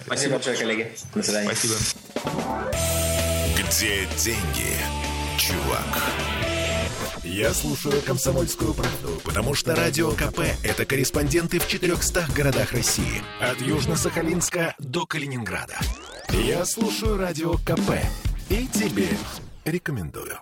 Спасибо 0.05 0.35
большое, 0.35 0.57
коллеги. 0.57 0.93
До 1.15 1.23
свидания. 1.23 1.55
Спасибо. 1.55 1.75
Где 3.57 4.07
деньги, 4.17 4.77
чувак? 5.39 6.03
Я 7.25 7.53
слушаю 7.53 8.01
«Комсомольскую 8.03 8.73
правду», 8.73 9.21
потому 9.25 9.55
что 9.55 9.75
«Радио 9.75 10.13
КП»— 10.13 10.41
это 10.63 10.87
корреспонденты 10.87 11.59
в 11.59 11.67
400 11.67 12.27
городах 12.35 12.73
России. 12.73 13.23
От 13.41 13.59
Южно-Сахалинска 13.59 14.75
до 14.79 15.07
Калининграда. 15.07 15.77
Я 16.31 16.65
слушаю 16.65 17.19
«Радио 17.19 17.55
КП» 17.59 17.99
и 18.49 18.67
тебе 18.69 19.09
рекомендую. 19.65 20.39